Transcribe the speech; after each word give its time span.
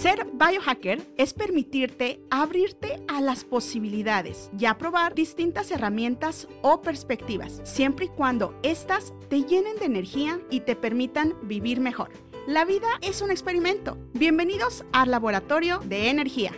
Ser 0.00 0.26
biohacker 0.34 1.00
es 1.16 1.32
permitirte 1.32 2.20
abrirte 2.30 3.02
a 3.08 3.22
las 3.22 3.44
posibilidades 3.44 4.50
y 4.56 4.66
a 4.66 4.76
probar 4.76 5.14
distintas 5.14 5.70
herramientas 5.70 6.48
o 6.60 6.82
perspectivas, 6.82 7.62
siempre 7.64 8.04
y 8.04 8.08
cuando 8.08 8.60
éstas 8.62 9.14
te 9.30 9.44
llenen 9.44 9.78
de 9.78 9.86
energía 9.86 10.38
y 10.50 10.60
te 10.60 10.76
permitan 10.76 11.34
vivir 11.48 11.80
mejor. 11.80 12.10
La 12.46 12.66
vida 12.66 12.88
es 13.00 13.22
un 13.22 13.30
experimento. 13.30 13.96
Bienvenidos 14.12 14.84
al 14.92 15.10
Laboratorio 15.10 15.78
de 15.78 16.10
Energía. 16.10 16.52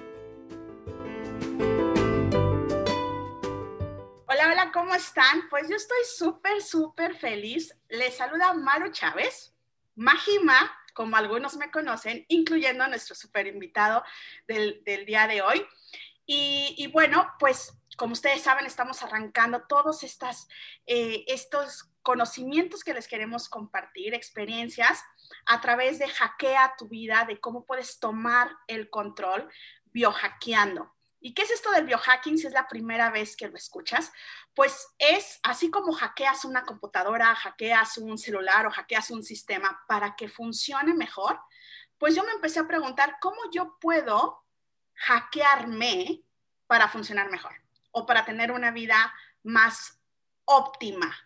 Hola, 4.27 4.50
hola, 4.50 4.73
¿cómo 4.75 4.96
están? 4.96 5.48
Pues 5.48 5.68
yo 5.70 5.77
estoy 5.77 6.05
súper, 6.12 6.61
súper 6.61 7.14
feliz. 7.16 7.73
Les 7.89 8.16
saluda 8.16 8.52
Maru 8.55 8.91
Chávez, 8.91 9.55
Majima 9.95 10.77
como 10.98 11.16
algunos 11.16 11.57
me 11.57 11.70
conocen, 11.70 12.27
incluyendo 12.27 12.83
a 12.83 12.88
nuestro 12.88 13.15
super 13.15 13.47
invitado 13.47 14.02
del, 14.48 14.83
día 15.06 15.29
de 15.29 15.43
hoy. 15.43 15.65
Y, 16.27 16.91
bueno, 16.93 17.33
pues 17.39 17.73
como 17.97 18.15
ustedes 18.15 18.43
saben, 18.43 18.66
estamos 18.66 19.01
arrancando 19.05 19.62
todos 19.69 20.03
eh, 20.03 21.25
estos 21.29 21.92
conocimientos 22.03 22.83
que 22.83 22.95
les 22.95 23.06
queremos 23.06 23.48
compartir, 23.48 24.12
experiencias, 24.12 25.05
a 25.47 25.61
través 25.61 26.01
de 26.01 26.09
Hackea 26.09 26.75
tu 26.77 26.89
vida, 26.89 27.25
de 27.28 27.39
cómo 27.39 27.65
puedes 27.65 28.01
tomar 28.01 28.51
el 28.67 28.91
control 28.91 29.48
biohackeando. 29.92 30.92
¿Y 31.20 31.34
qué 31.34 31.42
es 31.42 31.50
esto 31.50 31.70
del 31.72 31.84
biohacking 31.86 32.38
si 32.38 32.46
es 32.46 32.52
la 32.52 32.68
primera 32.68 33.10
vez 33.10 33.36
que 33.36 33.48
lo 33.48 33.56
escuchas? 33.56 34.12
Pues 34.54 34.86
es 34.98 35.41
así 35.42 35.70
como 35.70 35.92
hackeas 35.92 36.44
una 36.44 36.64
computadora, 36.64 37.34
hackeas 37.34 37.98
un 37.98 38.18
celular 38.18 38.66
o 38.66 38.70
hackeas 38.70 39.10
un 39.10 39.24
sistema 39.24 39.82
para 39.88 40.14
que 40.14 40.28
funcione 40.28 40.94
mejor, 40.94 41.41
pues 41.98 42.14
yo 42.14 42.22
me 42.24 42.32
empecé 42.32 42.60
a 42.60 42.68
preguntar 42.68 43.16
cómo 43.20 43.38
yo 43.50 43.77
puedo 43.80 44.44
hackearme 44.94 46.22
para 46.66 46.88
funcionar 46.88 47.30
mejor 47.30 47.55
o 47.91 48.06
para 48.06 48.25
tener 48.25 48.53
una 48.53 48.70
vida 48.70 49.12
más 49.42 50.00
óptima, 50.44 51.16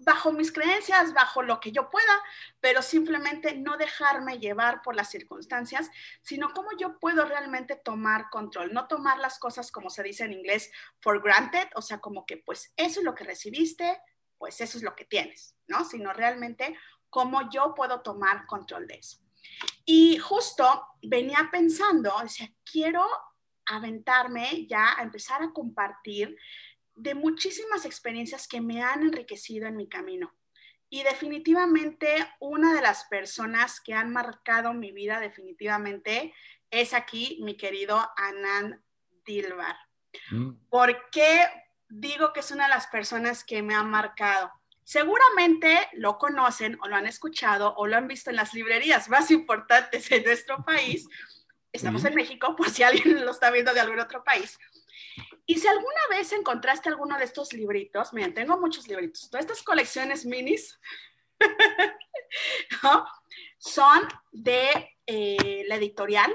bajo 0.00 0.32
mis 0.32 0.52
creencias, 0.52 1.12
bajo 1.12 1.42
lo 1.42 1.60
que 1.60 1.72
yo 1.72 1.90
pueda, 1.90 2.22
pero 2.60 2.82
simplemente 2.82 3.54
no 3.56 3.76
dejarme 3.76 4.38
llevar 4.38 4.82
por 4.82 4.96
las 4.96 5.10
circunstancias, 5.10 5.90
sino 6.22 6.52
cómo 6.52 6.70
yo 6.78 6.98
puedo 6.98 7.24
realmente 7.24 7.76
tomar 7.76 8.30
control, 8.30 8.72
no 8.72 8.88
tomar 8.88 9.18
las 9.18 9.38
cosas 9.38 9.70
como 9.70 9.90
se 9.90 10.02
dice 10.02 10.24
en 10.24 10.32
inglés 10.32 10.70
for 11.00 11.22
granted, 11.22 11.68
o 11.74 11.82
sea, 11.82 11.98
como 11.98 12.24
que 12.24 12.38
pues 12.38 12.72
eso 12.76 13.00
es 13.00 13.04
lo 13.04 13.14
que 13.14 13.24
recibiste, 13.24 14.00
pues 14.38 14.60
eso 14.60 14.78
es 14.78 14.84
lo 14.84 14.96
que 14.96 15.04
tienes, 15.04 15.54
¿no? 15.66 15.84
Sino 15.84 16.12
realmente 16.12 16.76
cómo 17.10 17.50
yo 17.50 17.74
puedo 17.74 18.00
tomar 18.00 18.46
control 18.46 18.86
de 18.86 18.94
eso. 18.94 19.18
Y 19.84 20.18
justo 20.18 20.86
venía 21.02 21.48
pensando, 21.52 22.14
decía, 22.22 22.50
quiero 22.64 23.06
aventarme 23.66 24.66
ya 24.66 24.98
a 24.98 25.02
empezar 25.02 25.42
a 25.42 25.52
compartir 25.52 26.36
de 27.00 27.14
muchísimas 27.14 27.86
experiencias 27.86 28.46
que 28.46 28.60
me 28.60 28.82
han 28.82 29.02
enriquecido 29.02 29.66
en 29.66 29.76
mi 29.76 29.88
camino. 29.88 30.34
Y 30.90 31.02
definitivamente 31.02 32.08
una 32.40 32.74
de 32.74 32.82
las 32.82 33.04
personas 33.04 33.80
que 33.80 33.94
han 33.94 34.12
marcado 34.12 34.74
mi 34.74 34.92
vida 34.92 35.20
definitivamente 35.20 36.34
es 36.70 36.92
aquí 36.92 37.38
mi 37.42 37.56
querido 37.56 38.06
Anand 38.16 38.82
Dilbar. 39.24 39.76
Mm. 40.30 40.50
¿Por 40.68 41.10
qué 41.10 41.46
digo 41.88 42.32
que 42.32 42.40
es 42.40 42.50
una 42.50 42.64
de 42.64 42.70
las 42.70 42.86
personas 42.88 43.44
que 43.44 43.62
me 43.62 43.74
han 43.74 43.88
marcado? 43.88 44.52
Seguramente 44.84 45.88
lo 45.92 46.18
conocen 46.18 46.76
o 46.82 46.88
lo 46.88 46.96
han 46.96 47.06
escuchado 47.06 47.74
o 47.76 47.86
lo 47.86 47.96
han 47.96 48.08
visto 48.08 48.28
en 48.28 48.36
las 48.36 48.52
librerías 48.52 49.08
más 49.08 49.30
importantes 49.30 50.08
de 50.08 50.22
nuestro 50.22 50.64
país. 50.64 51.06
Estamos 51.72 52.04
en 52.04 52.16
México, 52.16 52.56
por 52.56 52.68
si 52.68 52.82
alguien 52.82 53.24
lo 53.24 53.30
está 53.30 53.50
viendo 53.52 53.72
de 53.72 53.80
algún 53.80 54.00
otro 54.00 54.24
país. 54.24 54.58
Y 55.50 55.58
si 55.58 55.66
alguna 55.66 56.00
vez 56.10 56.32
encontraste 56.32 56.90
alguno 56.90 57.18
de 57.18 57.24
estos 57.24 57.52
libritos, 57.52 58.12
miren, 58.12 58.32
tengo 58.32 58.56
muchos 58.60 58.86
libritos, 58.86 59.28
todas 59.28 59.44
estas 59.44 59.64
colecciones 59.64 60.24
minis 60.24 60.78
son 63.58 63.98
de 64.30 64.94
eh, 65.08 65.64
la 65.66 65.74
editorial 65.74 66.32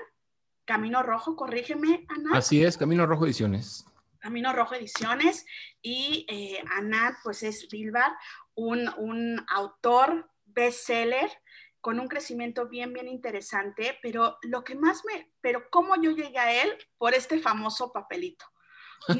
Camino 0.65 1.01
Rojo, 1.01 1.37
corrígeme, 1.37 2.05
Ana. 2.09 2.39
Así 2.39 2.61
es, 2.61 2.77
Camino 2.77 3.05
Rojo 3.05 3.25
Ediciones. 3.25 3.85
Camino 4.19 4.51
Rojo 4.51 4.75
Ediciones 4.75 5.45
y 5.81 6.25
eh, 6.27 6.61
Ana, 6.71 7.17
pues 7.23 7.41
es 7.43 7.69
Bilbar, 7.69 8.11
un, 8.53 8.89
un 8.97 9.45
autor 9.47 10.29
bestseller 10.43 11.31
con 11.79 12.01
un 12.01 12.09
crecimiento 12.09 12.67
bien, 12.67 12.91
bien 12.91 13.07
interesante, 13.07 13.97
pero 14.01 14.39
lo 14.41 14.65
que 14.65 14.75
más 14.75 15.05
me, 15.05 15.31
pero 15.39 15.69
cómo 15.69 15.95
yo 16.01 16.11
llegué 16.11 16.37
a 16.37 16.63
él 16.63 16.77
por 16.97 17.13
este 17.13 17.39
famoso 17.39 17.93
papelito. 17.93 18.45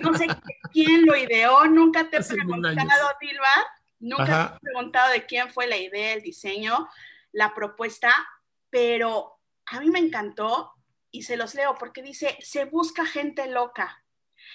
No 0.02 0.18
sé 0.18 0.28
quién 0.72 1.06
lo 1.06 1.16
ideó, 1.16 1.66
nunca 1.66 2.10
te 2.10 2.18
he 2.18 2.24
preguntado, 2.24 3.10
Dilba, 3.20 3.68
nunca 4.00 4.50
te 4.50 4.56
he 4.56 4.60
preguntado 4.60 5.12
de 5.12 5.26
quién 5.26 5.52
fue 5.52 5.68
la 5.68 5.78
idea, 5.78 6.14
el 6.14 6.22
diseño, 6.22 6.88
la 7.32 7.54
propuesta, 7.54 8.14
pero 8.70 9.40
a 9.68 9.80
mí 9.80 9.90
me 9.90 10.00
encantó 10.00 10.74
y 11.12 11.24
se 11.24 11.38
los 11.38 11.56
leo 11.56 11.76
porque 11.80 12.02
dice, 12.02 12.38
se 12.42 12.66
busca 12.66 13.06
gente 13.06 13.48
loca. 13.48 14.04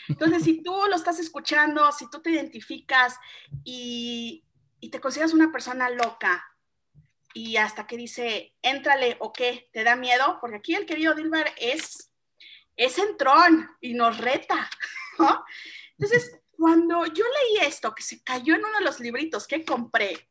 Entonces, 0.08 0.44
si 0.44 0.62
tú 0.62 0.74
lo 0.88 0.96
estás 0.96 1.18
escuchando, 1.18 1.90
si 1.92 2.08
tú 2.10 2.20
te 2.20 2.30
identificas 2.30 3.18
y, 3.64 4.44
y 4.80 4.90
te 4.90 5.00
consideras 5.00 5.32
una 5.32 5.50
persona 5.52 5.90
loca, 5.90 6.44
y 7.32 7.56
hasta 7.56 7.86
que 7.86 7.96
dice, 7.96 8.54
éntrale 8.62 9.16
o 9.20 9.32
qué, 9.32 9.68
te 9.72 9.84
da 9.84 9.96
miedo, 9.96 10.38
porque 10.40 10.56
aquí 10.56 10.74
el 10.74 10.86
querido 10.86 11.14
Dilbar 11.14 11.52
es, 11.58 12.12
es 12.76 12.98
entrón 12.98 13.70
y 13.80 13.94
nos 13.94 14.18
reta. 14.18 14.68
Entonces, 15.98 16.40
cuando 16.52 17.06
yo 17.06 17.24
leí 17.24 17.66
esto, 17.66 17.94
que 17.94 18.02
se 18.02 18.22
cayó 18.22 18.54
en 18.54 18.64
uno 18.64 18.78
de 18.78 18.84
los 18.84 19.00
libritos 19.00 19.46
que 19.46 19.64
compré, 19.64 20.28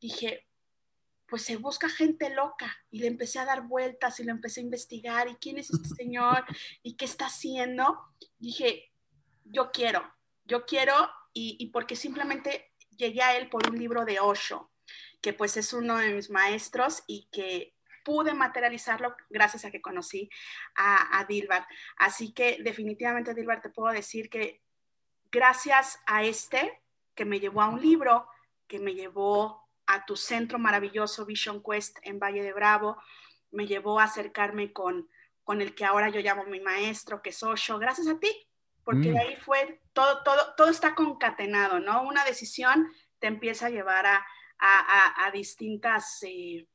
dije, 0.00 0.46
pues 1.26 1.42
se 1.42 1.56
busca 1.56 1.88
gente 1.88 2.30
loca 2.30 2.76
y 2.90 3.00
le 3.00 3.06
empecé 3.06 3.38
a 3.38 3.44
dar 3.44 3.66
vueltas 3.66 4.18
y 4.18 4.24
le 4.24 4.32
empecé 4.32 4.60
a 4.60 4.64
investigar 4.64 5.28
y 5.28 5.36
quién 5.36 5.58
es 5.58 5.70
este 5.70 5.88
señor 5.96 6.44
y 6.82 6.96
qué 6.96 7.04
está 7.04 7.26
haciendo. 7.26 8.00
Dije, 8.38 8.92
yo 9.44 9.70
quiero, 9.70 10.02
yo 10.44 10.66
quiero 10.66 10.94
y, 11.32 11.56
y 11.60 11.66
porque 11.66 11.94
simplemente 11.94 12.72
llegué 12.96 13.22
a 13.22 13.36
él 13.36 13.48
por 13.48 13.68
un 13.68 13.78
libro 13.78 14.04
de 14.04 14.18
Osho, 14.18 14.72
que 15.20 15.32
pues 15.32 15.56
es 15.56 15.72
uno 15.72 15.98
de 15.98 16.14
mis 16.14 16.30
maestros 16.30 17.04
y 17.06 17.28
que 17.30 17.74
pude 18.04 18.34
materializarlo 18.34 19.14
gracias 19.28 19.64
a 19.64 19.70
que 19.70 19.80
conocí 19.80 20.30
a, 20.74 21.18
a 21.18 21.24
Dilbar. 21.24 21.66
Así 21.96 22.32
que 22.32 22.58
definitivamente, 22.62 23.34
Dilbar, 23.34 23.62
te 23.62 23.70
puedo 23.70 23.92
decir 23.92 24.28
que 24.30 24.62
gracias 25.30 26.00
a 26.06 26.24
este, 26.24 26.82
que 27.14 27.24
me 27.24 27.40
llevó 27.40 27.62
a 27.62 27.68
un 27.68 27.80
libro, 27.80 28.26
que 28.66 28.78
me 28.78 28.94
llevó 28.94 29.68
a 29.86 30.04
tu 30.06 30.16
centro 30.16 30.58
maravilloso 30.58 31.26
Vision 31.26 31.62
Quest 31.62 31.98
en 32.02 32.18
Valle 32.18 32.42
de 32.42 32.52
Bravo, 32.52 32.96
me 33.50 33.66
llevó 33.66 33.98
a 33.98 34.04
acercarme 34.04 34.72
con, 34.72 35.08
con 35.42 35.60
el 35.60 35.74
que 35.74 35.84
ahora 35.84 36.08
yo 36.10 36.20
llamo 36.20 36.44
mi 36.44 36.60
maestro, 36.60 37.22
que 37.22 37.30
es 37.30 37.42
Osho, 37.42 37.78
gracias 37.78 38.06
a 38.06 38.18
ti, 38.18 38.30
porque 38.84 39.08
de 39.08 39.14
mm. 39.14 39.18
ahí 39.18 39.36
fue, 39.36 39.80
todo, 39.92 40.22
todo, 40.22 40.54
todo 40.56 40.68
está 40.68 40.94
concatenado, 40.94 41.80
¿no? 41.80 42.02
Una 42.02 42.24
decisión 42.24 42.88
te 43.18 43.26
empieza 43.26 43.66
a 43.66 43.70
llevar 43.70 44.06
a, 44.06 44.24
a, 44.58 45.26
a, 45.26 45.30
distintas... 45.30 46.22
Eh, 46.22 46.66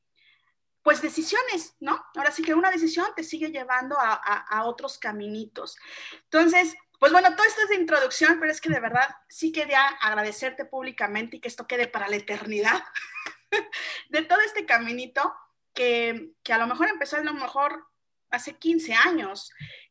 pues 0.86 1.02
decisiones, 1.02 1.74
¿no? 1.80 2.00
Ahora 2.14 2.30
sí 2.30 2.44
que 2.44 2.54
una 2.54 2.70
decisión 2.70 3.08
te 3.16 3.24
sigue 3.24 3.50
llevando 3.50 3.96
a, 3.98 4.62
otros 4.66 4.98
caminitos. 4.98 5.76
Entonces, 6.22 6.76
pues 7.00 7.10
bueno, 7.10 7.34
todo 7.34 7.44
esto 7.44 7.62
es 7.62 7.70
de 7.70 7.74
introducción, 7.74 8.38
pero 8.38 8.52
es 8.52 8.60
que 8.60 8.68
de 8.68 8.78
verdad 8.78 9.08
sí 9.28 9.50
quería 9.50 9.84
agradecerte 9.84 10.64
públicamente 10.64 11.36
y 11.38 11.40
que 11.40 11.48
esto 11.48 11.66
quede 11.66 11.88
para 11.88 12.06
la 12.06 12.14
eternidad 12.14 12.84
de 14.10 14.22
todo 14.22 14.38
este 14.42 14.64
caminito 14.64 15.34
que, 15.74 16.30
a 16.48 16.58
lo 16.58 16.68
mejor 16.68 16.88
empezó 16.88 17.16
a 17.16 17.24
lo 17.24 17.34
mejor 17.34 17.84
hace 18.30 18.56
15 18.56 18.94
años 18.94 19.50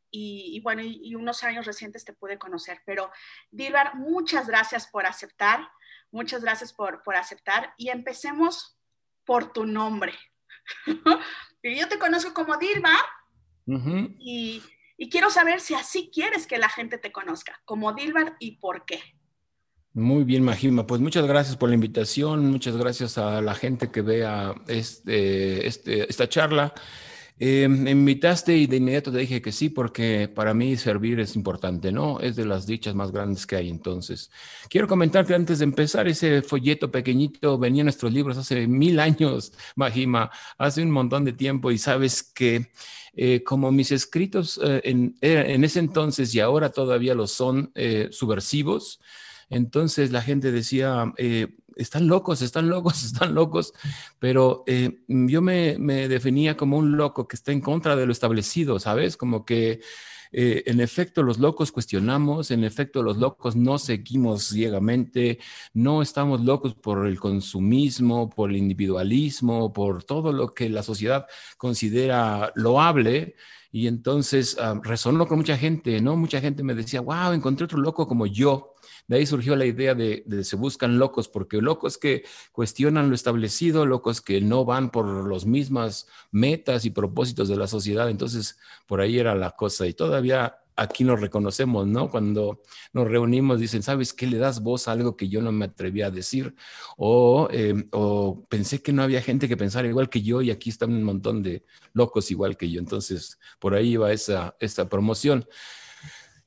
y, 0.10 0.62
bueno, 0.62 0.82
y, 0.82 1.14
unos 1.14 1.44
años 1.44 1.66
recientes 1.66 2.06
te 2.06 2.14
pude 2.14 2.40
conocer. 2.40 2.84
Pero 2.86 3.12
Dilbar, 3.52 3.96
muchas 3.96 4.48
gracias 4.48 4.88
por 4.88 5.06
aceptar, 5.06 5.70
muchas 6.10 6.42
gracias 6.42 6.72
por, 6.72 7.04
por 7.04 7.18
aceptar 7.18 7.74
y 7.76 7.90
empecemos 7.90 8.78
por 9.26 9.52
tu 9.52 9.66
nombre. 9.66 10.14
yo 11.64 11.88
te 11.88 12.00
conozco 12.00 12.34
como 12.34 12.58
Dilma 12.58 12.98
y, 14.20 14.62
quiero 15.10 15.30
saber 15.30 15.60
si 15.60 15.74
así 15.74 16.10
quieres 16.14 16.48
que 16.48 16.58
la 16.58 16.70
gente 16.70 16.98
te 16.98 17.12
conozca, 17.12 17.62
como 17.66 17.94
Dilbar 17.94 18.36
y 18.40 18.58
por 18.58 18.86
qué. 18.86 19.02
Muy 19.94 20.24
bien, 20.26 20.44
Majima. 20.44 20.86
Pues 20.86 21.00
muchas 21.00 21.26
gracias 21.26 21.56
por 21.56 21.70
la 21.70 21.76
invitación, 21.76 22.52
muchas 22.52 22.76
gracias 22.76 23.18
a 23.18 23.42
la 23.42 23.56
gente 23.56 23.92
que 23.92 24.02
vea 24.02 24.54
este, 24.68 25.66
este, 25.66 26.10
esta 26.10 26.28
charla. 26.28 26.74
Eh, 27.38 27.68
me 27.68 27.92
invitaste 27.92 28.56
y 28.56 28.66
de 28.66 28.78
inmediato 28.78 29.12
te 29.12 29.18
dije 29.18 29.42
que 29.42 29.52
sí, 29.52 29.70
porque 29.70 30.30
para 30.34 30.54
mí 30.54 30.78
servir 30.78 31.20
es 31.20 31.36
importante, 31.36 31.92
¿no? 31.92 32.22
Es 32.22 32.38
de 32.38 32.46
las 32.46 32.66
dichas 32.66 32.96
más 32.96 33.12
grandes 33.12 33.46
que 33.46 33.58
hay. 33.58 33.70
Entonces, 33.70 34.32
quiero 34.70 34.88
comentar 34.88 35.26
que 35.26 35.36
antes 35.36 35.60
de 35.60 35.66
empezar, 35.66 36.08
ese 36.08 36.42
folleto 36.42 36.90
pequeñito 36.90 37.58
venía 37.58 37.82
en 37.82 37.88
nuestros 37.88 38.14
libros 38.14 38.38
hace 38.38 38.68
mil 38.68 39.02
años, 39.02 39.52
Majima, 39.76 40.32
hace 40.58 40.82
un 40.82 40.92
montón 40.92 41.26
de 41.26 41.34
tiempo, 41.34 41.72
y 41.72 41.78
sabes 41.78 42.24
que 42.24 42.72
eh, 43.18 43.44
como 43.44 43.70
mis 43.72 43.92
escritos 43.92 44.58
eh, 44.64 44.82
en, 44.86 45.18
en, 45.20 45.64
ese 45.66 45.80
entonces 45.80 46.34
y 46.36 46.40
ahora 46.40 46.70
todavía 46.70 47.16
lo 47.16 47.28
son 47.28 47.74
subversivos, 48.12 49.02
entonces 49.50 50.12
la 50.12 50.22
gente 50.22 50.52
decía, 50.52 51.14
están 51.76 52.08
locos, 52.08 52.42
están 52.42 52.70
locos, 52.70 53.04
están 53.06 53.36
locos, 53.36 53.74
pero 54.20 54.64
eh, 54.68 55.00
yo 55.08 55.42
me, 55.42 55.78
definía 56.08 56.58
como 56.58 56.78
un 56.78 56.98
loco 56.98 57.28
que 57.28 57.36
está 57.36 57.52
en 57.52 57.62
contra 57.62 57.96
de 57.96 58.06
lo 58.06 58.12
establecido, 58.12 58.80
¿sabes? 58.80 59.18
Como 59.18 59.46
que 59.46 59.82
eh, 60.32 60.64
en 60.66 60.82
efecto 60.82 61.24
los 61.24 61.40
locos 61.40 61.72
cuestionamos, 61.72 62.52
en 62.52 62.64
efecto 62.64 63.04
los 63.04 63.18
locos 63.18 63.56
no 63.56 63.78
seguimos 63.78 64.50
ciegamente, 64.50 65.40
no 65.74 66.02
estamos 66.02 66.42
locos 66.42 66.74
por 66.74 67.06
el 67.08 67.20
consumismo, 67.20 68.30
por 68.30 68.50
el 68.50 68.58
individualismo, 68.58 69.72
por 69.72 70.04
todo 70.04 70.34
lo 70.34 70.54
que 70.54 70.70
la 70.70 70.84
sociedad 70.84 71.28
considera 71.58 72.52
loable. 72.56 73.36
Y 73.72 73.88
entonces 73.88 74.58
ah, 74.58 74.80
resonó 74.82 75.28
con 75.28 75.38
mucha 75.38 75.58
gente, 75.58 76.00
¿no? 76.00 76.16
Mucha 76.16 76.40
gente 76.40 76.64
me 76.64 76.74
decía, 76.74 77.02
wow, 77.02 77.34
encontré 77.34 77.66
otro 77.66 77.78
loco 77.78 78.08
como 78.08 78.26
yo. 78.26 78.75
De 79.08 79.18
ahí 79.18 79.26
surgió 79.26 79.56
la 79.56 79.66
idea 79.66 79.94
de, 79.94 80.24
se 80.44 80.56
buscan 80.56 80.98
locos, 80.98 81.28
porque 81.28 81.62
locos 81.62 81.98
que 81.98 82.24
cuestionan 82.52 83.10
lo 83.10 83.16
establecido, 83.16 83.86
locos 83.86 84.22
que 84.22 84.42
no 84.42 84.66
van 84.66 84.90
por 84.90 85.32
las 85.32 85.46
mismas 85.46 86.08
metas 86.32 86.86
y 86.86 86.90
propósitos 86.90 87.48
de 87.48 87.58
la 87.58 87.68
sociedad. 87.68 88.10
Entonces, 88.10 88.58
por 88.88 89.02
ahí 89.02 89.20
era 89.20 89.36
la 89.36 89.52
cosa. 89.52 89.86
Y 89.86 89.94
todavía 89.94 90.58
aquí 90.76 91.04
nos 91.04 91.22
reconocemos, 91.22 91.88
¿no? 91.88 92.10
Cuando 92.10 92.62
nos 92.94 93.08
reunimos, 93.08 93.60
dicen, 93.60 93.84
¿sabes 93.84 94.14
qué? 94.14 94.28
Le 94.28 94.38
das 94.38 94.62
voz 94.62 94.88
a 94.88 94.92
algo 94.92 95.16
que 95.16 95.30
yo 95.30 95.42
no 95.42 95.52
me 95.52 95.66
atreví 95.66 96.02
a 96.02 96.12
decir. 96.12 96.56
O, 96.98 97.48
em, 97.52 97.88
o, 97.92 98.46
pensé 98.50 98.82
que 98.82 98.92
no 98.94 99.04
había 99.04 99.22
gente 99.22 99.48
que 99.48 99.58
pensara 99.58 99.88
igual 99.88 100.10
que 100.10 100.22
yo 100.22 100.42
y 100.42 100.52
aquí 100.52 100.70
están 100.70 100.92
un 100.94 101.04
montón 101.04 101.44
de 101.44 101.64
locos 101.94 102.32
igual 102.32 102.58
que 102.58 102.70
yo. 102.70 102.80
Entonces, 102.80 103.40
por 103.60 103.74
ahí 103.76 103.96
va 103.98 104.12
esa, 104.12 104.56
esa 104.60 104.90
promoción. 104.90 105.46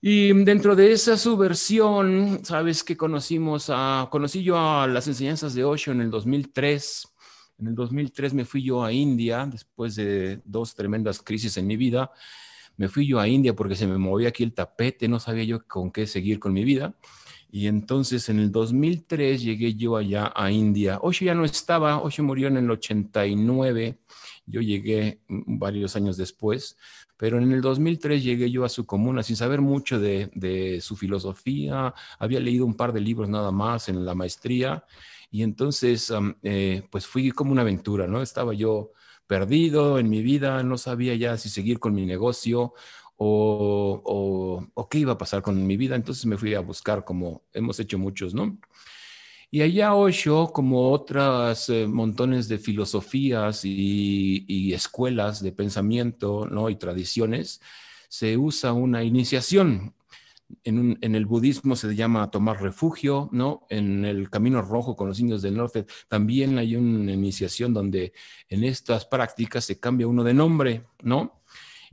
Y 0.00 0.33
dentro 0.45 0.77
de 0.77 0.93
esa 0.93 1.17
subversión, 1.17 2.45
sabes 2.45 2.85
que 2.85 2.97
conocimos 2.97 3.67
a, 3.69 4.06
conocí 4.11 4.45
yo 4.45 4.56
a 4.56 4.87
las 4.87 5.09
enseñanzas 5.09 5.55
de 5.55 5.65
Osho 5.65 5.91
en 5.91 6.00
el 6.00 6.11
2003. 6.11 7.09
En 7.59 7.67
el 7.67 7.75
2003 7.75 8.33
me 8.33 8.45
fui 8.45 8.62
yo 8.62 8.85
a 8.85 8.93
India 8.93 9.45
después 9.50 9.97
de 9.97 10.41
dos 10.45 10.77
tremendas 10.77 11.21
crisis 11.21 11.56
en 11.56 11.67
mi 11.67 11.77
vida. 11.77 12.12
Me 12.77 12.89
fui 12.89 13.09
yo 13.09 13.19
a 13.19 13.27
India 13.27 13.56
porque 13.56 13.75
se 13.75 13.89
me 13.89 13.99
movía 13.99 14.29
aquí 14.29 14.45
el 14.45 14.55
tapete, 14.55 15.09
no 15.09 15.19
sabía 15.19 15.43
yo 15.43 15.67
con 15.67 15.91
qué 15.91 16.06
seguir 16.06 16.39
con 16.39 16.53
mi 16.53 16.62
vida. 16.62 16.95
Y 17.50 17.67
entonces 17.67 18.29
en 18.29 18.39
el 18.39 18.53
2003 18.53 19.43
llegué 19.43 19.75
yo 19.75 19.97
allá 19.97 20.33
a 20.37 20.53
India. 20.53 21.00
Osho 21.03 21.25
ya 21.25 21.35
no 21.35 21.45
estaba, 21.45 22.00
Osho 22.00 22.23
murió 22.23 22.47
en 22.47 22.59
el 22.59 22.71
89. 22.71 23.99
Yo 24.49 24.61
llegué 24.61 25.21
varios 25.29 25.97
años 25.97 26.17
después, 26.17 26.77
pero 27.17 27.39
en 27.39 27.53
el 27.53 27.61
2003 27.61 28.23
llegué 28.23 28.50
yo 28.50 28.65
a 28.65 28.69
su 28.69 28.87
comuna 28.87 29.23
sin 29.23 29.37
saber 29.37 29.61
mucho 29.61 30.00
de, 30.00 30.79
su 30.81 30.97
filosofía, 30.97 31.93
había 32.19 32.41
leído 32.41 32.65
un 32.65 32.75
par 32.75 32.93
de 32.93 33.00
libros 33.00 33.29
nada 33.29 33.50
más 33.50 33.89
en 33.89 34.05
la 34.05 34.15
maestría 34.15 34.85
y 35.31 35.43
entonces 35.43 36.12
eh, 36.43 36.83
pues 36.91 37.06
fui 37.06 37.31
como 37.33 37.53
una 37.53 37.62
aventura, 37.62 38.06
¿no? 38.06 38.23
Estaba 38.23 38.55
yo 38.55 38.93
perdido 39.27 39.99
en 39.99 40.09
mi 40.09 40.23
vida, 40.23 40.62
no 40.62 40.79
sabía 40.79 41.15
ya 41.15 41.37
si 41.37 41.50
seguir 41.50 41.79
con 41.79 41.95
mi 41.95 42.06
negocio 42.06 42.73
o, 43.17 44.71
o, 44.75 44.89
qué 44.89 44.99
iba 44.99 45.12
a 45.12 45.19
pasar 45.19 45.43
con 45.43 45.67
mi 45.67 45.77
vida, 45.77 45.97
entonces 45.97 46.25
me 46.25 46.39
fui 46.39 46.55
a 46.55 46.61
buscar 46.61 47.05
como 47.05 47.43
hemos 47.53 47.79
hecho 47.81 47.99
muchos, 47.99 48.33
¿no? 48.33 48.59
Y 49.50 49.62
allá 49.62 49.95
Osho, 49.95 50.49
como 50.53 50.91
otras 50.91 51.71
eh, 51.71 51.87
montones 51.87 52.49
de 52.49 52.59
filosofías 52.59 53.65
y, 53.65 54.75
escuelas 54.75 55.43
de 55.43 55.53
pensamiento 55.53 56.47
¿no? 56.50 56.69
y 56.69 56.77
tradiciones, 56.77 57.61
se 58.09 58.37
usa 58.37 58.75
una 58.75 59.03
iniciación. 59.03 59.95
En, 60.65 60.99
el 61.00 61.27
budismo 61.27 61.77
se 61.77 61.95
llama 61.95 62.31
tomar 62.31 62.62
refugio, 62.62 63.29
¿no? 63.33 63.67
En 63.69 64.05
el 64.06 64.31
camino 64.31 64.62
rojo 64.62 64.97
con 64.97 65.09
los 65.09 65.21
indios 65.21 65.43
del 65.43 65.56
norte 65.56 65.85
también 66.09 66.56
hay 66.56 66.75
una 66.75 67.12
iniciación 67.12 67.75
donde 67.75 68.15
en 68.49 68.65
estas 68.65 69.05
prácticas 69.05 69.65
se 69.67 69.79
cambia 69.79 70.06
uno 70.06 70.25
de 70.25 70.33
nombre, 70.33 70.85
¿no? 71.03 71.43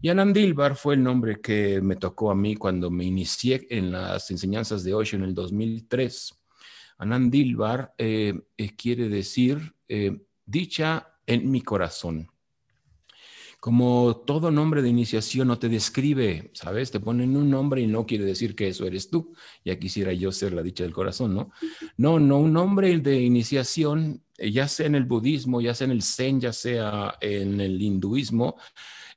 Y 0.01 0.09
Anandilbar 0.09 0.75
fue 0.75 0.95
el 0.95 1.03
nombre 1.03 1.41
que 1.41 1.81
me 1.81 1.95
tocó 1.97 2.31
a 2.31 2.35
mí 2.35 2.55
cuando 2.55 2.89
me 2.89 3.03
inicié 3.05 3.67
en 3.69 3.91
las 3.91 4.31
enseñanzas 4.31 4.83
de 4.83 4.93
Osho 4.93 5.17
en 5.17 5.23
el 5.23 5.33
2003. 5.33 6.44
Anandilbar 6.97 7.93
eh, 7.97 8.33
eh, 8.57 8.75
quiere 8.75 9.09
decir 9.09 9.75
eh, 9.87 10.17
dicha 10.45 11.15
en 11.25 11.49
mi 11.49 11.61
corazón. 11.61 12.29
Como 13.59 14.17
todo 14.27 14.51
nombre 14.51 14.83
de 14.83 14.89
iniciación 14.89 15.47
no 15.47 15.57
te 15.57 15.69
describe, 15.69 16.51
¿sabes? 16.53 16.91
Te 16.91 16.99
ponen 16.99 17.35
un 17.35 17.49
nombre 17.49 17.81
y 17.81 17.87
no 17.87 18.05
quiere 18.05 18.23
decir 18.23 18.55
que 18.55 18.67
eso 18.67 18.85
eres 18.85 19.09
tú. 19.09 19.33
Ya 19.63 19.79
quisiera 19.79 20.13
yo 20.13 20.31
ser 20.31 20.53
la 20.53 20.61
dicha 20.61 20.83
del 20.83 20.93
corazón, 20.93 21.33
¿no? 21.33 21.51
No, 21.97 22.19
no, 22.19 22.37
un 22.37 22.53
nombre 22.53 22.99
de 22.99 23.19
iniciación, 23.19 24.23
ya 24.37 24.67
sea 24.67 24.85
en 24.85 24.93
el 24.93 25.05
budismo, 25.05 25.61
ya 25.61 25.73
sea 25.73 25.85
en 25.85 25.91
el 25.91 26.03
zen, 26.03 26.39
ya 26.39 26.53
sea 26.53 27.17
en 27.19 27.59
el 27.59 27.81
hinduismo, 27.81 28.55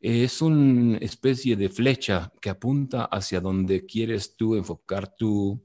es 0.00 0.40
una 0.40 0.96
especie 0.98 1.54
de 1.54 1.69
flecha 1.69 2.32
que 2.40 2.48
apunta 2.48 3.04
hacia 3.04 3.40
donde 3.40 3.84
quieres 3.84 4.34
tú 4.34 4.54
enfocar 4.54 5.14
tu, 5.14 5.62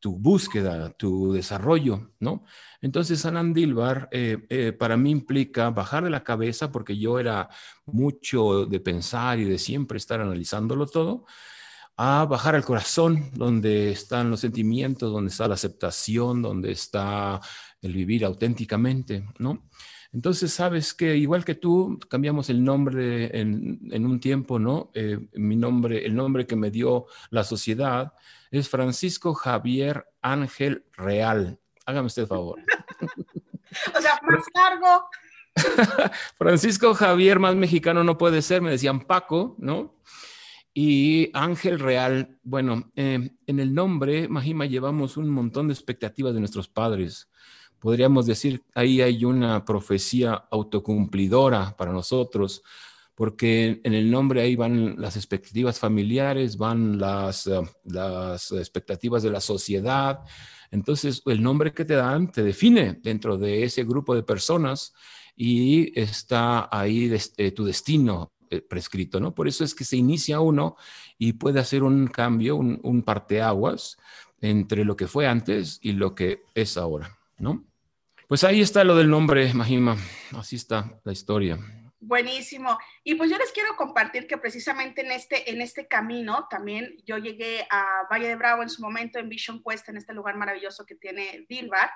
tu 0.00 0.16
búsqueda, 0.16 0.90
tu 0.90 1.32
desarrollo, 1.32 2.12
¿no? 2.20 2.44
Entonces, 2.80 3.24
Anandilbar 3.26 4.08
eh, 4.12 4.38
eh, 4.48 4.72
para 4.72 4.96
mí 4.96 5.10
implica 5.10 5.70
bajar 5.70 6.04
de 6.04 6.10
la 6.10 6.24
cabeza, 6.24 6.70
porque 6.70 6.96
yo 6.96 7.18
era 7.18 7.48
mucho 7.86 8.66
de 8.66 8.80
pensar 8.80 9.38
y 9.38 9.44
de 9.44 9.58
siempre 9.58 9.98
estar 9.98 10.20
analizándolo 10.20 10.86
todo, 10.86 11.26
a 11.96 12.26
bajar 12.26 12.54
al 12.54 12.64
corazón, 12.64 13.30
donde 13.34 13.90
están 13.90 14.30
los 14.30 14.40
sentimientos, 14.40 15.12
donde 15.12 15.30
está 15.30 15.48
la 15.48 15.54
aceptación, 15.54 16.42
donde 16.42 16.70
está 16.70 17.40
el 17.82 17.92
vivir 17.92 18.24
auténticamente, 18.24 19.26
¿no? 19.38 19.68
Entonces, 20.12 20.52
sabes 20.52 20.94
que 20.94 21.16
igual 21.16 21.44
que 21.44 21.54
tú, 21.54 21.98
cambiamos 22.08 22.48
el 22.50 22.64
nombre 22.64 23.38
en, 23.38 24.06
un 24.06 24.20
tiempo, 24.20 24.58
¿no? 24.58 24.90
Eh, 24.94 25.18
mi 25.34 25.56
nombre, 25.56 26.06
el 26.06 26.14
nombre 26.14 26.46
que 26.46 26.56
me 26.56 26.70
dio 26.70 27.06
la 27.30 27.44
sociedad, 27.44 28.14
es 28.50 28.68
Francisco 28.68 29.34
Javier 29.34 30.06
Ángel 30.22 30.84
Real. 30.92 31.58
Hágame 31.86 32.06
usted 32.06 32.22
el 32.22 32.28
favor. 32.28 32.60
o 33.96 34.00
sea, 34.00 34.20
más 34.22 34.44
largo. 34.54 35.08
Francisco 36.36 36.94
Javier, 36.94 37.38
más 37.38 37.56
mexicano 37.56 38.04
no 38.04 38.18
puede 38.18 38.42
ser, 38.42 38.62
me 38.62 38.70
decían 38.70 39.00
Paco, 39.00 39.56
¿no? 39.58 39.96
Y 40.74 41.30
Ángel 41.34 41.80
Real, 41.80 42.38
bueno, 42.42 42.92
eh, 42.94 43.30
en 43.46 43.60
el 43.60 43.74
nombre, 43.74 44.28
Majima, 44.28 44.66
llevamos 44.66 45.16
un 45.16 45.28
montón 45.28 45.68
de 45.68 45.74
expectativas 45.74 46.34
de 46.34 46.40
nuestros 46.40 46.68
padres. 46.68 47.28
Podríamos 47.80 48.26
decir, 48.26 48.62
ahí 48.74 49.00
hay 49.00 49.24
una 49.24 49.64
profecía 49.64 50.34
autocumplidora 50.50 51.76
para 51.76 51.92
nosotros, 51.92 52.62
porque 53.18 53.80
en 53.82 53.94
el 53.94 54.12
nombre 54.12 54.42
ahí 54.42 54.54
van 54.54 54.94
las 54.96 55.16
expectativas 55.16 55.80
familiares, 55.80 56.56
van 56.56 57.00
las, 57.00 57.48
eh, 57.48 57.60
las 57.82 58.52
expectativas 58.52 59.24
de 59.24 59.30
la 59.30 59.40
sociedad. 59.40 60.20
Entonces, 60.70 61.22
el 61.26 61.42
nombre 61.42 61.72
que 61.72 61.84
te 61.84 61.94
dan 61.94 62.30
te 62.30 62.44
define 62.44 63.00
dentro 63.02 63.36
de 63.36 63.64
ese 63.64 63.82
grupo 63.82 64.14
de 64.14 64.22
personas 64.22 64.94
y 65.34 65.98
está 66.00 66.68
ahí 66.70 67.12
eh, 67.38 67.50
tu 67.50 67.64
destino 67.64 68.30
eh, 68.50 68.60
prescrito, 68.60 69.18
¿no? 69.18 69.34
Por 69.34 69.48
eso 69.48 69.64
es 69.64 69.74
que 69.74 69.84
se 69.84 69.96
inicia 69.96 70.38
uno 70.38 70.76
y 71.18 71.32
puede 71.32 71.58
hacer 71.58 71.82
un 71.82 72.06
cambio, 72.06 72.54
un, 72.54 72.78
un 72.84 73.02
parteaguas 73.02 73.96
entre 74.40 74.84
lo 74.84 74.96
que 74.96 75.08
fue 75.08 75.26
antes 75.26 75.80
y 75.82 75.90
lo 75.90 76.14
que 76.14 76.42
es 76.54 76.76
ahora, 76.76 77.18
¿no? 77.36 77.64
Pues 78.28 78.44
ahí 78.44 78.60
está 78.60 78.84
lo 78.84 78.94
del 78.94 79.10
nombre, 79.10 79.52
Mahima. 79.54 79.96
Así 80.36 80.54
está 80.54 81.00
la 81.02 81.10
historia. 81.10 81.58
Buenísimo. 82.00 82.78
Y 83.02 83.16
pues 83.16 83.28
yo 83.30 83.36
les 83.38 83.50
quiero 83.50 83.74
compartir 83.74 84.28
que 84.28 84.38
precisamente 84.38 85.00
en 85.00 85.10
este, 85.10 85.50
en 85.50 85.60
este 85.60 85.88
camino 85.88 86.46
también 86.48 86.96
yo 87.04 87.18
llegué 87.18 87.66
a 87.70 88.06
Valle 88.10 88.28
de 88.28 88.36
Bravo 88.36 88.62
en 88.62 88.70
su 88.70 88.82
momento 88.82 89.18
en 89.18 89.28
Vision 89.28 89.62
Quest, 89.62 89.88
en 89.88 89.96
este 89.96 90.14
lugar 90.14 90.36
maravilloso 90.36 90.86
que 90.86 90.94
tiene 90.94 91.44
Dilbar. 91.48 91.90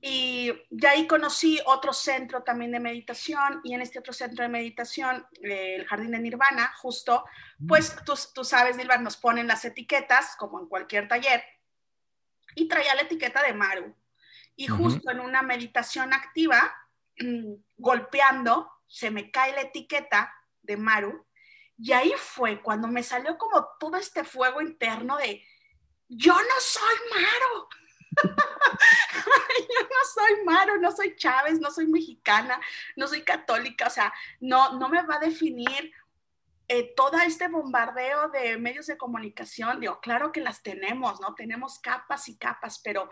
Y 0.00 0.52
ya 0.70 0.90
ahí 0.90 1.08
conocí 1.08 1.58
otro 1.66 1.92
centro 1.92 2.44
también 2.44 2.70
de 2.70 2.78
meditación 2.78 3.60
y 3.64 3.74
en 3.74 3.80
este 3.80 3.98
otro 3.98 4.12
centro 4.12 4.44
de 4.44 4.48
meditación, 4.48 5.26
el 5.40 5.84
Jardín 5.86 6.12
de 6.12 6.20
Nirvana, 6.20 6.72
justo, 6.76 7.24
pues 7.66 7.96
tú, 8.04 8.14
tú 8.32 8.44
sabes, 8.44 8.76
Dilbar, 8.76 9.00
nos 9.00 9.16
ponen 9.16 9.48
las 9.48 9.64
etiquetas 9.64 10.36
como 10.38 10.60
en 10.60 10.68
cualquier 10.68 11.08
taller 11.08 11.42
y 12.54 12.68
traía 12.68 12.94
la 12.94 13.02
etiqueta 13.02 13.42
de 13.42 13.54
Maru. 13.54 13.94
Y 14.54 14.68
justo 14.68 15.10
en 15.10 15.20
una 15.20 15.42
meditación 15.42 16.12
activa, 16.12 16.74
mm, 17.18 17.54
golpeando 17.76 18.70
se 18.86 19.10
me 19.10 19.30
cae 19.30 19.52
la 19.52 19.62
etiqueta 19.62 20.34
de 20.62 20.76
Maru 20.76 21.26
y 21.78 21.92
ahí 21.92 22.12
fue 22.16 22.62
cuando 22.62 22.88
me 22.88 23.02
salió 23.02 23.36
como 23.36 23.68
todo 23.78 23.96
este 23.96 24.24
fuego 24.24 24.60
interno 24.62 25.16
de, 25.18 25.44
yo 26.08 26.34
no 26.34 26.60
soy 26.60 26.94
Maru. 27.10 27.68
yo 28.22 29.82
no 29.82 30.04
soy 30.14 30.44
Maru, 30.44 30.80
no 30.80 30.90
soy 30.90 31.16
Chávez, 31.16 31.60
no 31.60 31.70
soy 31.70 31.86
mexicana, 31.86 32.58
no 32.96 33.06
soy 33.06 33.22
católica, 33.22 33.88
o 33.88 33.90
sea, 33.90 34.12
no, 34.40 34.78
no 34.78 34.88
me 34.88 35.02
va 35.02 35.16
a 35.16 35.20
definir 35.20 35.92
eh, 36.68 36.94
todo 36.96 37.18
este 37.18 37.48
bombardeo 37.48 38.28
de 38.30 38.56
medios 38.56 38.86
de 38.86 38.96
comunicación. 38.96 39.78
Digo, 39.78 40.00
claro 40.00 40.32
que 40.32 40.40
las 40.40 40.62
tenemos, 40.62 41.20
¿no? 41.20 41.34
Tenemos 41.34 41.78
capas 41.78 42.28
y 42.28 42.38
capas, 42.38 42.80
pero, 42.82 43.10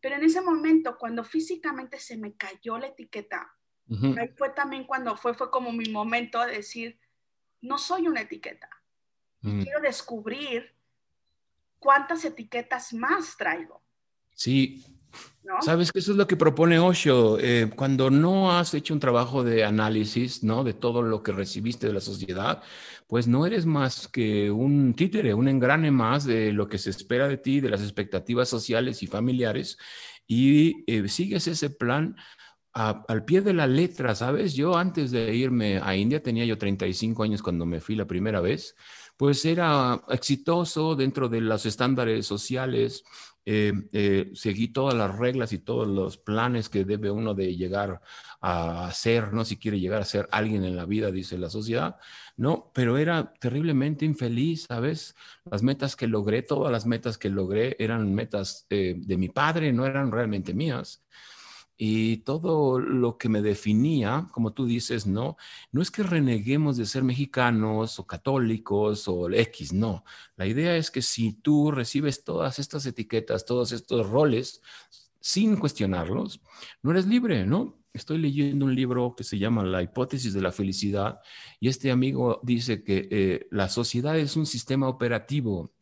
pero 0.00 0.14
en 0.14 0.24
ese 0.24 0.40
momento, 0.40 0.96
cuando 0.96 1.24
físicamente 1.24 1.98
se 1.98 2.16
me 2.16 2.36
cayó 2.36 2.78
la 2.78 2.86
etiqueta, 2.86 3.55
ahí 3.88 4.28
fue 4.36 4.50
también 4.50 4.84
cuando 4.84 5.16
fue, 5.16 5.34
fue 5.34 5.50
como 5.50 5.72
mi 5.72 5.88
momento 5.88 6.44
de 6.44 6.56
decir, 6.56 6.98
no 7.60 7.78
soy 7.78 8.08
una 8.08 8.22
etiqueta. 8.22 8.68
Mm. 9.40 9.62
Quiero 9.62 9.80
descubrir 9.80 10.74
cuántas 11.78 12.24
etiquetas 12.24 12.92
más 12.92 13.36
traigo. 13.36 13.82
Sí. 14.34 14.84
Sabes 15.60 15.92
que 15.92 16.00
eso 16.00 16.10
es 16.10 16.18
lo 16.18 16.26
que 16.26 16.36
propone 16.36 16.78
Osho. 16.78 17.38
Eh, 17.38 17.70
cuando 17.74 18.10
no 18.10 18.52
has 18.52 18.74
hecho 18.74 18.92
un 18.92 19.00
trabajo 19.00 19.44
de 19.44 19.64
análisis, 19.64 20.42
¿no? 20.42 20.64
De 20.64 20.74
todo 20.74 21.02
lo 21.02 21.22
que 21.22 21.32
recibiste 21.32 21.86
de 21.86 21.92
la 21.92 22.00
sociedad, 22.00 22.62
pues 23.06 23.28
no 23.28 23.46
eres 23.46 23.64
más 23.64 24.08
que 24.08 24.50
un 24.50 24.94
títere, 24.94 25.34
un 25.34 25.48
engrane 25.48 25.90
más 25.90 26.24
de 26.24 26.52
lo 26.52 26.68
que 26.68 26.78
se 26.78 26.90
espera 26.90 27.28
de 27.28 27.36
ti, 27.36 27.60
de 27.60 27.70
las 27.70 27.80
expectativas 27.82 28.48
sociales 28.48 29.02
y 29.02 29.06
familiares, 29.06 29.78
y 30.26 30.84
eh, 30.90 31.08
sigues 31.08 31.46
ese 31.46 31.70
plan 31.70 32.16
al 32.76 33.24
pie 33.24 33.40
de 33.40 33.54
la 33.54 33.66
letra, 33.66 34.14
¿sabes? 34.14 34.54
Yo 34.54 34.76
antes 34.76 35.10
de 35.10 35.34
irme 35.34 35.78
a 35.82 35.96
India, 35.96 36.22
tenía 36.22 36.44
yo 36.44 36.58
35 36.58 37.22
años 37.22 37.42
cuando 37.42 37.64
me 37.64 37.80
fui 37.80 37.96
la 37.96 38.06
primera 38.06 38.40
vez, 38.40 38.76
pues 39.16 39.46
era 39.46 40.02
exitoso 40.10 40.94
dentro 40.94 41.30
de 41.30 41.40
los 41.40 41.64
estándares 41.64 42.26
sociales, 42.26 43.02
eh, 43.46 43.72
eh, 43.92 44.30
seguí 44.34 44.68
todas 44.68 44.94
las 44.94 45.16
reglas 45.16 45.54
y 45.54 45.58
todos 45.58 45.88
los 45.88 46.18
planes 46.18 46.68
que 46.68 46.84
debe 46.84 47.10
uno 47.10 47.32
de 47.32 47.56
llegar 47.56 48.02
a 48.42 48.88
hacer, 48.88 49.32
¿no? 49.32 49.46
Si 49.46 49.56
quiere 49.56 49.80
llegar 49.80 50.02
a 50.02 50.04
ser 50.04 50.28
alguien 50.30 50.62
en 50.64 50.76
la 50.76 50.84
vida, 50.84 51.10
dice 51.10 51.38
la 51.38 51.48
sociedad, 51.48 51.96
¿no? 52.36 52.72
Pero 52.74 52.98
era 52.98 53.32
terriblemente 53.40 54.04
infeliz, 54.04 54.66
¿sabes? 54.68 55.14
Las 55.50 55.62
metas 55.62 55.96
que 55.96 56.08
logré, 56.08 56.42
todas 56.42 56.70
las 56.70 56.84
metas 56.84 57.16
que 57.16 57.30
logré 57.30 57.74
eran 57.78 58.12
metas 58.12 58.66
eh, 58.68 58.96
de 58.98 59.16
mi 59.16 59.30
padre, 59.30 59.72
no 59.72 59.86
eran 59.86 60.12
realmente 60.12 60.52
mías. 60.52 61.02
Y 61.76 62.18
todo 62.18 62.78
lo 62.78 63.18
que 63.18 63.28
me 63.28 63.42
definía, 63.42 64.28
como 64.32 64.52
tú 64.52 64.64
dices, 64.66 65.06
no, 65.06 65.36
no 65.72 65.82
es 65.82 65.90
que 65.90 66.02
reneguemos 66.02 66.76
de 66.76 66.86
ser 66.86 67.04
mexicanos 67.04 67.98
o 67.98 68.06
católicos 68.06 69.06
o 69.08 69.30
X, 69.30 69.72
no. 69.72 70.04
La 70.36 70.46
idea 70.46 70.76
es 70.76 70.90
que 70.90 71.02
si 71.02 71.34
tú 71.34 71.70
recibes 71.70 72.24
todas 72.24 72.58
estas 72.58 72.86
etiquetas, 72.86 73.44
todos 73.44 73.72
estos 73.72 74.08
roles, 74.08 74.62
sin 75.20 75.56
cuestionarlos, 75.56 76.40
no 76.82 76.92
eres 76.92 77.06
libre, 77.06 77.44
¿no? 77.44 77.78
Estoy 77.92 78.18
leyendo 78.18 78.64
un 78.64 78.74
libro 78.74 79.14
que 79.16 79.24
se 79.24 79.38
llama 79.38 79.64
La 79.64 79.82
hipótesis 79.82 80.32
de 80.32 80.42
la 80.42 80.52
felicidad 80.52 81.20
y 81.60 81.68
este 81.68 81.90
amigo 81.90 82.40
dice 82.42 82.84
que 82.84 83.08
eh, 83.10 83.48
la 83.50 83.68
sociedad 83.68 84.18
es 84.18 84.36
un 84.36 84.46
sistema 84.46 84.88
operativo 84.88 85.72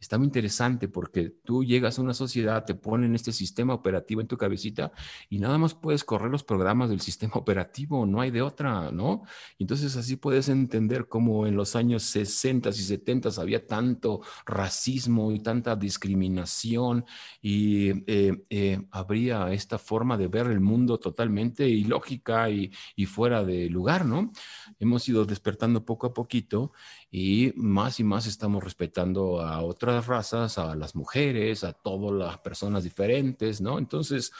está 0.00 0.18
muy 0.18 0.26
interesante 0.26 0.88
porque 0.88 1.30
tú 1.44 1.64
llegas 1.64 1.98
a 1.98 2.02
una 2.02 2.14
sociedad, 2.14 2.64
te 2.64 2.74
ponen 2.74 3.14
este 3.14 3.32
sistema 3.32 3.74
operativo 3.74 4.20
en 4.20 4.28
tu 4.28 4.36
cabecita 4.36 4.92
y 5.28 5.38
nada 5.38 5.58
más 5.58 5.74
puedes 5.74 6.04
correr 6.04 6.30
los 6.30 6.44
programas 6.44 6.88
del 6.90 7.00
sistema 7.00 7.34
operativo, 7.36 8.06
no 8.06 8.20
hay 8.20 8.30
de 8.30 8.42
otra, 8.42 8.90
¿no? 8.92 9.24
Entonces 9.58 9.96
así 9.96 10.16
puedes 10.16 10.48
entender 10.48 11.08
cómo 11.08 11.46
en 11.46 11.56
los 11.56 11.74
años 11.76 12.04
60 12.04 12.70
y 12.70 12.72
70 12.72 13.30
había 13.38 13.66
tanto 13.66 14.20
racismo 14.46 15.32
y 15.32 15.40
tanta 15.40 15.76
discriminación 15.76 17.04
y 17.42 17.90
eh, 18.06 18.42
eh, 18.50 18.80
habría 18.90 19.52
esta 19.52 19.78
forma 19.78 20.16
de 20.16 20.28
ver 20.28 20.46
el 20.46 20.60
mundo 20.60 20.98
totalmente 20.98 21.68
ilógica 21.68 22.50
y, 22.50 22.72
y 22.96 23.06
fuera 23.06 23.44
de 23.44 23.68
lugar, 23.68 24.04
¿no? 24.04 24.32
Hemos 24.78 25.08
ido 25.08 25.24
despertando 25.24 25.84
poco 25.84 26.06
a 26.06 26.14
poquito 26.14 26.72
y 27.10 27.52
más 27.56 28.00
y 28.00 28.04
más 28.04 28.26
estamos 28.26 28.62
respetando 28.62 29.40
a 29.40 29.62
otras 29.88 30.06
razas, 30.06 30.58
a 30.58 30.74
las 30.74 30.94
mujeres, 30.94 31.64
a 31.64 31.72
todas 31.72 32.12
las 32.12 32.38
personas 32.38 32.84
diferentes, 32.84 33.60
¿no? 33.60 33.78
Entonces, 33.78 34.32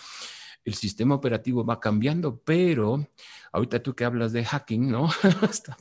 el 0.65 0.75
sistema 0.75 1.15
operativo 1.15 1.65
va 1.65 1.81
cambiando, 1.81 2.41
pero 2.45 3.07
ahorita 3.53 3.83
tú 3.83 3.95
que 3.95 4.05
hablas 4.05 4.33
de 4.33 4.45
hacking, 4.45 4.91
¿no? 4.91 5.09
Está 5.51 5.77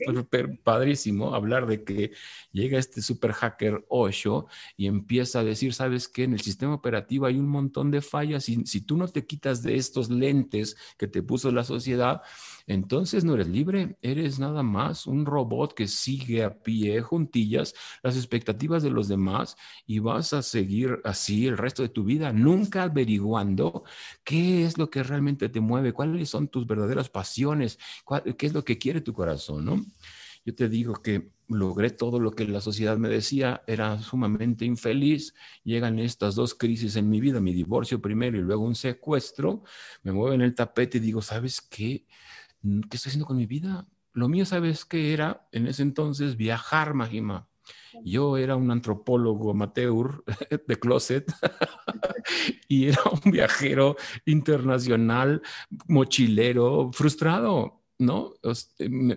padrísimo 0.64 1.34
hablar 1.34 1.66
de 1.66 1.84
que 1.84 2.12
llega 2.52 2.78
este 2.78 3.02
super 3.02 3.32
hacker 3.32 3.84
Osho 3.88 4.46
y 4.76 4.86
empieza 4.86 5.40
a 5.40 5.44
decir, 5.44 5.74
¿sabes 5.74 6.08
qué? 6.08 6.24
En 6.24 6.32
el 6.32 6.40
sistema 6.40 6.74
operativo 6.74 7.26
hay 7.26 7.38
un 7.38 7.48
montón 7.48 7.90
de 7.90 8.00
fallas 8.00 8.48
y 8.48 8.64
si 8.66 8.80
tú 8.80 8.96
no 8.96 9.08
te 9.08 9.26
quitas 9.26 9.62
de 9.62 9.76
estos 9.76 10.10
lentes 10.10 10.76
que 10.96 11.06
te 11.06 11.22
puso 11.22 11.50
la 11.50 11.64
sociedad, 11.64 12.22
entonces 12.66 13.24
no 13.24 13.34
eres 13.34 13.48
libre, 13.48 13.96
eres 14.02 14.38
nada 14.38 14.62
más 14.62 15.06
un 15.06 15.26
robot 15.26 15.74
que 15.74 15.86
sigue 15.86 16.44
a 16.44 16.62
pie, 16.62 17.00
juntillas, 17.00 17.74
las 18.02 18.16
expectativas 18.16 18.82
de 18.82 18.90
los 18.90 19.08
demás 19.08 19.56
y 19.86 19.98
vas 20.00 20.32
a 20.32 20.42
seguir 20.42 21.00
así 21.04 21.46
el 21.46 21.56
resto 21.56 21.82
de 21.82 21.88
tu 21.88 22.04
vida, 22.04 22.32
nunca 22.32 22.84
averiguando 22.84 23.84
qué 24.24 24.64
es 24.64 24.67
lo 24.76 24.90
que 24.90 25.02
realmente 25.02 25.48
te 25.48 25.60
mueve, 25.60 25.92
cuáles 25.92 26.28
son 26.28 26.48
tus 26.48 26.66
verdaderas 26.66 27.08
pasiones, 27.08 27.78
qué 28.36 28.46
es 28.46 28.52
lo 28.52 28.64
que 28.64 28.76
quiere 28.76 29.00
tu 29.00 29.14
corazón, 29.14 29.64
¿no? 29.64 29.86
Yo 30.44 30.54
te 30.54 30.68
digo 30.68 30.94
que 30.94 31.30
logré 31.48 31.90
todo 31.90 32.20
lo 32.20 32.32
que 32.32 32.46
la 32.46 32.60
sociedad 32.60 32.98
me 32.98 33.08
decía, 33.08 33.62
era 33.66 33.98
sumamente 34.00 34.64
infeliz, 34.64 35.34
llegan 35.64 35.98
estas 35.98 36.34
dos 36.34 36.54
crisis 36.54 36.96
en 36.96 37.08
mi 37.08 37.20
vida, 37.20 37.40
mi 37.40 37.52
divorcio 37.52 38.00
primero 38.00 38.38
y 38.38 38.42
luego 38.42 38.64
un 38.64 38.74
secuestro, 38.74 39.62
me 40.02 40.12
mueven 40.12 40.42
el 40.42 40.54
tapete 40.54 40.98
y 40.98 41.00
digo, 41.00 41.22
¿sabes 41.22 41.60
qué? 41.60 42.06
¿qué 42.62 42.96
estoy 42.96 43.10
haciendo 43.10 43.26
con 43.26 43.36
mi 43.36 43.46
vida? 43.46 43.86
Lo 44.12 44.28
mío, 44.28 44.44
¿sabes 44.44 44.84
qué 44.84 45.12
era? 45.12 45.48
En 45.52 45.66
ese 45.66 45.82
entonces 45.82 46.36
viajar, 46.36 46.94
Majima. 46.94 47.47
Yo 48.04 48.36
era 48.36 48.56
un 48.56 48.70
antropólogo 48.70 49.50
amateur 49.50 50.24
de 50.66 50.76
closet 50.78 51.32
y 52.68 52.88
era 52.88 53.02
un 53.24 53.30
viajero 53.30 53.96
internacional, 54.26 55.42
mochilero, 55.86 56.90
frustrado, 56.92 57.78
¿no? 57.98 58.34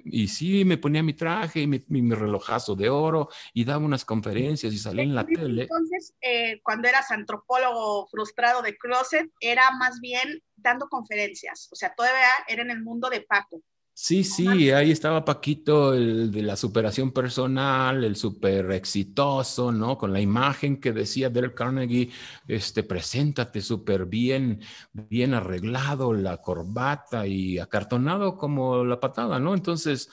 Y 0.06 0.28
sí, 0.28 0.66
me 0.66 0.78
ponía 0.78 1.04
mi 1.04 1.14
traje 1.14 1.62
y 1.62 1.68
mi, 1.68 2.16
relojazo 2.16 2.76
de 2.76 2.90
oro 2.90 3.30
y 3.54 3.64
daba 3.64 3.86
unas 3.86 4.06
conferencias 4.06 4.74
y 4.74 4.78
salía 4.78 5.04
en 5.04 5.16
la 5.16 5.26
tele. 5.26 5.64
Entonces, 5.64 6.16
eh, 6.22 6.60
cuando 6.64 6.88
eras 6.88 7.12
antropólogo 7.12 8.08
frustrado 8.08 8.62
de 8.62 8.78
closet, 8.78 9.32
era 9.40 9.72
más 9.72 10.00
bien 10.02 10.42
dando 10.56 10.88
conferencias, 10.90 11.70
o 11.72 11.76
sea, 11.76 11.94
todavía 11.96 12.28
era 12.48 12.62
en 12.62 12.72
el 12.72 12.82
mundo 12.82 13.10
de 13.10 13.22
Paco. 13.22 13.62
Sí, 13.94 14.24
sí, 14.24 14.72
ahí 14.72 14.90
estaba 14.90 15.24
Paquito, 15.26 15.94
el 15.94 16.32
de 16.32 16.42
la 16.42 16.56
superación 16.56 17.12
personal, 17.12 18.04
el 18.04 18.16
súper 18.16 18.72
exitoso, 18.72 19.72
¿no? 19.72 19.98
Con 19.98 20.12
la 20.12 20.20
imagen 20.20 20.80
que 20.80 20.92
decía 20.92 21.30
Dale 21.30 21.54
Carnegie, 21.54 22.10
este, 22.48 22.82
preséntate 22.84 23.62
súper 23.62 24.06
bien, 24.08 24.62
bien 24.94 25.36
arreglado, 25.36 26.14
la 26.14 26.38
corbata 26.38 27.28
y 27.28 27.60
acartonado 27.60 28.38
como 28.38 28.84
la 28.84 29.00
patada, 29.00 29.40
¿no? 29.40 29.54
Entonces, 29.54 30.10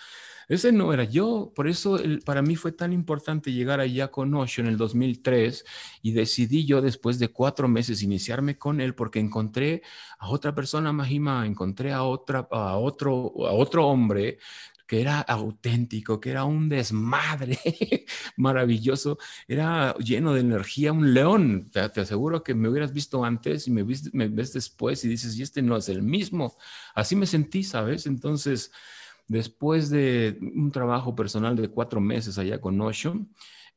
ese 0.48 0.72
no 0.72 0.92
era 0.92 1.04
yo, 1.04 1.52
por 1.54 1.68
eso 1.68 2.00
para 2.24 2.42
mí 2.42 2.56
fue 2.56 2.72
tan 2.72 2.92
importante 2.92 3.52
llegar 3.52 3.80
allá 3.80 4.08
con 4.08 4.34
Osho 4.34 4.62
en 4.62 4.68
el 4.68 4.78
2003 4.78 5.64
y 6.02 6.12
decidí 6.12 6.64
yo 6.64 6.80
después 6.80 7.18
de 7.18 7.28
cuatro 7.28 7.68
meses 7.68 8.02
iniciarme 8.02 8.56
con 8.56 8.80
él 8.80 8.94
porque 8.94 9.20
encontré 9.20 9.82
a 10.18 10.28
otra 10.30 10.54
persona, 10.54 10.92
Mahima, 10.92 11.46
encontré 11.46 11.92
a, 11.92 12.02
otra, 12.02 12.48
a, 12.50 12.78
otro, 12.78 13.46
a 13.46 13.52
otro 13.52 13.86
hombre 13.86 14.38
que 14.88 15.02
era 15.02 15.20
auténtico, 15.20 16.18
que 16.18 16.30
era 16.30 16.44
un 16.44 16.70
desmadre 16.70 17.58
maravilloso, 18.38 19.18
era 19.46 19.94
lleno 19.98 20.32
de 20.32 20.40
energía, 20.40 20.92
un 20.92 21.12
león. 21.12 21.68
Te, 21.70 21.80
aseguro 22.00 22.42
que 22.42 22.54
me 22.54 22.70
hubieras 22.70 22.94
visto 22.94 23.22
antes 23.22 23.68
y 23.68 23.70
me, 23.70 23.84
me 24.14 24.28
ves 24.28 24.54
después 24.54 25.04
y 25.04 25.08
dices, 25.08 25.36
y 25.36 25.42
este 25.42 25.60
no 25.60 25.76
es 25.76 25.90
el 25.90 26.02
mismo. 26.02 26.56
Así 26.94 27.16
me 27.16 27.26
sentí, 27.26 27.64
¿sabes? 27.64 28.06
Entonces, 28.06 28.72
Después 29.28 29.90
de 29.90 30.38
un 30.40 30.73
trabajo 30.73 31.14
personal 31.14 31.54
de 31.54 31.68
cuatro 31.68 32.00
meses 32.00 32.38
allá 32.38 32.61
con 32.61 32.80
Osho, 32.80 33.26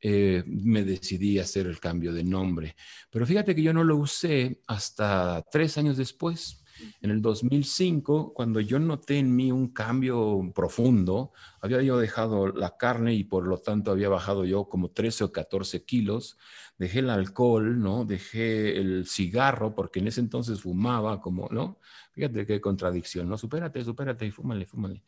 eh, 0.04 0.44
me 0.48 0.84
decidí 0.84 1.38
a 1.38 1.44
hacer 1.44 1.68
el 1.68 1.80
cambio 1.80 2.12
de 2.12 2.24
nombre. 2.24 2.76
Pero 3.12 3.26
fíjate 3.26 3.54
que 3.54 3.62
yo 3.62 3.74
no 3.74 3.84
lo 3.84 3.98
usé 3.98 4.62
hasta 4.66 5.46
tres 5.52 5.78
años 5.78 5.98
después. 5.98 6.64
En 7.02 7.12
el 7.12 7.22
2005, 7.22 8.34
cuando 8.34 8.60
yo 8.60 8.80
noté 8.80 9.20
en 9.20 9.36
mí 9.36 9.52
un 9.52 9.68
cambio 9.72 10.52
profundo, 10.56 11.32
había 11.62 11.82
yo 11.84 12.00
dejado 12.00 12.48
la 12.48 12.78
carne 12.78 13.14
y 13.14 13.24
por 13.24 13.46
lo 13.46 13.60
tanto 13.60 13.92
había 13.92 14.10
bajado 14.10 14.46
yo 14.46 14.68
como 14.68 14.90
13 14.90 15.26
o 15.26 15.32
14 15.32 15.84
kilos, 15.84 16.38
dejé 16.80 17.00
el 17.00 17.12
alcohol, 17.12 17.80
¿no? 17.80 18.06
Dejé 18.06 18.80
el 18.80 19.06
cigarro, 19.06 19.76
porque 19.76 20.00
en 20.00 20.08
ese 20.08 20.22
entonces 20.22 20.62
fumaba 20.62 21.22
como, 21.22 21.48
¿no? 21.52 21.80
Fíjate 22.12 22.46
qué 22.46 22.60
contradicción, 22.60 23.30
¿no? 23.30 23.38
Supérate, 23.38 23.84
supérate 23.84 24.26
y 24.26 24.32
fúmale, 24.32 24.66
fúmale. 24.66 25.04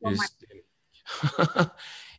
Este, 0.00 0.66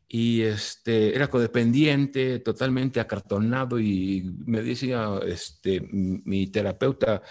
y 0.07 0.41
este, 0.41 1.15
era 1.15 1.29
codependiente, 1.29 2.39
totalmente 2.39 2.99
acartonado 2.99 3.79
y 3.79 4.31
me 4.45 4.61
decía, 4.61 5.19
este, 5.25 5.81
mi 5.81 6.47
terapeuta, 6.47 7.21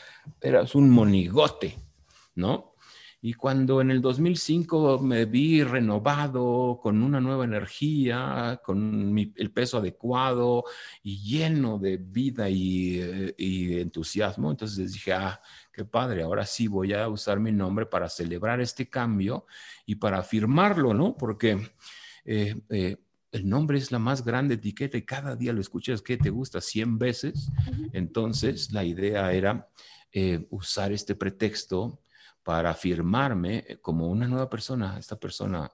eras 0.41 0.75
un 0.75 0.91
monigote, 0.91 1.77
¿no? 2.35 2.75
Y 3.21 3.35
cuando 3.35 3.81
en 3.81 3.91
el 3.91 4.01
2005 4.01 5.01
me 5.01 5.25
vi 5.25 5.65
renovado, 5.65 6.79
con 6.81 7.03
una 7.03 7.21
nueva 7.21 7.45
energía, 7.45 8.61
con 8.65 9.19
el 9.35 9.51
peso 9.51 9.79
adecuado 9.79 10.65
y 11.03 11.19
lleno 11.19 11.79
de 11.79 11.97
vida 11.97 12.49
y, 12.49 13.01
eh, 13.01 13.35
y, 13.37 13.81
entusiasmo, 13.81 14.51
entonces 14.51 14.93
dije, 14.93 15.13
ah, 15.13 15.41
qué 15.73 15.85
padre, 15.85 16.23
ahora 16.23 16.47
sí 16.47 16.69
voy 16.69 16.93
a 16.93 17.09
usar 17.09 17.41
mi 17.41 17.51
nombre 17.51 17.87
para 17.87 18.09
celebrar 18.09 18.61
este 18.61 18.89
cambio 18.89 19.47
y 19.85 19.97
para 19.97 20.19
afirmarlo, 20.19 20.95
¿no? 20.95 21.17
Porque 21.17 21.59
eh, 22.25 22.61
eh, 22.69 22.97
el 23.33 23.49
nombre 23.49 23.79
es 23.79 23.91
la 23.91 23.99
más 23.99 24.25
grande 24.25 24.55
etiqueta 24.55 24.97
y 24.97 25.03
cada 25.03 25.35
día 25.35 25.53
lo 25.53 25.61
escuchas 25.61 26.03
que 26.03 26.17
te 26.17 26.31
gusta 26.31 26.61
100 26.61 26.99
veces. 26.99 27.51
Entonces, 27.93 28.73
la 28.73 28.85
idea 28.85 29.33
era 29.33 29.69
eh, 30.13 30.47
usar 30.51 30.93
este 30.93 31.15
pretexto 31.15 32.01
para 32.49 32.71
afirmarme 32.71 33.79
como 33.83 34.09
una 34.09 34.27
nueva 34.27 34.49
persona, 34.49 34.97
esta 34.99 35.21
persona 35.21 35.71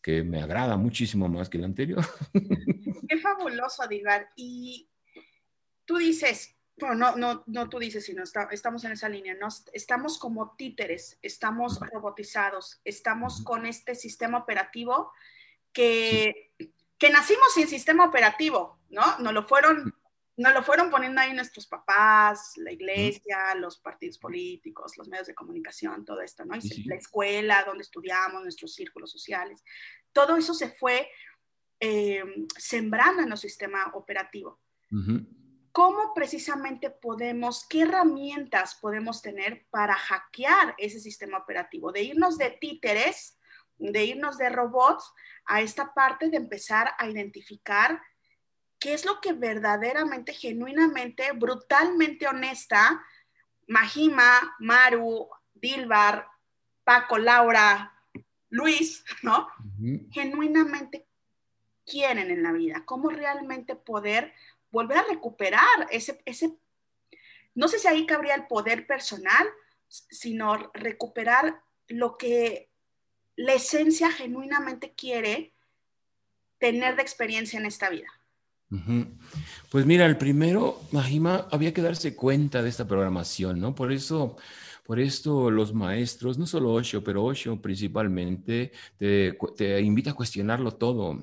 que 0.00 0.22
me 0.22 0.40
agrada 0.40 0.76
muchísimo 0.76 1.28
más 1.28 1.48
que 1.48 1.58
la 1.58 1.66
anterior. 1.66 2.06
Qué 3.08 3.18
fabuloso, 3.18 3.82
Adivar. 3.82 4.28
Y 4.36 4.88
tú 5.84 5.96
dices, 5.96 6.54
no, 6.76 6.94
no, 6.94 7.16
no, 7.16 7.42
no 7.48 7.68
tú 7.68 7.80
dices, 7.80 8.04
sino 8.04 8.22
estamos 8.22 8.84
en 8.84 8.92
esa 8.92 9.08
línea, 9.08 9.34
¿no? 9.34 9.48
estamos 9.72 10.16
como 10.16 10.54
títeres, 10.54 11.18
estamos 11.22 11.80
robotizados, 11.80 12.80
estamos 12.84 13.42
con 13.42 13.66
este 13.66 13.96
sistema 13.96 14.38
operativo 14.38 15.10
que, 15.72 16.52
que 16.98 17.10
nacimos 17.10 17.52
sin 17.52 17.66
sistema 17.66 18.06
operativo, 18.06 18.78
¿no? 18.90 19.18
Nos 19.18 19.32
lo 19.32 19.42
fueron 19.42 19.92
nos 20.36 20.54
lo 20.54 20.62
fueron 20.62 20.90
poniendo 20.90 21.20
ahí 21.20 21.34
nuestros 21.34 21.66
papás, 21.66 22.52
la 22.56 22.72
iglesia, 22.72 23.54
los 23.54 23.78
partidos 23.78 24.18
políticos, 24.18 24.96
los 24.96 25.08
medios 25.08 25.26
de 25.26 25.34
comunicación, 25.34 26.04
todo 26.04 26.20
esto, 26.20 26.44
¿no? 26.44 26.56
Y 26.56 26.84
la 26.84 26.96
escuela, 26.96 27.64
donde 27.64 27.82
estudiamos, 27.82 28.42
nuestros 28.42 28.74
círculos 28.74 29.10
sociales. 29.10 29.62
Todo 30.12 30.36
eso 30.36 30.54
se 30.54 30.70
fue 30.70 31.10
eh, 31.80 32.24
sembrando 32.56 33.22
en 33.22 33.32
el 33.32 33.38
sistema 33.38 33.90
operativo. 33.94 34.60
¿Cómo 35.72 36.12
precisamente 36.14 36.90
podemos, 36.90 37.66
qué 37.66 37.82
herramientas 37.82 38.74
podemos 38.74 39.22
tener 39.22 39.66
para 39.70 39.94
hackear 39.94 40.74
ese 40.76 41.00
sistema 41.00 41.38
operativo? 41.38 41.92
De 41.92 42.02
irnos 42.02 42.36
de 42.36 42.50
títeres 42.50 43.38
de 43.90 44.04
irnos 44.04 44.38
de 44.38 44.48
robots 44.48 45.12
a 45.46 45.60
esta 45.60 45.92
parte 45.92 46.30
de 46.30 46.36
empezar 46.36 46.92
a 46.98 47.08
identificar 47.08 48.00
qué 48.82 48.94
es 48.94 49.04
lo 49.04 49.20
que 49.20 49.32
verdaderamente, 49.32 50.34
genuinamente, 50.34 51.30
brutalmente 51.30 52.26
honesta, 52.26 53.00
Mahima, 53.68 54.56
Maru, 54.58 55.28
Dilbar, 55.54 56.26
Paco, 56.82 57.16
Laura, 57.16 57.94
Luis, 58.50 59.04
¿no? 59.22 59.46
Genuinamente 60.10 61.06
quieren 61.86 62.32
en 62.32 62.42
la 62.42 62.50
vida, 62.50 62.82
cómo 62.84 63.10
realmente 63.10 63.76
poder 63.76 64.32
volver 64.72 64.98
a 64.98 65.04
recuperar 65.04 65.86
ese, 65.90 66.20
ese, 66.24 66.52
no 67.54 67.68
sé 67.68 67.78
si 67.78 67.86
ahí 67.86 68.04
cabría 68.04 68.34
el 68.34 68.48
poder 68.48 68.88
personal, 68.88 69.46
sino 69.86 70.56
recuperar 70.74 71.62
lo 71.86 72.18
que 72.18 72.68
la 73.36 73.54
esencia 73.54 74.10
genuinamente 74.10 74.92
quiere 74.92 75.54
tener 76.58 76.96
de 76.96 77.02
experiencia 77.02 77.60
en 77.60 77.66
esta 77.66 77.88
vida? 77.88 78.08
Pues 79.70 79.86
mira, 79.86 80.06
el 80.06 80.16
primero, 80.18 80.80
Mahima, 80.92 81.46
había 81.50 81.72
que 81.74 81.82
darse 81.82 82.16
cuenta 82.16 82.62
de 82.62 82.68
esta 82.70 82.86
programación, 82.86 83.60
¿no? 83.60 83.74
Por 83.74 83.92
eso, 83.92 84.36
por 84.84 84.98
esto 85.00 85.50
los 85.50 85.74
maestros, 85.74 86.38
no 86.38 86.46
solo 86.46 86.72
Osho, 86.72 87.04
pero 87.04 87.24
Osho 87.24 87.60
principalmente, 87.60 88.72
te, 88.96 89.36
te 89.56 89.80
invita 89.80 90.10
a 90.10 90.14
cuestionarlo 90.14 90.72
todo. 90.72 91.20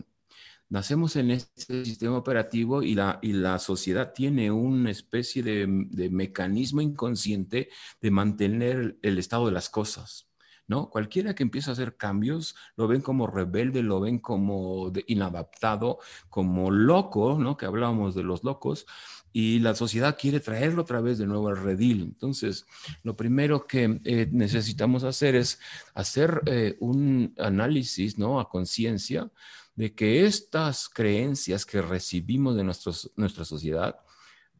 Nacemos 0.69 1.15
en 1.15 1.31
este 1.31 1.83
sistema 1.85 2.17
operativo 2.17 2.83
y 2.83 2.93
la, 2.93 3.19
y 3.23 3.33
la 3.33 3.57
sociedad 3.57 4.13
tiene 4.13 4.51
una 4.51 4.91
especie 4.91 5.41
de, 5.41 5.65
de 5.67 6.09
mecanismo 6.11 6.81
inconsciente 6.81 7.69
de 8.01 8.11
mantener 8.11 8.99
el 9.01 9.17
estado 9.17 9.47
de 9.47 9.53
las 9.53 9.69
cosas. 9.69 10.28
¿No? 10.69 10.89
Cualquiera 10.89 11.33
que 11.33 11.43
empieza 11.43 11.71
a 11.71 11.73
hacer 11.73 11.97
cambios 11.97 12.55
lo 12.77 12.87
ven 12.87 13.01
como 13.01 13.27
rebelde, 13.27 13.81
lo 13.81 13.99
ven 13.99 14.19
como 14.19 14.93
inadaptado, 15.07 15.97
como 16.29 16.69
loco, 16.69 17.37
¿no? 17.39 17.57
Que 17.57 17.65
hablábamos 17.65 18.13
de 18.13 18.23
los 18.23 18.43
locos 18.43 18.85
y 19.33 19.59
la 19.59 19.73
sociedad 19.73 20.15
quiere 20.17 20.39
traerlo 20.39 20.83
otra 20.83 21.01
vez 21.01 21.17
de 21.17 21.25
nuevo 21.25 21.49
al 21.49 21.57
redil. 21.57 22.03
Entonces, 22.03 22.67
lo 23.01 23.15
primero 23.17 23.65
que 23.65 23.99
eh, 24.05 24.29
necesitamos 24.31 25.03
hacer 25.03 25.35
es 25.35 25.59
hacer 25.95 26.41
eh, 26.45 26.77
un 26.79 27.33
análisis, 27.39 28.19
¿no? 28.19 28.39
A 28.39 28.47
conciencia 28.47 29.29
de 29.75 29.95
que 29.95 30.25
estas 30.25 30.87
creencias 30.87 31.65
que 31.65 31.81
recibimos 31.81 32.55
de 32.55 32.63
nuestra 32.63 33.45
sociedad 33.45 33.95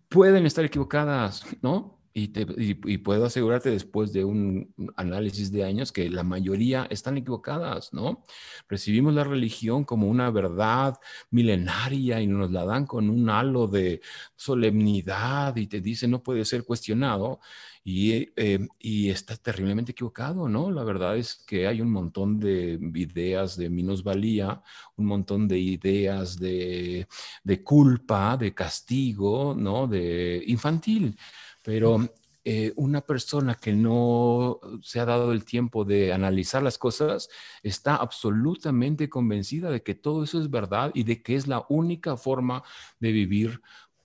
pueden 0.08 0.48
estar 0.48 0.66
equivocadas, 0.66 1.44
¿no? 1.62 1.99
Y, 2.14 2.98
puedo 2.98 3.26
asegurarte 3.26 3.70
después 3.70 4.12
de 4.14 4.26
un 4.26 4.74
análisis 4.98 5.52
de 5.52 5.64
años 5.64 5.92
que 5.92 6.10
la 6.10 6.24
mayoría 6.24 6.88
están 6.90 7.18
equivocadas, 7.18 7.94
¿no? 7.94 8.24
Recibimos 8.68 9.14
la 9.14 9.24
religión 9.24 9.84
como 9.84 10.08
una 10.08 10.32
verdad 10.32 10.98
milenaria 11.30 12.22
y 12.22 12.28
nos 12.28 12.52
la 12.52 12.66
dan 12.66 12.86
con 12.86 13.10
un 13.10 13.30
halo 13.30 13.68
de 13.68 14.02
solemnidad 14.36 15.56
y 15.56 15.68
te 15.68 15.82
dicen 15.82 16.12
no 16.12 16.24
puede 16.24 16.46
ser 16.46 16.64
cuestionado 16.64 17.40
y, 17.84 18.32
eh, 18.36 18.68
y 18.80 19.10
está 19.10 19.36
terriblemente 19.38 19.94
equivocado, 19.94 20.50
¿no? 20.50 20.72
La 20.72 20.84
verdad 20.84 21.18
es 21.18 21.36
que 21.36 21.68
hay 21.68 21.82
un 21.82 21.92
montón 21.92 22.40
de 22.40 22.80
ideas 22.96 23.58
de 23.58 23.70
minusvalía, 23.70 24.62
un 24.98 25.06
montón 25.06 25.48
de 25.48 25.60
ideas 25.60 26.38
de, 26.40 27.08
de 27.44 27.64
culpa, 27.64 28.38
de 28.38 28.54
castigo, 28.54 29.56
¿no? 29.58 29.88
De 29.88 30.44
infantil. 30.48 31.18
Pero 31.62 32.10
eh, 32.46 32.74
una 32.78 33.02
persona 33.02 33.56
que 33.56 33.74
no 33.74 34.60
se 34.82 35.00
ha 35.00 35.06
dado 35.06 35.34
el 35.34 35.44
tiempo 35.44 35.84
de 35.84 36.14
analizar 36.14 36.64
las 36.64 36.78
cosas 36.78 37.30
está 37.64 37.96
absolutamente 37.96 39.10
convencida 39.10 39.70
de 39.70 39.84
que 39.84 39.94
todo 39.94 40.24
eso 40.24 40.40
es 40.40 40.50
verdad 40.50 40.92
y 40.94 41.04
de 41.04 41.22
que 41.22 41.36
es 41.36 41.48
la 41.48 41.66
única 41.70 42.16
forma 42.16 42.64
de 43.00 43.12
vivir, 43.12 43.62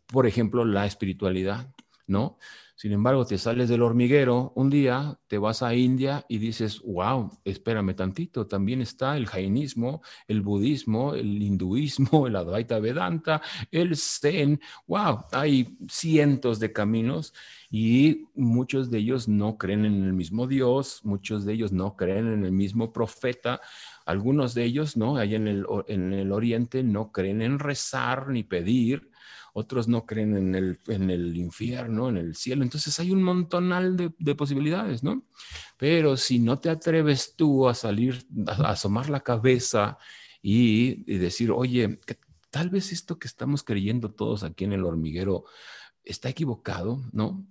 por 0.06 0.26
ejemplo, 0.26 0.64
la 0.64 0.84
espiritualidad, 0.84 1.72
¿no? 2.06 2.38
Sin 2.76 2.90
embargo, 2.92 3.24
te 3.24 3.38
sales 3.38 3.68
del 3.68 3.82
hormiguero 3.82 4.52
un 4.56 4.68
día, 4.68 5.16
te 5.28 5.38
vas 5.38 5.62
a 5.62 5.76
India 5.76 6.24
y 6.28 6.38
dices, 6.38 6.82
wow, 6.82 7.30
espérame 7.44 7.94
tantito, 7.94 8.48
también 8.48 8.80
está 8.80 9.16
el 9.16 9.26
jainismo, 9.26 10.02
el 10.26 10.42
budismo, 10.42 11.14
el 11.14 11.40
hinduismo, 11.40 12.26
el 12.26 12.34
Advaita 12.34 12.80
Vedanta, 12.80 13.40
el 13.70 13.96
Zen, 13.96 14.60
wow, 14.88 15.24
hay 15.30 15.78
cientos 15.88 16.58
de 16.58 16.72
caminos 16.72 17.32
y 17.70 18.26
muchos 18.34 18.90
de 18.90 18.98
ellos 18.98 19.28
no 19.28 19.56
creen 19.56 19.84
en 19.84 20.02
el 20.02 20.12
mismo 20.12 20.48
Dios, 20.48 21.00
muchos 21.04 21.44
de 21.44 21.52
ellos 21.52 21.70
no 21.70 21.96
creen 21.96 22.26
en 22.26 22.44
el 22.44 22.52
mismo 22.52 22.92
profeta, 22.92 23.60
algunos 24.04 24.52
de 24.52 24.64
ellos, 24.64 24.96
¿no? 24.96 25.16
Allá 25.16 25.36
en 25.36 25.46
el, 25.46 25.66
en 25.86 26.12
el 26.12 26.32
oriente 26.32 26.82
no 26.82 27.12
creen 27.12 27.40
en 27.40 27.60
rezar 27.60 28.28
ni 28.28 28.42
pedir, 28.42 29.10
otros 29.56 29.86
no 29.86 30.04
creen 30.04 30.36
en 30.36 30.54
el, 30.56 30.80
en 30.88 31.10
el 31.10 31.36
infierno, 31.36 32.08
en 32.08 32.16
el 32.16 32.34
cielo. 32.34 32.64
Entonces 32.64 32.98
hay 32.98 33.12
un 33.12 33.22
montonal 33.22 33.96
de, 33.96 34.12
de 34.18 34.34
posibilidades, 34.34 35.04
¿no? 35.04 35.24
Pero 35.78 36.16
si 36.16 36.40
no 36.40 36.58
te 36.58 36.70
atreves 36.70 37.34
tú 37.36 37.68
a 37.68 37.74
salir, 37.74 38.26
a, 38.48 38.70
asomar 38.70 39.08
la 39.08 39.20
cabeza 39.20 39.96
y, 40.42 41.04
decir, 41.18 41.52
oye, 41.52 42.00
tal 42.50 42.68
vez 42.68 42.90
esto 42.90 43.16
que 43.18 43.28
estamos 43.28 43.62
creyendo 43.62 44.10
todos 44.10 44.42
aquí 44.42 44.64
en 44.64 44.72
el 44.72 44.84
hormiguero 44.84 45.44
está 46.02 46.28
equivocado, 46.28 47.00
¿no? 47.12 47.46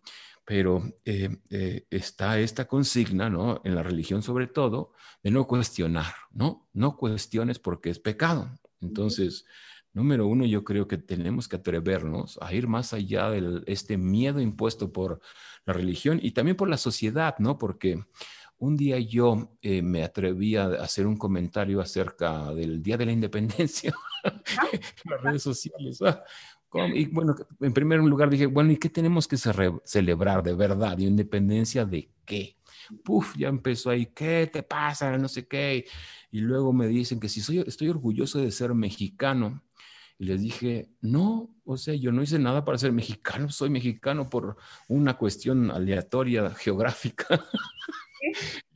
pero 0.45 0.83
eh, 1.05 1.37
eh, 1.49 1.87
está 1.89 2.37
esta 2.37 2.67
consigna, 2.67 3.29
¿no? 3.29 3.61
En 3.63 3.75
la 3.75 3.81
religión 3.81 4.21
sobre 4.21 4.47
todo, 4.47 4.91
de 5.23 5.31
no 5.31 5.47
cuestionar, 5.47 6.13
¿no? 6.31 6.67
No 6.73 6.97
cuestiones 6.97 7.59
porque 7.59 7.89
es 7.89 7.99
pecado. 7.99 8.51
Entonces, 8.81 9.45
Número 9.93 10.25
uno, 10.27 10.45
yo 10.45 10.63
creo 10.63 10.87
que 10.87 10.97
tenemos 10.97 11.47
que 11.47 11.57
atrevernos 11.57 12.39
a 12.41 12.53
ir 12.53 12.67
más 12.67 12.93
allá 12.93 13.29
de 13.29 13.61
este 13.67 13.95
miedo 13.97 14.41
impuesto 14.41 14.91
por 14.91 15.21
la 15.65 15.73
religión 15.73 16.19
y 16.21 16.31
también 16.31 16.57
por 16.57 16.67
la 16.67 16.77
sociedad, 16.77 17.35
¿no? 17.37 17.59
Porque 17.59 18.03
un 18.57 18.75
día 18.75 18.97
yo 18.99 19.51
eh, 19.61 19.81
me 19.81 20.03
atreví 20.03 20.55
a 20.55 20.65
hacer 20.65 21.05
un 21.05 21.17
comentario 21.17 21.79
acerca 21.79 22.53
del 22.53 22.81
Día 22.81 22.97
de 22.97 23.05
la 23.05 23.11
Independencia 23.11 23.93
en 24.23 25.11
las 25.11 25.21
redes 25.21 25.43
sociales. 25.43 25.99
Ah, 26.01 26.23
y 26.93 27.05
bueno, 27.05 27.35
en 27.59 27.73
primer 27.73 27.99
lugar 27.99 28.29
dije, 28.29 28.47
bueno, 28.47 28.71
¿y 28.71 28.77
qué 28.77 28.89
tenemos 28.89 29.27
que 29.27 29.37
celebrar 29.37 30.41
de 30.41 30.55
verdad? 30.55 30.97
¿De 30.97 31.03
independencia 31.03 31.85
de 31.85 32.09
qué? 32.25 32.57
Puf, 33.03 33.35
ya 33.37 33.47
empezó 33.47 33.89
ahí, 33.89 34.07
¿qué 34.07 34.49
te 34.51 34.63
pasa? 34.63 35.17
No 35.17 35.27
sé 35.27 35.47
qué. 35.47 35.85
Y 36.31 36.39
luego 36.39 36.73
me 36.73 36.87
dicen 36.87 37.19
que 37.19 37.29
si 37.29 37.41
soy, 37.41 37.59
estoy 37.59 37.89
orgulloso 37.89 38.39
de 38.39 38.51
ser 38.51 38.73
mexicano. 38.73 39.61
Y 40.17 40.25
les 40.25 40.41
dije, 40.41 40.89
no, 41.01 41.55
o 41.65 41.77
sea, 41.77 41.95
yo 41.95 42.11
no 42.11 42.21
hice 42.21 42.39
nada 42.39 42.63
para 42.63 42.77
ser 42.77 42.91
mexicano, 42.91 43.49
soy 43.49 43.69
mexicano 43.69 44.29
por 44.29 44.57
una 44.87 45.17
cuestión 45.17 45.71
aleatoria 45.71 46.49
geográfica. 46.51 47.43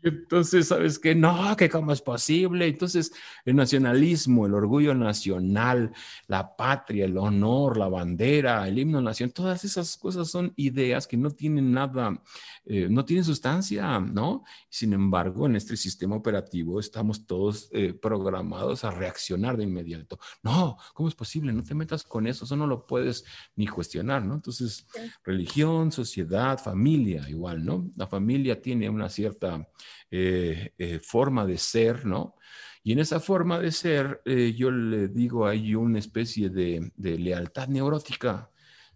Entonces, 0.04 0.68
¿sabes 0.68 1.00
qué? 1.00 1.16
No, 1.16 1.56
que 1.58 1.70
cómo 1.70 1.92
es 1.92 2.02
posible. 2.02 2.68
Entonces, 2.68 3.12
el 3.46 3.56
nacionalismo, 3.56 4.46
el 4.46 4.54
orgullo 4.54 4.94
nacional, 4.94 5.92
la 6.28 6.56
patria, 6.56 7.06
el 7.06 7.18
honor, 7.18 7.78
la 7.78 7.88
bandera, 7.88 8.68
el 8.68 8.78
himno 8.78 9.02
nacional, 9.02 9.34
todas 9.34 9.66
esas 9.66 9.98
cosas 9.98 10.30
son 10.30 10.54
ideas 10.56 11.08
que 11.08 11.18
no 11.18 11.32
tienen 11.32 11.72
nada, 11.72 12.22
eh, 12.66 12.88
no 12.90 13.06
tienen 13.06 13.24
sustancia, 13.26 14.00
¿no? 14.00 14.44
Sin 14.70 14.94
embargo, 14.94 15.48
en 15.48 15.56
este 15.56 15.76
sistema 15.76 16.16
operativo 16.16 16.80
estamos 16.80 17.26
todos 17.26 17.70
eh, 17.72 17.94
programados 17.94 18.84
a 18.84 18.92
reaccionar 18.92 19.58
de 19.58 19.64
inmediato. 19.64 20.20
No, 20.44 20.78
¿cómo 20.94 21.10
es 21.10 21.16
posible? 21.16 21.52
No 21.54 21.64
te 21.64 21.74
metas 21.74 22.04
con 22.04 22.28
eso, 22.28 22.46
eso 22.46 22.56
no 22.56 22.68
lo 22.68 22.86
puedes 22.86 23.26
ni 23.56 23.68
cuestionar, 23.68 24.24
¿no? 24.24 24.36
Entonces, 24.36 24.88
religión, 25.24 25.92
sociedad, 25.92 26.60
familia, 26.60 27.28
igual, 27.30 27.66
¿no? 27.66 27.90
La 27.96 28.06
familia 28.06 28.62
tiene 28.62 28.90
una 28.90 29.10
cierta 29.10 29.68
eh, 30.10 30.74
eh, 30.78 31.00
forma 31.00 31.46
de 31.46 31.58
ser, 31.58 32.06
¿no? 32.06 32.36
Y 32.82 32.94
en 32.94 33.00
esa 33.00 33.20
forma 33.20 33.60
de 33.60 33.74
ser, 33.74 34.22
eh, 34.24 34.54
yo 34.56 34.72
le 34.72 35.10
digo, 35.10 35.46
hay 35.46 35.76
una 35.76 36.00
especie 36.00 36.50
de, 36.50 36.92
lealtad 36.96 37.68
neurótica. 37.68 38.50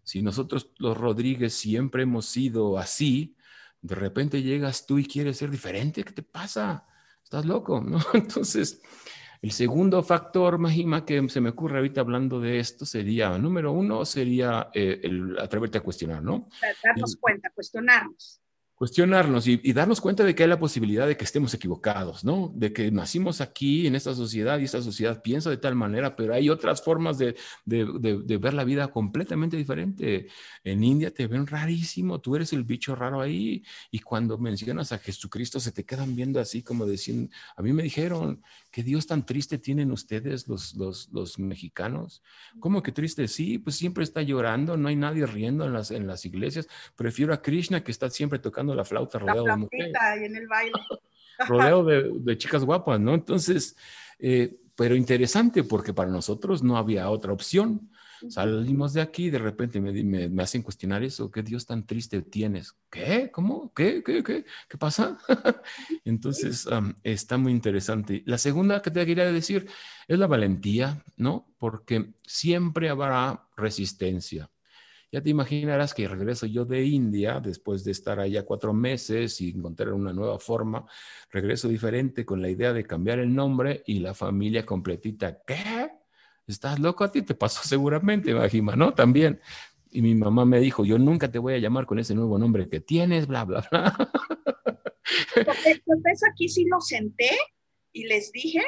Si 0.03 0.21
nosotros 0.21 0.71
los 0.77 0.97
Rodríguez 0.97 1.53
siempre 1.53 2.03
hemos 2.03 2.27
sido 2.27 2.77
así, 2.77 3.35
de 3.81 3.95
repente 3.95 4.41
llegas 4.41 4.85
tú 4.85 4.99
y 4.99 5.05
quieres 5.05 5.37
ser 5.37 5.49
diferente, 5.51 6.03
¿qué 6.05 6.13
te 6.13 6.23
pasa? 6.23 6.87
Estás 7.21 7.45
loco, 7.45 7.81
¿no? 7.81 7.99
Entonces, 8.13 8.81
el 9.41 9.51
segundo 9.51 10.01
factor, 10.03 10.57
Mahima, 10.57 11.05
que 11.05 11.27
se 11.27 11.41
me 11.41 11.49
ocurre 11.49 11.79
ahorita 11.79 11.99
hablando 11.99 12.39
de 12.39 12.59
esto 12.59 12.85
sería, 12.85 13.37
número 13.37 13.73
uno, 13.73 14.05
sería 14.05 14.69
el 14.73 15.37
atreverte 15.37 15.79
a 15.79 15.81
cuestionar, 15.81 16.23
¿no? 16.23 16.47
Darnos 16.83 17.17
cuenta, 17.17 17.49
cuestionarnos 17.49 18.40
cuestionarnos 18.81 19.45
y, 19.45 19.73
darnos 19.73 20.01
cuenta 20.01 20.23
de 20.23 20.33
que 20.33 20.41
hay 20.41 20.49
la 20.49 20.57
posibilidad 20.57 21.05
de 21.05 21.15
que 21.15 21.23
estemos 21.23 21.53
equivocados, 21.53 22.23
¿no? 22.23 22.51
De 22.55 22.73
que 22.73 22.89
nacimos 22.89 23.39
aquí 23.39 23.85
en 23.85 23.93
esta 23.93 24.15
sociedad 24.15 24.57
y 24.57 24.63
esta 24.63 24.81
sociedad 24.81 25.21
piensa 25.21 25.51
de 25.51 25.57
tal 25.57 25.75
manera, 25.75 26.15
pero 26.15 26.33
hay 26.33 26.49
otras 26.49 26.81
formas 26.81 27.19
de, 27.19 27.35
ver 27.67 28.53
la 28.55 28.63
vida 28.63 28.87
completamente 28.87 29.55
diferente. 29.55 30.29
En 30.63 30.83
India 30.83 31.13
te 31.13 31.27
ven 31.27 31.45
rarísimo, 31.45 32.21
tú 32.21 32.35
eres 32.35 32.53
el 32.53 32.63
bicho 32.63 32.95
raro 32.95 33.21
ahí 33.21 33.63
y 33.91 33.99
cuando 33.99 34.39
mencionas 34.39 34.91
a 34.91 34.97
Jesucristo 34.97 35.59
se 35.59 35.71
te 35.71 35.85
quedan 35.85 36.15
viendo 36.15 36.39
así 36.39 36.63
como 36.63 36.87
diciendo, 36.87 37.31
a 37.55 37.61
mí 37.61 37.73
me 37.73 37.83
dijeron, 37.83 38.41
¿qué 38.71 38.81
Dios 38.81 39.05
tan 39.05 39.27
triste 39.27 39.59
tienen 39.59 39.91
ustedes 39.91 40.47
los, 40.47 41.37
mexicanos? 41.37 42.23
¿Cómo 42.59 42.81
que 42.81 42.91
triste? 42.91 43.27
Sí, 43.27 43.59
pues 43.59 43.75
siempre 43.75 44.03
está 44.03 44.23
llorando, 44.23 44.75
no 44.75 44.87
hay 44.87 44.95
nadie 44.95 45.27
riendo 45.27 45.65
en 45.65 45.73
las, 45.73 45.91
en 45.91 46.07
las 46.07 46.25
iglesias. 46.25 46.67
Prefiero 46.95 47.31
a 47.31 47.43
Krishna 47.43 47.83
que 47.83 47.91
está 47.91 48.09
siempre 48.09 48.39
tocando 48.39 48.70
la 48.75 48.85
flauta 48.85 49.19
rodeado 49.19 49.45
de 49.45 49.55
mujeres. 49.55 49.93
Y 50.21 50.25
en 50.25 50.35
el 50.35 50.47
baile. 50.47 50.73
rodeado 51.47 51.83
de, 51.83 52.11
de, 52.19 52.37
chicas 52.37 52.63
guapas, 52.63 52.99
¿no? 52.99 53.13
Entonces, 53.13 53.75
eh, 54.19 54.57
pero 54.75 54.95
interesante 54.95 55.63
porque 55.63 55.93
para 55.93 56.09
nosotros 56.09 56.63
no 56.63 56.77
había 56.77 57.09
otra 57.09 57.33
opción. 57.33 57.89
Salimos 58.29 58.93
de 58.93 59.01
aquí 59.01 59.25
y 59.25 59.29
de 59.31 59.39
repente 59.39 59.81
me, 59.81 60.29
me, 60.29 60.43
hacen 60.43 60.61
cuestionar 60.61 61.03
eso. 61.03 61.31
¿Qué 61.31 61.41
Dios 61.41 61.65
tan 61.65 61.85
triste 61.85 62.21
tienes? 62.21 62.75
¿Qué? 62.89 63.31
¿Cómo? 63.31 63.73
¿Qué? 63.73 64.03
¿Qué? 64.03 64.23
¿Qué? 64.23 64.45
¿Qué 64.69 64.77
pasa? 64.77 65.17
Entonces, 66.05 66.67
está 67.03 67.37
muy 67.37 67.51
interesante. 67.51 68.21
La 68.25 68.37
segunda 68.37 68.81
que 68.81 68.91
te 68.91 69.05
quería 69.05 69.31
decir 69.31 69.67
es 70.07 70.19
la 70.19 70.27
valentía, 70.27 71.03
¿no? 71.17 71.51
Porque 71.57 72.13
siempre 72.23 72.89
habrá 72.89 73.47
resistencia. 73.55 74.49
Ya 75.11 75.21
te 75.21 75.29
imaginarás 75.29 75.93
que 75.93 76.07
regreso 76.07 76.45
yo 76.45 76.63
de 76.63 76.85
India, 76.85 77.41
después 77.41 77.83
de 77.83 77.91
estar 77.91 78.17
allá 78.21 78.45
cuatro 78.45 78.73
meses 78.73 79.41
y 79.41 79.49
encontrar 79.49 79.91
una 79.91 80.13
nueva 80.13 80.39
forma, 80.39 80.85
regreso 81.29 81.67
diferente 81.67 82.25
con 82.25 82.41
la 82.41 82.49
idea 82.49 82.71
de 82.71 82.85
cambiar 82.85 83.19
el 83.19 83.35
nombre 83.35 83.83
y 83.85 83.99
la 83.99 84.13
familia 84.13 84.65
completita. 84.65 85.41
¿Qué? 85.45 85.91
¿Estás 86.47 86.79
loco? 86.79 87.03
A 87.03 87.11
ti 87.11 87.23
te 87.23 87.35
pasó 87.35 87.61
seguramente, 87.67 88.33
Majima, 88.33 88.77
¿no? 88.77 88.93
También. 88.93 89.41
Y 89.91 90.01
mi 90.01 90.15
mamá 90.15 90.45
me 90.45 90.61
dijo, 90.61 90.85
yo 90.85 90.97
nunca 90.97 91.29
te 91.29 91.39
voy 91.39 91.55
a 91.55 91.57
llamar 91.57 91.85
con 91.85 91.99
ese 91.99 92.15
nuevo 92.15 92.39
nombre 92.39 92.69
que 92.69 92.79
tienes, 92.79 93.27
bla, 93.27 93.43
bla, 93.43 93.67
bla. 93.69 94.11
Entonces 95.35 96.21
aquí 96.31 96.47
sí 96.47 96.65
lo 96.65 96.79
senté 96.79 97.31
y 97.91 98.05
les 98.05 98.31
dije, 98.31 98.61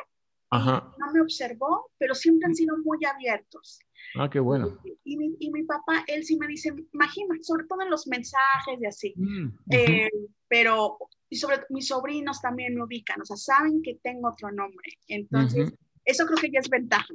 Ajá. 0.50 0.94
no 1.00 1.14
me 1.14 1.22
observó, 1.22 1.90
pero 1.98 2.14
siempre 2.14 2.48
han 2.48 2.56
sido 2.56 2.76
muy 2.80 3.00
abiertos. 3.06 3.80
Ah, 4.16 4.30
qué 4.30 4.40
bueno. 4.40 4.80
Y, 5.04 5.18
mi, 5.18 5.36
y 5.40 5.52
mi, 5.52 5.64
papá, 5.64 6.04
él 6.08 6.24
sí 6.24 6.38
me 6.38 6.48
dice, 6.48 6.74
imagina, 6.94 7.36
sobre 7.42 7.66
todo 7.66 7.82
en 7.82 7.90
los 7.90 8.08
mensajes 8.08 8.80
y 8.80 8.86
así. 8.86 9.14
Mm, 9.16 9.48
eh, 9.72 10.10
pero, 10.48 10.98
y 11.30 11.36
sobre 11.36 11.62
mis 11.70 11.88
sobrinos 11.88 12.42
también 12.42 12.76
me 12.76 12.84
ubican, 12.84 13.22
o 13.22 13.26
sea, 13.26 13.38
saben 13.38 13.82
que 13.82 14.00
tengo 14.04 14.30
otro 14.30 14.52
nombre. 14.52 14.94
Entonces, 15.08 15.74
eso 16.06 16.26
creo 16.26 16.38
que 16.38 16.52
ya 16.52 16.60
es 16.60 16.70
ventaja. 16.70 17.14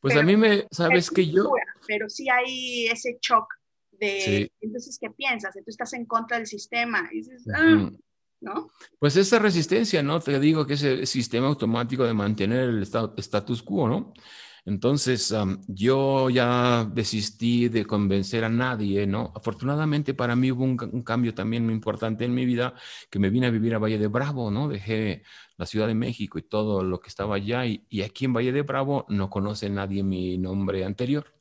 Pues 0.00 0.16
a 0.16 0.22
mí 0.22 0.36
me, 0.36 0.66
sabes 0.70 1.10
que 1.10 1.26
yo... 1.26 1.52
Pero 1.86 2.08
sí 2.08 2.28
hay 2.28 2.86
ese 2.86 3.18
shock 3.20 3.46
de, 3.92 4.50
entonces, 4.60 4.98
¿qué 4.98 5.10
piensas? 5.10 5.54
Tú 5.54 5.62
estás 5.66 5.92
en 5.92 6.06
contra 6.06 6.38
del 6.38 6.46
sistema. 6.46 7.08
Y 7.12 7.18
dices, 7.18 7.44
ah, 7.54 7.90
¿no? 8.40 8.70
Pues 8.98 9.16
esa 9.16 9.38
resistencia, 9.38 10.02
¿no? 10.02 10.20
Te 10.20 10.40
digo 10.40 10.66
que 10.66 10.74
ese 10.74 11.04
sistema 11.06 11.48
automático 11.48 12.04
de 12.04 12.14
mantener 12.14 12.70
el 12.70 12.82
status 12.82 13.62
quo, 13.62 13.88
¿no? 13.88 14.14
Entonces, 14.70 15.34
yo 15.66 16.30
ya 16.30 16.88
desistí 16.94 17.68
de 17.68 17.84
convencer 17.84 18.44
a 18.44 18.48
nadie, 18.48 19.04
¿no? 19.04 19.32
Afortunadamente 19.34 20.14
para 20.14 20.36
mí 20.36 20.52
hubo 20.52 20.62
un, 20.62 21.02
cambio 21.02 21.34
también 21.34 21.64
muy 21.64 21.74
importante 21.74 22.24
en 22.24 22.32
mi 22.32 22.46
vida, 22.46 22.74
que 23.10 23.18
me 23.18 23.30
vine 23.30 23.48
a 23.48 23.50
vivir 23.50 23.74
a 23.74 23.78
Valle 23.78 23.98
de 23.98 24.06
Bravo, 24.06 24.48
¿no? 24.52 24.68
Dejé 24.68 25.24
la 25.56 25.66
Ciudad 25.66 25.88
de 25.88 25.96
México 25.96 26.38
y 26.38 26.42
todo 26.42 26.84
lo 26.84 27.00
que 27.00 27.08
estaba 27.08 27.34
allá, 27.34 27.66
y, 27.66 28.02
aquí 28.02 28.26
en 28.26 28.32
Valle 28.32 28.52
de 28.52 28.62
Bravo 28.62 29.06
no 29.08 29.28
conoce 29.28 29.68
nadie 29.68 30.04
mi 30.04 30.38
nombre 30.38 30.84
anterior. 30.84 31.34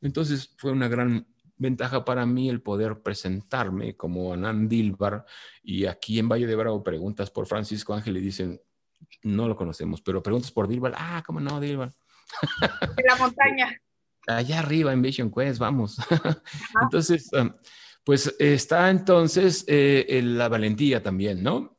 Entonces, 0.00 0.54
fue 0.56 0.70
una 0.70 0.86
gran 0.86 1.26
ventaja 1.56 2.04
para 2.04 2.24
mí 2.24 2.48
el 2.48 2.62
poder 2.62 3.02
presentarme 3.02 3.96
como 3.96 4.32
Anand 4.32 4.70
Dilbar, 4.70 5.26
y 5.64 5.86
aquí 5.86 6.20
en 6.20 6.28
Valle 6.28 6.46
de 6.46 6.54
Bravo 6.54 6.84
preguntas 6.84 7.32
por 7.32 7.46
Francisco 7.48 7.94
Ángel 7.94 8.16
y 8.18 8.20
dicen, 8.20 8.60
no 9.24 9.48
lo 9.48 9.56
conocemos, 9.56 10.02
pero 10.02 10.22
preguntas 10.22 10.52
por 10.52 10.68
Dilbar, 10.68 10.94
ah, 10.96 11.24
¿cómo 11.26 11.40
no, 11.40 11.58
Dilbar? 11.58 11.90
En 12.96 13.04
la 13.06 13.16
montaña. 13.16 13.80
Allá 14.26 14.60
arriba 14.60 14.92
en 14.92 15.02
Vision 15.02 15.30
Quest, 15.30 15.58
vamos. 15.58 15.98
Entonces, 16.82 17.30
um, 17.32 17.52
pues 18.04 18.34
está 18.38 18.90
entonces 18.90 19.64
eh, 19.68 20.20
la 20.24 20.48
valentía 20.48 21.02
también, 21.02 21.42
¿no? 21.42 21.76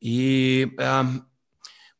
Y 0.00 0.64
um, 0.80 1.28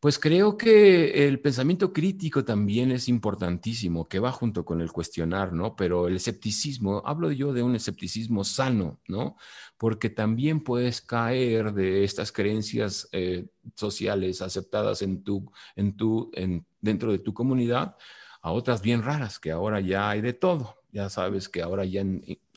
pues 0.01 0.21
creo 0.21 0.57
que 0.57 1.27
el 1.27 1.41
pensamiento 1.41 1.93
crítico 1.93 2.45
también 2.45 2.93
es 2.93 3.09
importantísimo, 3.09 4.09
que 4.09 4.21
va 4.21 4.31
junto 4.31 4.65
con 4.65 4.81
el 4.81 4.93
cuestionar, 4.93 5.53
¿no? 5.53 5.75
Pero 5.75 6.07
el 6.07 6.15
escepticismo, 6.17 7.03
hablo 7.05 7.33
yo 7.33 7.53
de 7.53 7.65
un 7.65 7.75
escepticismo 7.75 8.45
sano, 8.45 9.01
¿no? 9.09 9.37
Porque 9.77 10.09
también 10.09 10.63
puedes 10.63 11.01
caer 11.01 11.73
de 11.73 12.05
estas 12.05 12.31
creencias 12.31 13.09
eh, 13.11 13.49
sociales 13.75 14.41
aceptadas 14.41 15.03
en 15.03 15.25
tu, 15.25 15.51
en 15.75 15.97
tu, 15.97 16.31
en, 16.35 16.65
dentro 16.81 17.13
de 17.13 17.19
tu 17.19 17.35
comunidad 17.35 17.97
a 18.41 18.53
otras 18.53 18.83
bien 18.83 19.03
raras, 19.03 19.39
que 19.39 19.51
ahora 19.51 19.81
ya 19.81 20.11
hay 20.11 20.21
de 20.21 20.33
todo. 20.33 20.77
Ya 20.91 21.11
sabes 21.11 21.49
que 21.49 21.63
ahora 21.63 21.85
ya 21.85 22.03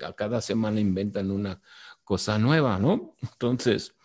a 0.05 0.13
cada 0.13 0.41
semana 0.41 0.79
inventan 0.79 1.31
una 1.31 1.61
cosa 2.03 2.37
nueva, 2.37 2.79
¿no? 2.79 3.15
Entonces, 3.21 3.95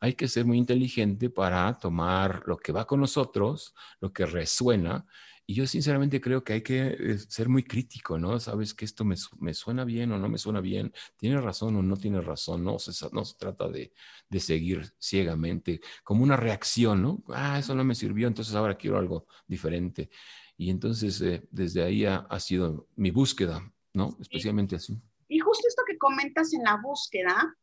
hay 0.00 0.14
que 0.14 0.28
ser 0.28 0.44
muy 0.44 0.58
inteligente 0.58 1.30
para 1.30 1.78
tomar 1.78 2.42
lo 2.46 2.56
que 2.56 2.72
va 2.72 2.86
con 2.86 3.00
nosotros, 3.00 3.74
lo 4.00 4.12
que 4.12 4.26
resuena. 4.26 5.06
Y 5.48 5.54
yo 5.54 5.66
sinceramente 5.66 6.20
creo 6.20 6.42
que 6.42 6.54
hay 6.54 6.62
que 6.62 6.96
eh, 6.98 7.18
ser 7.18 7.48
muy 7.48 7.62
crítico, 7.62 8.18
¿no? 8.18 8.40
Sabes 8.40 8.74
que 8.74 8.84
esto 8.84 9.04
me, 9.04 9.16
suena 9.54 9.84
bien 9.84 10.10
o 10.10 10.18
no 10.18 10.28
me 10.28 10.38
suena 10.38 10.60
bien, 10.60 10.92
tiene 11.16 11.40
razón 11.40 11.76
o 11.76 11.82
no 11.82 11.96
tiene 11.96 12.20
razón, 12.20 12.64
no 12.64 12.80
se, 12.80 12.92
no 13.12 13.24
se 13.24 13.36
trata 13.36 13.68
de, 13.68 13.92
seguir 14.40 14.92
ciegamente, 14.98 15.80
como 16.02 16.24
una 16.24 16.36
reacción, 16.36 17.00
¿no? 17.00 17.22
Ah, 17.28 17.60
eso 17.60 17.76
no 17.76 17.84
me 17.84 17.94
sirvió, 17.94 18.26
entonces 18.26 18.56
ahora 18.56 18.76
quiero 18.76 18.98
algo 18.98 19.26
diferente. 19.46 20.10
Y 20.56 20.70
entonces 20.70 21.20
eh, 21.20 21.46
desde 21.52 21.84
ahí 21.84 22.04
ha, 22.04 22.40
sido 22.40 22.88
mi 22.96 23.12
búsqueda, 23.12 23.72
¿no? 23.92 24.16
Especialmente 24.20 24.74
así. 24.74 25.00
Y 25.28 25.38
justo 25.38 25.68
esto 25.68 25.82
que 25.86 25.96
comentas 25.96 26.52
en 26.54 26.64
la 26.64 26.80
búsqueda, 26.82 27.56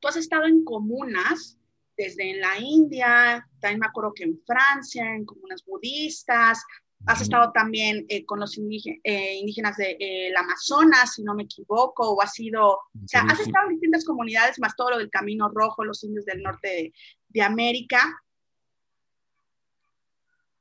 tú 0.00 0.08
has 0.08 0.16
estado 0.16 0.46
en 0.46 0.64
comunas, 0.64 1.58
desde 1.96 2.30
en 2.30 2.40
la 2.40 2.58
India, 2.58 3.46
también 3.60 3.80
me 3.80 3.86
acuerdo 3.86 4.12
que 4.14 4.24
en 4.24 4.40
Francia, 4.46 5.14
en 5.14 5.24
comunas 5.24 5.64
budistas, 5.64 6.62
has 7.06 7.20
estado 7.20 7.52
también 7.52 8.06
eh, 8.08 8.24
con 8.24 8.38
los 8.38 8.56
eh, 8.56 9.34
indígenas 9.34 9.76
del 9.76 9.98
de, 9.98 10.34
Amazonas, 10.36 11.14
si 11.14 11.22
no 11.22 11.34
me 11.34 11.44
equivoco, 11.44 12.10
o 12.10 12.22
has 12.22 12.32
sido, 12.32 12.74
o 12.74 13.06
sea, 13.06 13.22
has 13.22 13.40
estado 13.40 13.66
en 13.66 13.74
distintas 13.74 14.04
comunidades, 14.04 14.58
más 14.60 14.76
todo 14.76 14.90
lo 14.90 14.98
del 14.98 15.10
Camino 15.10 15.48
Rojo, 15.48 15.84
los 15.84 16.02
indios 16.04 16.24
del 16.24 16.42
norte 16.42 16.68
de, 16.68 16.94
de 17.28 17.42
América. 17.42 18.22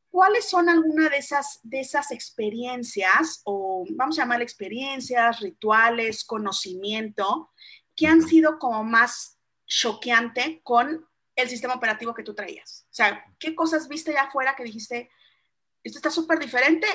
¿Cuáles 0.09 0.49
son 0.49 0.67
algunas 0.67 1.11
de 1.11 1.17
esas, 1.17 1.59
de 1.63 1.79
esas 1.79 2.11
experiencias, 2.11 3.41
o 3.45 3.85
vamos 3.91 4.17
a 4.17 4.23
llamar 4.23 4.41
experiencias, 4.41 5.39
rituales, 5.39 6.25
conocimiento, 6.25 7.51
que 7.95 8.07
han 8.07 8.21
sido 8.21 8.57
como 8.57 8.83
más 8.83 9.37
choqueante 9.67 10.59
con 10.63 11.07
el 11.41 11.49
sistema 11.49 11.75
operativo 11.75 12.13
que 12.13 12.23
tú 12.23 12.33
traías? 12.33 12.85
O 12.89 12.93
sea, 12.93 13.25
¿qué 13.39 13.55
cosas 13.55 13.87
viste 13.87 14.11
allá 14.11 14.23
afuera 14.23 14.55
que 14.55 14.63
dijiste, 14.63 15.09
esto 15.83 15.97
está 15.97 16.09
súper 16.09 16.39
diferente? 16.39 16.87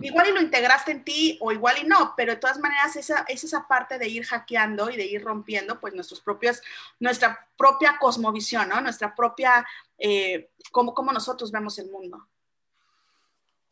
Igual 0.00 0.28
y 0.28 0.32
lo 0.32 0.40
integraste 0.40 0.92
en 0.92 1.04
ti 1.04 1.38
o 1.40 1.50
igual 1.50 1.76
y 1.82 1.86
no, 1.86 2.14
pero 2.16 2.32
de 2.32 2.38
todas 2.38 2.58
maneras 2.58 2.94
esa, 2.96 3.24
es 3.28 3.42
esa 3.42 3.66
parte 3.66 3.98
de 3.98 4.08
ir 4.08 4.24
hackeando 4.24 4.88
y 4.90 4.96
de 4.96 5.04
ir 5.04 5.24
rompiendo 5.24 5.80
pues 5.80 5.92
nuestros 5.92 6.20
propios, 6.20 6.62
nuestra 7.00 7.48
propia 7.58 7.98
cosmovisión, 7.98 8.68
¿no? 8.68 8.80
Nuestra 8.80 9.14
propia, 9.14 9.66
eh, 9.98 10.50
cómo, 10.70 10.94
cómo 10.94 11.12
nosotros 11.12 11.50
vemos 11.50 11.78
el 11.78 11.90
mundo. 11.90 12.26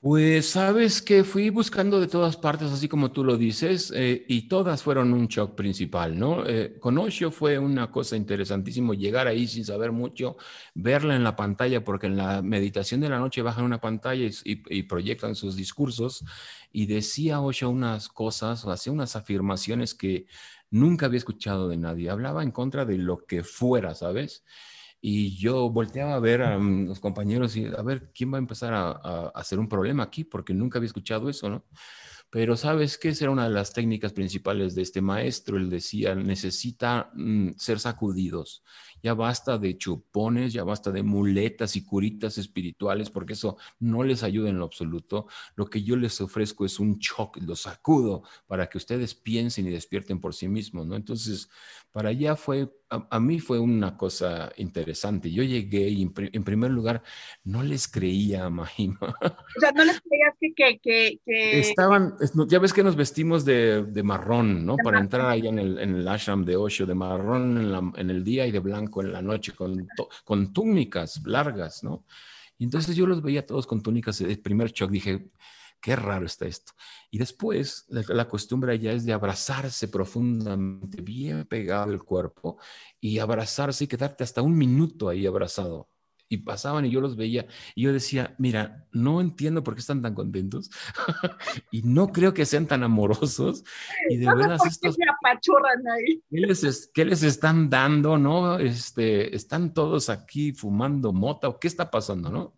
Pues 0.05 0.51
sabes 0.51 1.01
que 1.01 1.25
fui 1.25 1.49
buscando 1.49 1.99
de 1.99 2.09
todas 2.09 2.37
partes, 2.37 2.71
así 2.71 2.89
como 2.89 3.11
tú 3.11 3.25
lo 3.25 3.39
dices, 3.39 3.91
eh, 3.97 4.27
y 4.29 4.49
todas 4.49 4.83
fueron 4.83 5.15
un 5.15 5.29
shock 5.29 5.55
principal, 5.55 6.19
¿no? 6.19 6.47
Eh, 6.47 6.77
con 6.79 6.99
Osho 6.99 7.31
fue 7.31 7.59
una 7.59 7.91
cosa 7.91 8.15
interesantísimo 8.15 8.93
llegar 8.93 9.29
ahí 9.29 9.47
sin 9.47 9.65
saber 9.65 9.93
mucho, 9.93 10.37
verla 10.75 11.17
en 11.17 11.25
la 11.25 11.37
pantalla, 11.37 11.83
porque 11.85 12.07
en 12.07 12.19
la 12.19 12.43
meditación 12.43 13.01
de 13.01 13.09
la 13.09 13.19
noche 13.19 13.41
bajan 13.41 13.65
una 13.65 13.81
pantalla 13.81 14.29
y, 14.45 14.83
proyectan 14.83 15.35
sus 15.35 15.57
discursos, 15.57 16.23
y 16.71 16.85
decía 16.85 17.41
Osho 17.41 17.71
unas 17.71 18.11
cosas, 18.11 18.67
hacía 18.67 18.93
unas 18.93 19.17
afirmaciones 19.17 19.95
que 19.95 20.27
nunca 20.71 21.07
había 21.07 21.17
escuchado 21.17 21.67
de 21.71 21.79
nadie, 21.79 22.11
hablaba 22.11 22.43
en 22.43 22.51
contra 22.51 22.85
de 22.85 22.99
lo 22.99 23.25
que 23.25 23.43
fuera, 23.43 23.95
¿sabes? 23.95 24.45
Y 25.07 25.37
yo 25.37 25.69
volteaba 25.69 26.15
a 26.15 26.19
ver 26.19 26.41
a 26.41 26.57
los 26.57 26.99
compañeros 26.99 27.57
y 27.57 27.67
a 27.67 27.83
ver 27.83 28.11
quién 28.15 28.33
va 28.33 28.39
a 28.39 28.39
empezar 28.39 28.73
a, 28.73 28.89
a, 28.93 29.29
hacer 29.35 29.59
un 29.59 29.69
problema 29.69 30.03
aquí, 30.03 30.25
porque 30.25 30.55
nunca 30.55 30.79
había 30.79 30.87
escuchado 30.87 31.29
eso, 31.29 31.51
¿no? 31.51 31.67
Pero 32.31 32.57
sabes 32.57 32.99
qué? 32.99 33.11
Esa 33.11 33.27
era 33.27 33.31
una 33.33 33.45
de 33.45 33.55
las 33.55 33.73
técnicas 33.73 34.15
principales 34.15 34.75
de 34.75 34.83
este 34.83 35.03
maestro. 35.03 35.57
Él 35.57 35.71
decía, 35.71 36.15
necesita 36.15 37.11
mm, 37.15 37.51
ser 37.59 37.79
sacudidos. 37.79 38.65
Ya 39.05 39.15
basta 39.15 39.59
de 39.59 39.77
chupones, 39.77 40.53
ya 40.53 40.65
basta 40.65 40.91
de 40.91 41.03
muletas 41.03 41.77
y 41.77 41.85
curitas 41.85 42.39
espirituales, 42.39 43.11
porque 43.11 43.35
eso 43.35 43.59
no 43.79 44.03
les 44.03 44.23
ayuda 44.23 44.49
en 44.49 44.59
lo 44.59 44.65
absoluto. 44.65 45.27
Lo 45.55 45.67
que 45.67 45.83
yo 45.85 45.97
les 45.97 46.21
ofrezco 46.21 46.65
es 46.65 46.81
un 46.81 46.99
shock, 46.99 47.37
lo 47.43 47.55
sacudo 47.55 48.23
para 48.47 48.69
que 48.69 48.79
ustedes 48.79 49.15
piensen 49.15 49.69
y 49.69 49.71
despierten 49.71 50.19
por 50.19 50.35
sí 50.35 50.49
mismos, 50.49 50.87
¿no? 50.87 50.97
Entonces, 50.97 51.51
para 51.93 52.09
allá 52.09 52.35
fue, 52.35 52.69
a, 52.91 53.21
mí 53.21 53.41
fue 53.41 53.59
una 53.59 53.97
cosa 53.97 54.53
interesante. 54.57 55.31
Yo 55.31 55.43
llegué 55.43 55.89
y 55.89 56.03
en, 56.03 56.45
primer 56.45 56.71
lugar 56.71 57.03
no 57.45 57.63
les 57.63 57.89
creía 57.89 58.45
a 58.47 58.51
Mahima. 58.51 58.99
O 59.01 59.61
sea, 59.61 59.73
no 59.73 59.85
les 59.85 60.01
creías 60.01 60.35
que... 60.41 60.55
que, 60.55 61.21
que, 61.25 61.61
Estaban, 61.61 62.15
ya 62.49 62.59
ves 62.59 62.73
que 62.73 62.83
nos 62.83 62.97
vestimos 62.97 63.45
de, 63.45 63.85
de 63.85 64.03
marrón, 64.03 64.65
¿no? 64.65 64.77
Para 64.77 65.01
entrar 65.01 65.27
ahí 65.27 65.47
en 65.47 65.59
el, 65.59 65.79
en 65.79 65.97
el 65.97 66.09
ashram 66.09 66.45
de 66.45 66.57
Osho, 66.57 66.87
de 66.87 66.95
marrón 66.95 67.57
en, 67.59 67.73
la, 67.73 67.93
en 67.97 68.11
el 68.11 68.23
día 68.23 68.47
y 68.47 68.53
de 68.53 68.61
blanco 68.61 69.03
en 69.03 69.13
la 69.13 69.23
noche 69.23 69.53
con, 69.53 69.87
con 70.25 70.53
túnicas 70.53 71.23
largas, 71.25 71.83
¿no? 71.83 72.05
Y 72.59 72.65
entonces 72.65 72.95
yo 72.95 73.07
los 73.07 73.23
veía 73.23 73.47
todos 73.47 73.67
con 73.67 73.83
túnicas. 73.83 74.21
El 74.21 74.39
primer 74.39 74.71
shock 74.71 74.91
dije, 74.91 75.31
qué 75.85 75.97
raro 75.97 76.25
está 76.25 76.47
esto. 76.47 76.73
Y 77.11 77.19
después 77.19 77.85
la, 77.89 78.03
la, 78.09 78.27
costumbre 78.27 78.79
ya 78.79 78.93
es 78.93 79.05
de 79.05 79.13
abrazarse 79.13 79.87
profundamente, 79.89 81.03
bien 81.03 81.45
pegado 81.45 81.93
el 81.93 82.03
cuerpo, 82.03 82.59
y 82.99 83.19
abrazarse 83.19 83.85
y 83.85 83.87
quedarte 83.87 84.25
hasta 84.25 84.41
un 84.41 84.57
minuto 84.57 85.11
ahí 85.11 85.27
abrazado 85.27 85.91
y 86.27 86.39
pasaban 86.39 86.87
y 86.87 86.91
yo 86.91 87.03
los 87.03 87.17
veía 87.17 87.47
y 87.75 87.83
yo 87.83 87.93
decía, 87.93 88.35
mira, 88.39 88.87
no 88.93 89.21
entiendo 89.21 89.63
por 89.63 89.75
qué 89.75 89.81
están 89.81 90.01
tan 90.01 90.15
contentos 90.15 90.71
y 91.71 91.83
no 91.83 92.13
creo 92.13 92.33
que 92.33 92.47
sean 92.47 92.67
tan 92.67 92.83
amorosos 92.83 93.63
y 94.09 94.17
de 94.17 94.27
verdad 94.27 94.57
estos 94.67 94.97
ahí. 94.97 96.23
¿qué 96.31 96.41
les, 96.41 96.91
¿qué 96.95 97.05
les 97.05 97.23
están 97.23 97.69
dando, 97.69 98.17
no? 98.17 98.59
Este, 98.59 99.37
están 99.37 99.75
todos 99.75 100.09
aquí 100.09 100.53
fumando 100.53 101.13
mota 101.13 101.47
o 101.49 101.61
qué 101.61 101.69
está 101.69 101.91
pasando, 101.91 102.31
¿no? 102.31 102.57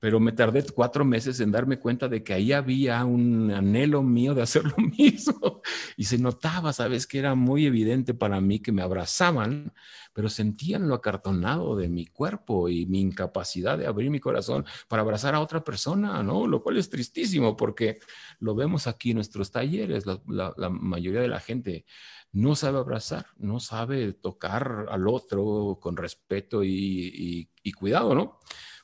Pero 0.00 0.18
me 0.18 0.32
tardé 0.32 0.64
cuatro 0.74 1.04
meses 1.04 1.38
en 1.40 1.52
darme 1.52 1.78
cuenta 1.78 2.08
de 2.08 2.24
que 2.24 2.32
ahí 2.32 2.52
había 2.52 3.04
un 3.04 3.50
anhelo 3.50 4.02
mío 4.02 4.34
de 4.34 4.42
hacer 4.42 4.64
lo 4.76 4.76
mismo. 4.78 5.60
Y 5.96 6.04
se 6.04 6.16
notaba, 6.18 6.72
sabes, 6.72 7.06
que 7.06 7.18
era 7.18 7.34
muy 7.34 7.66
evidente 7.66 8.14
para 8.14 8.40
mí 8.40 8.60
que 8.60 8.72
me 8.72 8.80
abrazaban, 8.80 9.74
pero 10.14 10.30
sentían 10.30 10.88
lo 10.88 10.94
acartonado 10.94 11.76
de 11.76 11.90
mi 11.90 12.06
cuerpo 12.06 12.70
y 12.70 12.86
mi 12.86 13.00
incapacidad 13.00 13.76
de 13.76 13.86
abrir 13.86 14.10
mi 14.10 14.20
corazón 14.20 14.64
para 14.88 15.02
abrazar 15.02 15.34
a 15.34 15.40
otra 15.40 15.62
persona, 15.62 16.22
¿no? 16.22 16.46
Lo 16.46 16.62
cual 16.62 16.78
es 16.78 16.88
tristísimo 16.88 17.54
porque 17.54 17.98
lo 18.38 18.54
vemos 18.54 18.86
aquí 18.86 19.10
en 19.10 19.16
nuestros 19.16 19.50
talleres, 19.50 20.04
la, 20.06 20.54
mayoría 20.70 21.20
de 21.20 21.28
la 21.28 21.40
gente 21.40 21.84
no 22.32 22.54
sabe 22.54 22.78
abrazar, 22.78 23.26
no 23.36 23.60
sabe 23.60 24.14
tocar 24.14 24.86
al 24.88 25.08
otro 25.08 25.78
con 25.80 25.96
respeto 25.96 26.64
y, 26.64 27.50
y 27.62 27.72
cuidado, 27.72 28.14
¿no? 28.14 28.38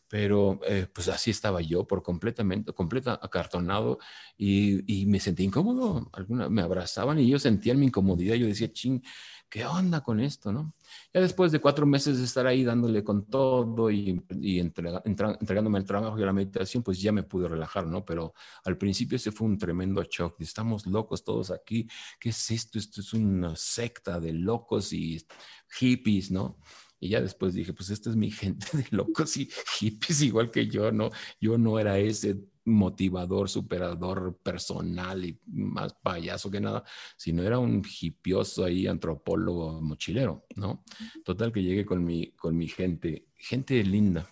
Pero 0.09 0.61
eh, 0.66 0.87
pues 0.92 1.09
así 1.09 1.31
estaba 1.31 1.61
yo 1.61 1.87
por 1.87 2.03
completamente, 2.03 2.73
completa 2.73 3.19
acartonado 3.21 3.99
y, 4.38 5.05
me 5.07 5.21
sentí 5.21 5.45
incómodo. 5.45 6.11
Alguna, 6.12 6.49
me 6.49 6.62
abrazaban 6.62 7.19
y 7.19 7.29
yo 7.29 7.38
sentía 7.38 7.75
mi 7.75 7.87
incomodidad. 7.87 8.37
Yo 8.37 8.47
decía, 8.47 8.73
ching, 8.73 9.03
¿qué 9.49 9.64
onda 9.66 10.03
con 10.03 10.21
esto, 10.21 10.53
no? 10.53 10.75
Ya 11.12 11.21
después 11.21 11.51
de 11.53 11.61
cuatro 11.61 11.87
meses 11.87 12.19
de 12.19 12.25
estar 12.25 12.47
ahí 12.47 12.64
dándole 12.64 13.03
con 13.03 13.27
todo 13.27 13.90
y, 13.90 14.23
y 14.40 14.61
entregándome 14.61 15.79
el 15.79 15.85
trabajo 15.85 16.19
y 16.19 16.25
la 16.25 16.33
meditación, 16.33 16.83
pues 16.83 17.01
ya 17.01 17.12
me 17.12 17.25
pude 17.25 17.49
relajar, 17.49 17.87
¿no? 17.87 18.05
Pero 18.05 18.35
al 18.64 18.79
principio 18.79 19.16
ese 19.16 19.33
fue 19.33 19.47
un 19.49 19.59
tremendo 19.59 20.03
shock. 20.05 20.40
Estamos 20.40 20.87
locos 20.87 21.25
todos 21.25 21.51
aquí. 21.51 21.88
¿Qué 22.21 22.29
es 22.31 22.51
esto? 22.51 22.79
Esto 22.79 23.01
es 23.01 23.12
una 23.12 23.57
secta 23.57 24.21
de 24.21 24.33
locos 24.33 24.92
y 24.92 25.25
hippies, 25.69 26.31
¿no? 26.31 26.59
Y 26.99 27.11
ya 27.11 27.21
después 27.21 27.55
dije, 27.55 27.73
pues 27.73 27.91
esta 27.91 28.11
es 28.11 28.17
mi 28.17 28.31
gente 28.31 28.67
de 28.77 28.87
locos 28.91 29.37
y 29.37 29.49
hippies 29.79 30.23
igual 30.23 30.51
que 30.51 30.67
yo, 30.67 30.93
¿no? 30.93 31.11
Yo 31.41 31.59
no 31.59 31.79
era 31.79 31.99
ese 31.99 32.39
motivador, 32.65 33.49
superador 33.49 34.39
personal 34.43 35.25
y 35.25 35.39
más 35.47 35.95
payaso 35.95 36.51
que 36.51 36.61
nada, 36.61 36.85
sino 37.17 37.43
era 37.43 37.59
un 37.59 37.83
hipioso 38.01 38.65
ahí, 38.65 38.87
antropólogo, 38.87 39.81
mochilero, 39.81 40.47
¿no? 40.57 40.85
Total 41.25 41.53
que 41.53 41.63
llegué 41.63 41.87
con 41.87 42.05
mi, 42.05 42.33
con 42.33 42.57
mi 42.57 42.67
gente, 42.69 43.27
gente 43.37 43.83
linda. 43.85 44.29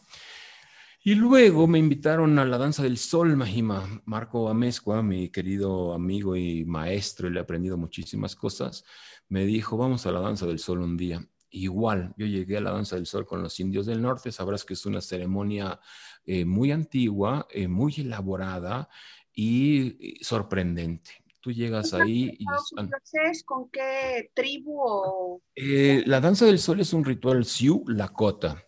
Y 1.06 1.14
luego 1.14 1.66
me 1.66 1.78
invitaron 1.78 2.38
a 2.38 2.46
la 2.46 2.56
danza 2.56 2.82
del 2.82 2.96
sol, 2.96 3.36
Mahima. 3.36 4.02
Marco 4.06 4.48
Amezcua, 4.48 5.02
mi 5.02 5.28
querido 5.28 5.92
amigo 5.92 6.34
y 6.34 6.64
maestro, 6.64 7.28
y 7.28 7.30
le 7.30 7.40
he 7.40 7.42
aprendido 7.42 7.76
muchísimas 7.76 8.34
cosas, 8.34 8.84
me 9.28 9.44
dijo, 9.44 9.76
vamos 9.76 10.06
a 10.06 10.12
la 10.12 10.20
danza 10.20 10.46
del 10.46 10.58
sol 10.58 10.80
un 10.80 10.96
día. 10.96 11.22
Igual, 11.56 12.12
yo 12.16 12.26
llegué 12.26 12.56
a 12.56 12.60
la 12.60 12.72
danza 12.72 12.96
del 12.96 13.06
sol 13.06 13.24
con 13.24 13.40
los 13.40 13.60
indios 13.60 13.86
del 13.86 14.02
norte, 14.02 14.32
sabrás 14.32 14.64
que 14.64 14.74
es 14.74 14.86
una 14.86 15.00
ceremonia 15.00 15.78
eh, 16.26 16.44
muy 16.44 16.72
antigua, 16.72 17.46
eh, 17.48 17.68
muy 17.68 17.94
elaborada 17.96 18.88
y, 19.32 20.16
sorprendente. 20.20 21.12
Tú 21.40 21.52
llegas 21.52 21.94
ahí 21.94 22.36
y... 22.36 22.44
¿Con 23.44 23.70
qué 23.70 24.32
tribu? 24.34 25.40
Eh, 25.54 26.02
la 26.06 26.20
danza 26.20 26.44
del 26.46 26.58
sol 26.58 26.80
es 26.80 26.92
un 26.92 27.04
ritual 27.04 27.44
Sioux 27.44 27.84
Lakota. 27.86 28.60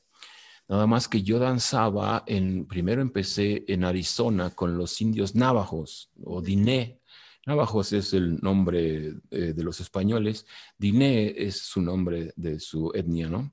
Nada 0.69 0.87
más 0.87 1.09
que 1.09 1.25
yo 1.25 1.41
danzaba, 1.41 2.23
en, 2.25 2.67
primero 2.67 3.03
empecé 3.03 3.65
en 3.67 3.83
Arizona 3.83 4.51
con 4.51 4.77
los 4.79 5.01
indios 5.01 5.35
navajos 5.35 6.13
o 6.23 6.41
diné, 6.41 7.01
Navajos 7.47 7.93
es 7.93 8.13
el 8.13 8.39
nombre 8.41 9.15
eh, 9.31 9.53
de 9.55 9.65
los 9.65 9.81
españoles, 9.81 10.47
Diné 10.77 11.33
es 11.37 11.61
su 11.61 11.81
nombre 11.81 12.33
de 12.37 12.59
su 12.59 12.91
etnia, 12.95 13.29
¿no? 13.29 13.53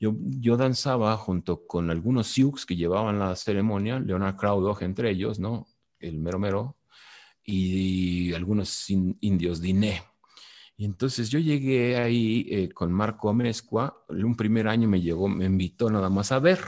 Yo, 0.00 0.14
yo 0.18 0.56
danzaba 0.56 1.16
junto 1.16 1.66
con 1.66 1.90
algunos 1.90 2.26
Sioux 2.26 2.66
que 2.66 2.76
llevaban 2.76 3.18
la 3.18 3.36
ceremonia, 3.36 4.00
Leonard 4.00 4.36
Crowdog 4.36 4.82
entre 4.82 5.10
ellos, 5.10 5.38
¿no? 5.38 5.66
El 6.00 6.18
mero 6.18 6.38
mero, 6.38 6.76
y, 7.46 8.34
algunos 8.34 8.90
indios 8.90 9.60
Diné. 9.60 10.02
Y 10.76 10.84
entonces 10.84 11.30
yo 11.30 11.38
llegué 11.38 11.96
ahí 11.96 12.46
eh, 12.50 12.68
con 12.70 12.92
Marco 12.92 13.30
Amezcua, 13.30 14.04
un 14.08 14.36
primer 14.36 14.68
año 14.68 14.88
me 14.88 15.00
llegó, 15.00 15.28
me 15.28 15.46
invitó 15.46 15.88
nada 15.88 16.10
más 16.10 16.32
a 16.32 16.38
ver, 16.38 16.60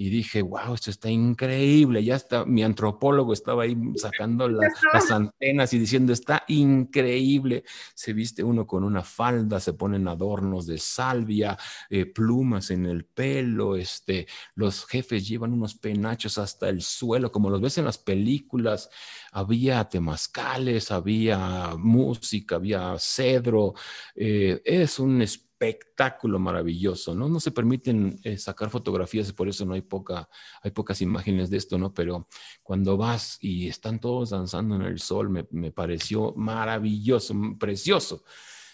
y 0.00 0.10
dije, 0.10 0.42
wow, 0.42 0.74
esto 0.74 0.90
está 0.90 1.10
increíble. 1.10 2.04
Ya 2.04 2.14
está, 2.14 2.44
mi 2.44 2.62
antropólogo 2.62 3.32
estaba 3.32 3.64
ahí 3.64 3.76
sacando 3.96 4.48
las 4.48 5.10
antenas 5.10 5.72
y 5.72 5.80
diciendo, 5.80 6.12
está 6.12 6.44
increíble. 6.46 7.64
Se 7.94 8.12
viste 8.12 8.44
uno 8.44 8.64
con 8.64 8.84
una 8.84 9.02
falda, 9.02 9.58
se 9.58 9.72
ponen 9.72 10.06
adornos 10.06 10.68
de 10.68 10.78
salvia, 10.78 11.58
eh, 11.90 12.06
plumas 12.06 12.70
en 12.70 12.86
el 12.86 13.06
pelo, 13.06 13.74
este, 13.74 14.28
los 14.54 14.86
jefes 14.86 15.26
llevan 15.26 15.52
unos 15.52 15.74
penachos 15.74 16.38
hasta 16.38 16.68
el 16.68 16.80
suelo, 16.80 17.32
como 17.32 17.50
los 17.50 17.60
ves 17.60 17.78
en 17.78 17.86
las 17.86 17.98
películas. 17.98 18.90
Había 19.32 19.88
temazcales, 19.88 20.92
había 20.92 21.74
música, 21.76 22.54
había 22.54 22.94
cedro. 23.00 23.74
Eh, 24.14 24.62
es 24.64 25.00
un 25.00 25.22
espectáculo 25.58 26.38
maravilloso, 26.38 27.14
¿no? 27.14 27.28
No 27.28 27.40
se 27.40 27.50
permiten 27.50 28.20
eh, 28.22 28.38
sacar 28.38 28.70
fotografías 28.70 29.32
por 29.32 29.48
eso 29.48 29.66
no 29.66 29.74
hay, 29.74 29.82
poca, 29.82 30.28
hay 30.62 30.70
pocas 30.70 31.02
imágenes 31.02 31.50
de 31.50 31.56
esto, 31.56 31.78
¿no? 31.78 31.92
Pero 31.92 32.28
cuando 32.62 32.96
vas 32.96 33.38
y 33.40 33.66
están 33.66 33.98
todos 33.98 34.30
danzando 34.30 34.76
en 34.76 34.82
el 34.82 35.00
sol, 35.00 35.28
me, 35.30 35.46
me 35.50 35.72
pareció 35.72 36.32
maravilloso, 36.36 37.34
precioso. 37.58 38.22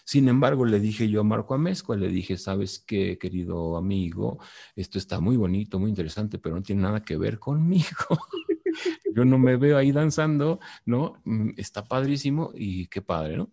Sin 0.05 0.29
embargo, 0.29 0.66
le 0.66 0.79
dije 0.81 1.09
yo 1.09 1.23
a 1.23 1.25
Marco 1.25 1.55
Amezcua, 1.55 1.97
le 1.97 2.09
dije, 2.09 2.37
sabes 2.37 2.79
qué, 2.79 3.16
querido 3.16 3.79
amigo, 3.79 4.38
esto 4.77 4.99
está 4.99 5.20
muy 5.20 5.38
bonito, 5.38 5.79
muy 5.79 5.88
interesante, 5.88 6.38
pero 6.38 6.57
no 6.57 6.62
tiene 6.62 6.83
nada 6.83 7.03
que 7.03 7.16
ver 7.16 7.38
conmigo. 7.38 7.87
yo 9.14 9.25
no 9.25 9.38
me 9.38 9.57
veo 9.57 9.79
ahí 9.79 9.92
danzando, 9.92 10.61
¿no? 10.85 11.14
Mm, 11.25 11.53
está 11.57 11.85
padrísimo 11.85 12.51
y 12.55 12.87
qué 12.88 13.01
padre, 13.01 13.38
¿no? 13.38 13.51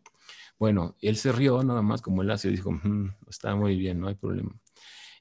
Bueno, 0.62 0.96
él 1.02 1.18
se 1.18 1.32
rió 1.32 1.64
nada 1.64 1.82
más 1.82 2.04
como 2.04 2.22
él 2.22 2.30
hace 2.30 2.52
dijo, 2.52 2.72
mm, 2.72 3.16
está 3.28 3.56
muy 3.56 3.76
bien, 3.78 4.00
no 4.00 4.08
hay 4.08 4.14
problema. 4.14 4.56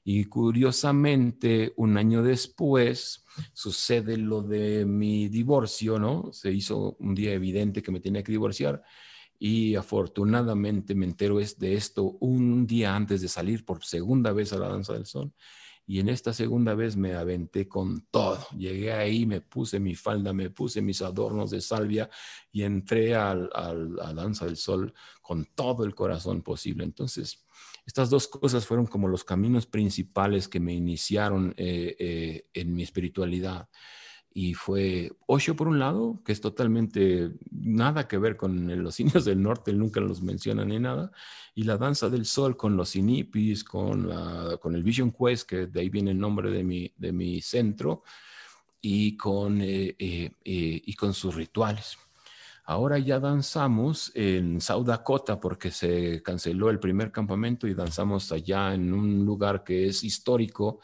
Y 0.03 0.25
curiosamente, 0.25 1.73
un 1.77 1.97
año 1.97 2.21
después, 2.21 3.25
sucede 3.51 4.17
lo 4.17 4.43
de 4.43 4.85
mi 4.85 5.29
divorcio, 5.29 5.97
¿no? 5.97 6.31
Se 6.31 6.51
hizo 6.51 6.95
un 6.99 7.15
día 7.15 7.33
evidente 7.33 7.81
que 7.81 7.91
me 7.91 7.99
tenía 7.99 8.21
que 8.21 8.31
divorciar 8.31 8.83
y 9.39 9.73
afortunadamente 9.73 10.93
me 10.93 11.07
entero 11.07 11.39
de 11.39 11.73
esto 11.73 12.17
un 12.19 12.67
día 12.67 12.95
antes 12.95 13.21
de 13.21 13.27
salir 13.27 13.65
por 13.65 13.83
segunda 13.83 14.33
vez 14.33 14.53
a 14.53 14.59
la 14.59 14.67
Danza 14.67 14.93
del 14.93 15.07
Sol 15.07 15.33
y 15.91 15.99
en 15.99 16.07
esta 16.07 16.31
segunda 16.31 16.73
vez 16.73 16.95
me 16.95 17.15
aventé 17.15 17.67
con 17.67 18.07
todo. 18.11 18.47
Llegué 18.57 18.93
ahí, 18.93 19.25
me 19.25 19.41
puse 19.41 19.77
mi 19.77 19.93
falda, 19.93 20.31
me 20.31 20.49
puse 20.49 20.81
mis 20.81 21.01
adornos 21.01 21.51
de 21.51 21.59
salvia 21.59 22.09
y 22.49 22.63
entré 22.63 23.13
al, 23.13 23.49
al, 23.53 23.99
a 23.99 24.13
Danza 24.13 24.45
del 24.45 24.55
Sol 24.55 24.93
con 25.21 25.49
todo 25.53 25.83
el 25.83 25.93
corazón 25.93 26.43
posible. 26.43 26.85
Entonces, 26.85 27.45
estas 27.85 28.09
dos 28.09 28.29
cosas 28.29 28.65
fueron 28.65 28.85
como 28.85 29.09
los 29.09 29.25
caminos 29.25 29.65
principales 29.65 30.47
que 30.47 30.61
me 30.61 30.73
iniciaron 30.73 31.53
eh, 31.57 31.97
eh, 31.99 32.45
en 32.53 32.73
mi 32.73 32.83
espiritualidad 32.83 33.67
y 34.33 34.53
fue 34.53 35.11
Osho 35.27 35.55
por 35.55 35.67
un 35.67 35.79
lado, 35.79 36.21
que 36.23 36.31
es 36.31 36.41
totalmente 36.41 37.31
nada 37.51 38.07
que 38.07 38.17
ver 38.17 38.37
con 38.37 38.83
los 38.83 38.99
indios 38.99 39.25
del 39.25 39.41
norte, 39.41 39.73
nunca 39.73 39.99
los 39.99 40.21
mencionan 40.21 40.69
ni 40.69 40.79
nada, 40.79 41.11
y 41.53 41.63
la 41.63 41.77
danza 41.77 42.09
del 42.09 42.25
sol 42.25 42.55
con 42.55 42.77
los 42.77 42.95
inipis, 42.95 43.63
con, 43.63 44.09
con 44.59 44.75
el 44.75 44.83
Vision 44.83 45.11
Quest, 45.11 45.47
que 45.47 45.67
de 45.67 45.81
ahí 45.81 45.89
viene 45.89 46.11
el 46.11 46.19
nombre 46.19 46.49
de 46.49 46.63
mi, 46.63 46.93
de 46.97 47.11
mi 47.11 47.41
centro, 47.41 48.03
y 48.81 49.15
con, 49.15 49.61
eh, 49.61 49.95
eh, 49.99 50.31
eh, 50.43 50.81
y 50.85 50.93
con 50.95 51.13
sus 51.13 51.35
rituales. 51.35 51.97
Ahora 52.63 52.97
ya 52.99 53.19
danzamos 53.19 54.11
en 54.15 54.61
South 54.61 54.85
Dakota 54.85 55.39
porque 55.39 55.71
se 55.71 56.21
canceló 56.23 56.69
el 56.69 56.79
primer 56.79 57.11
campamento 57.11 57.67
y 57.67 57.73
danzamos 57.73 58.31
allá 58.31 58.73
en 58.73 58.93
un 58.93 59.25
lugar 59.25 59.63
que 59.63 59.87
es 59.87 60.03
histórico, 60.03 60.79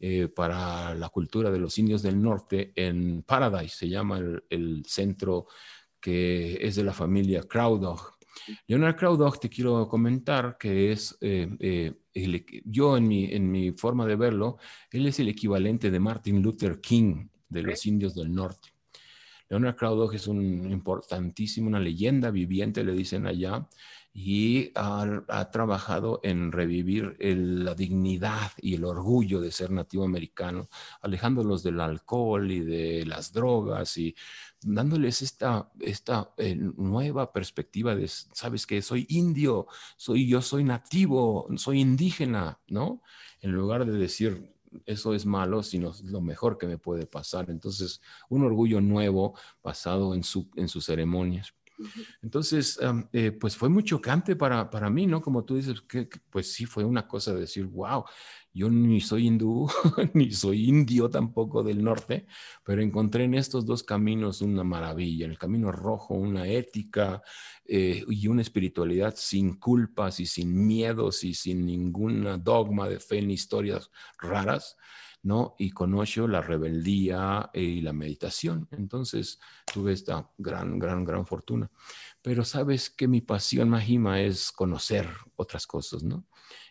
eh, 0.00 0.28
para 0.28 0.94
la 0.94 1.08
cultura 1.08 1.50
de 1.50 1.58
los 1.58 1.76
indios 1.78 2.02
del 2.02 2.22
norte 2.22 2.72
en 2.76 3.22
Paradise, 3.22 3.76
se 3.76 3.88
llama 3.88 4.20
el, 4.48 4.82
centro 4.86 5.46
que 6.00 6.58
es 6.60 6.76
de 6.76 6.84
la 6.84 6.92
familia 6.92 7.42
Crowdog. 7.42 8.16
Leonard 8.68 8.96
Crowdog, 8.96 9.40
te 9.40 9.48
quiero 9.48 9.88
comentar 9.88 10.56
que 10.56 10.92
es, 10.92 11.18
eh, 11.20 11.48
eh, 11.58 12.62
yo 12.64 12.96
en 12.96 13.08
mi, 13.08 13.24
en 13.24 13.50
mi 13.50 13.72
forma 13.72 14.06
de 14.06 14.14
verlo, 14.14 14.58
él 14.92 15.06
es 15.06 15.18
el 15.18 15.28
equivalente 15.28 15.90
de 15.90 15.98
Martin 15.98 16.42
Luther 16.42 16.80
King 16.80 17.26
de 17.48 17.62
los 17.62 17.84
indios 17.84 18.14
del 18.14 18.32
norte. 18.32 18.68
Leonard 19.48 19.76
Crowdog 19.76 20.14
es 20.14 20.26
un 20.26 20.70
importantísimo, 20.70 21.68
una 21.68 21.80
leyenda 21.80 22.30
viviente, 22.30 22.84
le 22.84 22.92
dicen 22.92 23.26
allá, 23.26 23.66
y 24.20 24.72
ha, 24.74 25.48
trabajado 25.52 26.18
en 26.24 26.50
revivir 26.50 27.16
la 27.20 27.76
dignidad 27.76 28.50
y 28.60 28.74
el 28.74 28.84
orgullo 28.84 29.40
de 29.40 29.52
ser 29.52 29.70
nativo 29.70 30.04
americano, 30.04 30.68
alejándolos 31.02 31.62
del 31.62 31.80
alcohol 31.80 32.50
y 32.50 32.58
de 32.58 33.06
las 33.06 33.32
drogas 33.32 33.96
y 33.96 34.16
dándoles 34.60 35.22
esta, 35.22 35.70
esta 35.78 36.34
eh, 36.36 36.56
nueva 36.56 37.32
perspectiva 37.32 37.94
de, 37.94 38.08
sabes 38.08 38.66
que 38.66 38.82
soy 38.82 39.06
indio, 39.08 39.68
soy 39.96 40.26
yo 40.26 40.42
soy 40.42 40.64
nativo, 40.64 41.46
soy 41.54 41.78
indígena, 41.80 42.58
¿no? 42.66 43.02
En 43.40 43.52
lugar 43.52 43.86
de 43.86 43.92
decir 43.92 44.52
eso 44.84 45.14
es 45.14 45.26
malo, 45.26 45.62
sino 45.62 45.92
lo 46.02 46.20
mejor 46.20 46.58
que 46.58 46.66
me 46.66 46.76
puede 46.76 47.06
pasar. 47.06 47.50
Entonces, 47.50 48.00
un 48.28 48.42
orgullo 48.42 48.80
nuevo 48.80 49.34
basado 49.62 50.12
en, 50.12 50.24
su, 50.24 50.50
en 50.56 50.68
sus 50.68 50.86
ceremonias. 50.86 51.54
Entonces, 52.22 52.78
eh, 53.12 53.32
pues 53.32 53.56
fue 53.56 53.68
muy 53.68 53.84
chocante 53.84 54.36
para, 54.36 54.70
para 54.70 54.90
mí, 54.90 55.06
¿no? 55.06 55.20
Como 55.20 55.44
tú 55.44 55.56
dices, 55.56 55.80
que, 55.82 56.08
pues 56.30 56.52
sí 56.52 56.66
fue 56.66 56.84
una 56.84 57.06
cosa 57.06 57.32
de 57.34 57.40
decir, 57.40 57.66
wow, 57.66 58.04
yo 58.52 58.68
ni 58.70 59.00
soy 59.00 59.26
hindú, 59.26 59.68
ni 60.14 60.32
soy 60.32 60.68
indio 60.68 61.08
tampoco 61.08 61.62
del 61.62 61.82
norte, 61.82 62.26
pero 62.64 62.82
encontré 62.82 63.24
en 63.24 63.34
estos 63.34 63.64
dos 63.64 63.82
caminos 63.82 64.42
una 64.42 64.64
maravilla, 64.64 65.26
el 65.26 65.38
camino 65.38 65.70
rojo, 65.70 66.14
una 66.14 66.46
ética 66.48 67.22
eh, 67.64 68.04
y 68.08 68.26
una 68.28 68.42
espiritualidad 68.42 69.14
sin 69.16 69.56
culpas 69.56 70.20
y 70.20 70.26
sin 70.26 70.66
miedos 70.66 71.22
y 71.24 71.34
sin 71.34 71.64
ningún 71.66 72.42
dogma 72.42 72.88
de 72.88 72.98
fe 72.98 73.22
ni 73.22 73.34
historias 73.34 73.90
raras 74.18 74.76
¿no? 75.22 75.54
Y 75.58 75.70
con 75.70 75.94
la 76.28 76.40
rebeldía 76.40 77.50
y 77.52 77.80
la 77.80 77.92
meditación. 77.92 78.68
Entonces 78.70 79.40
tuve 79.72 79.92
esta 79.92 80.30
gran, 80.38 80.78
gran, 80.78 81.04
gran 81.04 81.26
fortuna. 81.26 81.70
Pero 82.22 82.44
sabes 82.44 82.90
que 82.90 83.08
mi 83.08 83.20
pasión, 83.20 83.68
Mahima, 83.68 84.20
es 84.20 84.52
conocer 84.52 85.08
otras 85.36 85.66
cosas, 85.66 86.02
¿no? 86.02 86.24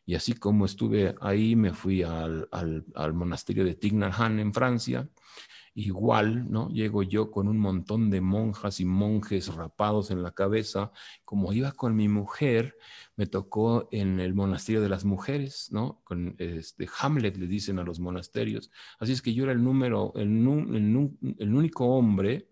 Y 0.05 0.15
así 0.15 0.33
como 0.33 0.65
estuve 0.65 1.15
ahí, 1.19 1.55
me 1.55 1.73
fui 1.73 2.01
al, 2.01 2.47
al, 2.51 3.13
monasterio 3.13 3.65
de 3.65 3.75
Tignarhan 3.75 4.39
en 4.39 4.53
Francia, 4.53 5.10
igual, 5.77 6.51
¿no? 6.51 6.69
Llego 6.69 7.03
yo 7.03 7.29
con 7.29 7.47
un 7.47 7.59
montón 7.59 8.09
de 8.09 8.19
monjas 8.19 8.79
y 8.79 8.85
monjes 8.85 9.53
rapados 9.53 10.09
en 10.09 10.23
la 10.23 10.31
cabeza. 10.31 10.91
Como 11.23 11.53
iba 11.53 11.71
con 11.71 11.95
mi 11.95 12.07
mujer, 12.07 12.75
me 13.15 13.27
tocó 13.27 13.87
en 13.91 14.19
el 14.19 14.33
monasterio 14.33 14.81
de 14.81 14.89
las 14.89 15.05
mujeres, 15.05 15.69
¿no? 15.71 16.01
Con 16.03 16.35
este 16.39 16.89
Hamlet 16.99 17.37
le 17.37 17.45
dicen 17.45 17.77
a 17.77 17.83
los 17.83 17.99
monasterios. 17.99 18.71
Así 18.99 19.11
es 19.11 19.21
que 19.21 19.35
yo 19.35 19.43
era 19.43 19.53
el 19.53 19.63
número, 19.63 20.13
el, 20.15 20.29
el 21.37 21.53
único 21.53 21.85
hombre 21.85 22.49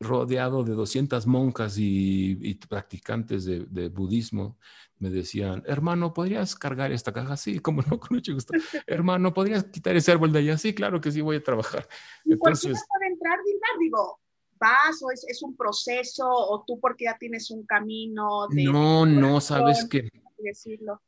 rodeado 0.00 0.62
de 0.64 0.72
200 0.72 1.26
monjas 1.26 1.76
y, 1.78 2.54
practicantes 2.68 3.44
de, 3.44 3.88
budismo, 3.88 4.58
me 4.98 5.10
decían, 5.10 5.62
hermano, 5.66 6.14
¿podrías 6.14 6.54
cargar 6.54 6.92
esta 6.92 7.12
caja? 7.12 7.36
Sí, 7.36 7.58
como 7.58 7.82
no, 7.82 8.00
con 8.00 8.16
mucho 8.16 8.32
gusto. 8.32 8.54
hermano, 8.86 9.32
¿podrías 9.34 9.64
quitar 9.64 9.96
ese 9.96 10.12
árbol 10.12 10.32
de 10.32 10.40
allá? 10.40 10.58
Sí, 10.58 10.74
claro 10.74 11.00
que 11.00 11.12
sí, 11.12 11.20
voy 11.20 11.36
a 11.36 11.42
trabajar. 11.42 11.88
Entonces, 12.24 12.72
¿Por 12.72 12.80
qué 12.80 12.86
puede 12.88 13.12
entrar, 13.12 13.38
Digo, 13.78 14.20
¿vas 14.58 15.02
o 15.02 15.10
es, 15.10 15.42
un 15.42 15.56
proceso 15.56 16.26
o 16.28 16.64
tú 16.66 16.80
porque 16.80 17.04
ya 17.04 17.16
tienes 17.18 17.50
un 17.50 17.66
camino? 17.66 18.48
De, 18.48 18.64
no, 18.64 19.04
no, 19.06 19.40
sabes 19.40 19.86
que... 19.88 20.08
Decirlo. 20.38 21.00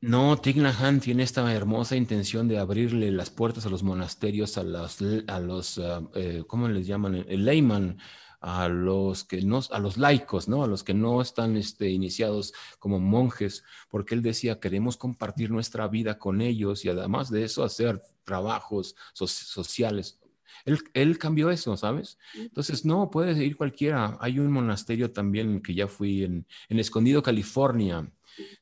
No, 0.00 0.36
Tignahan 0.36 1.00
tiene 1.00 1.22
esta 1.22 1.52
hermosa 1.52 1.96
intención 1.96 2.48
de 2.48 2.58
abrirle 2.58 3.10
las 3.10 3.30
puertas 3.30 3.66
a 3.66 3.70
los 3.70 3.82
monasterios, 3.82 4.58
a 4.58 4.62
los, 4.62 5.00
a 5.26 5.40
los 5.40 5.78
ah, 5.78 6.02
eh, 6.14 6.44
¿cómo 6.46 6.68
les 6.68 6.86
llaman? 6.86 7.24
El 7.28 7.44
layman, 7.44 7.98
a 8.40 8.68
los 8.68 9.24
que 9.24 9.42
no, 9.42 9.60
a 9.70 9.78
los 9.78 9.96
laicos, 9.96 10.48
¿no? 10.48 10.64
A 10.64 10.66
los 10.66 10.84
que 10.84 10.94
no 10.94 11.20
están 11.20 11.56
este, 11.56 11.90
iniciados 11.90 12.52
como 12.78 13.00
monjes, 13.00 13.64
porque 13.88 14.14
él 14.14 14.22
decía, 14.22 14.60
queremos 14.60 14.96
compartir 14.96 15.50
nuestra 15.50 15.88
vida 15.88 16.18
con 16.18 16.40
ellos 16.40 16.84
y 16.84 16.88
además 16.88 17.30
de 17.30 17.44
eso 17.44 17.64
hacer 17.64 18.02
trabajos 18.24 18.96
sociales. 19.14 20.20
Él, 20.64 20.78
él, 20.94 21.18
cambió 21.18 21.50
eso, 21.50 21.76
¿sabes? 21.76 22.18
Entonces, 22.34 22.84
no, 22.84 23.10
puede 23.10 23.44
ir 23.44 23.56
cualquiera. 23.56 24.16
Hay 24.20 24.38
un 24.40 24.50
monasterio 24.50 25.12
también 25.12 25.62
que 25.62 25.74
ya 25.74 25.86
fui 25.86 26.24
en, 26.24 26.46
en 26.68 26.78
Escondido, 26.80 27.22
California. 27.22 28.10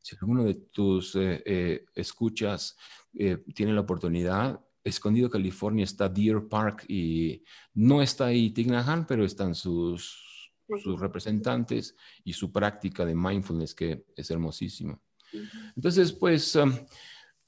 Si 0.01 0.17
alguno 0.17 0.45
de 0.45 0.55
tus 0.55 1.17
eh, 1.17 1.43
eh, 1.45 1.85
escuchas 1.95 2.77
eh, 3.15 3.39
tiene 3.55 3.73
la 3.73 3.81
oportunidad, 3.81 4.61
Escondido, 4.85 5.31
California 5.31 5.85
está 5.85 6.09
Deer 6.09 6.47
Park 6.47 6.85
y 6.89 7.43
no 7.73 8.03
está 8.03 8.27
ahí 8.27 8.51
Tignahan, 8.51 9.07
pero 9.07 9.25
están 9.25 9.55
sus, 9.55 10.53
sus 10.83 11.01
representantes 11.01 11.97
y 12.23 12.35
su 12.35 12.53
práctica 12.53 13.05
de 13.05 13.15
mindfulness 13.15 13.75
que 13.75 14.05
es 14.15 14.31
hermosísima. 14.31 15.01
Entonces, 15.75 16.13
pues 16.13 16.55
um, 16.57 16.73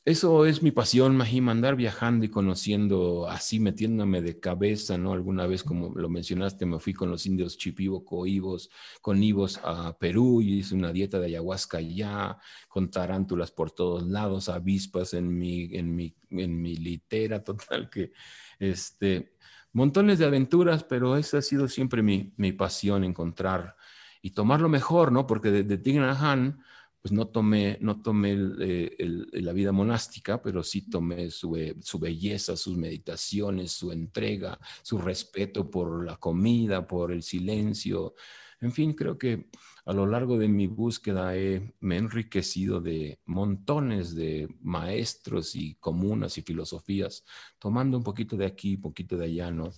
eso 0.06 0.46
es 0.46 0.62
mi 0.62 0.70
pasión, 0.70 1.16
Mahim, 1.16 1.48
andar 1.48 1.74
viajando 1.74 2.24
y 2.24 2.28
conociendo, 2.28 3.28
así 3.28 3.58
metiéndome 3.58 4.22
de 4.22 4.38
cabeza, 4.38 4.96
¿no? 4.96 5.12
Alguna 5.12 5.48
vez, 5.48 5.64
como 5.64 5.92
lo 5.96 6.08
mencionaste, 6.08 6.64
me 6.64 6.78
fui 6.78 6.94
con 6.94 7.10
los 7.10 7.26
indios 7.26 7.58
Chipivo, 7.58 8.04
Coibos, 8.04 8.70
con 9.00 9.20
Ibos 9.20 9.58
a 9.64 9.98
Perú 9.98 10.40
y 10.42 10.58
hice 10.58 10.76
una 10.76 10.92
dieta 10.92 11.18
de 11.18 11.26
ayahuasca 11.26 11.78
allá, 11.78 12.38
con 12.68 12.88
tarántulas 12.88 13.50
por 13.50 13.72
todos 13.72 14.06
lados, 14.06 14.48
avispas 14.48 15.12
en 15.12 15.36
mi, 15.36 15.74
en 15.74 15.96
mi, 15.96 16.14
en 16.30 16.62
mi 16.62 16.76
litera, 16.76 17.42
total, 17.44 17.90
que, 17.90 18.12
este, 18.60 19.34
montones 19.72 20.20
de 20.20 20.26
aventuras, 20.26 20.84
pero 20.84 21.16
esa 21.16 21.38
ha 21.38 21.42
sido 21.42 21.66
siempre 21.66 22.04
mi, 22.04 22.32
mi 22.36 22.52
pasión, 22.52 23.02
encontrar 23.02 23.74
y 24.22 24.30
tomar 24.30 24.60
lo 24.60 24.68
mejor, 24.68 25.10
¿no? 25.10 25.26
Porque 25.26 25.50
de, 25.50 25.64
de 25.64 25.98
Han 25.98 26.60
pues 27.06 27.12
no 27.12 27.28
tomé, 27.28 27.78
no 27.82 28.02
tomé 28.02 28.36
eh, 28.58 28.96
la 29.34 29.52
vida 29.52 29.70
monástica, 29.70 30.42
pero 30.42 30.64
sí 30.64 30.90
tomé 30.90 31.30
su, 31.30 31.56
eh, 31.56 31.76
su, 31.80 32.00
belleza, 32.00 32.56
sus 32.56 32.76
meditaciones, 32.76 33.70
su 33.70 33.92
entrega, 33.92 34.58
su 34.82 34.98
respeto 34.98 35.70
por 35.70 36.04
la 36.04 36.16
comida, 36.16 36.84
por 36.84 37.12
el 37.12 37.22
silencio. 37.22 38.16
En 38.60 38.72
fin, 38.72 38.92
creo 38.92 39.16
que 39.16 39.50
a 39.84 39.92
lo 39.92 40.04
largo 40.04 40.36
de 40.36 40.48
mi 40.48 40.66
búsqueda 40.66 41.30
me 41.78 41.94
he 41.94 41.98
enriquecido 41.98 42.80
de 42.80 43.20
montones 43.24 44.16
de 44.16 44.48
maestros 44.60 45.54
y 45.54 45.76
comunas 45.76 46.38
y 46.38 46.42
filosofías, 46.42 47.24
tomando 47.60 47.98
un 47.98 48.02
poquito 48.02 48.36
de 48.36 48.46
aquí, 48.46 48.74
un 48.74 48.82
poquito 48.82 49.16
de 49.16 49.26
allá, 49.26 49.52
¿no? 49.52 49.70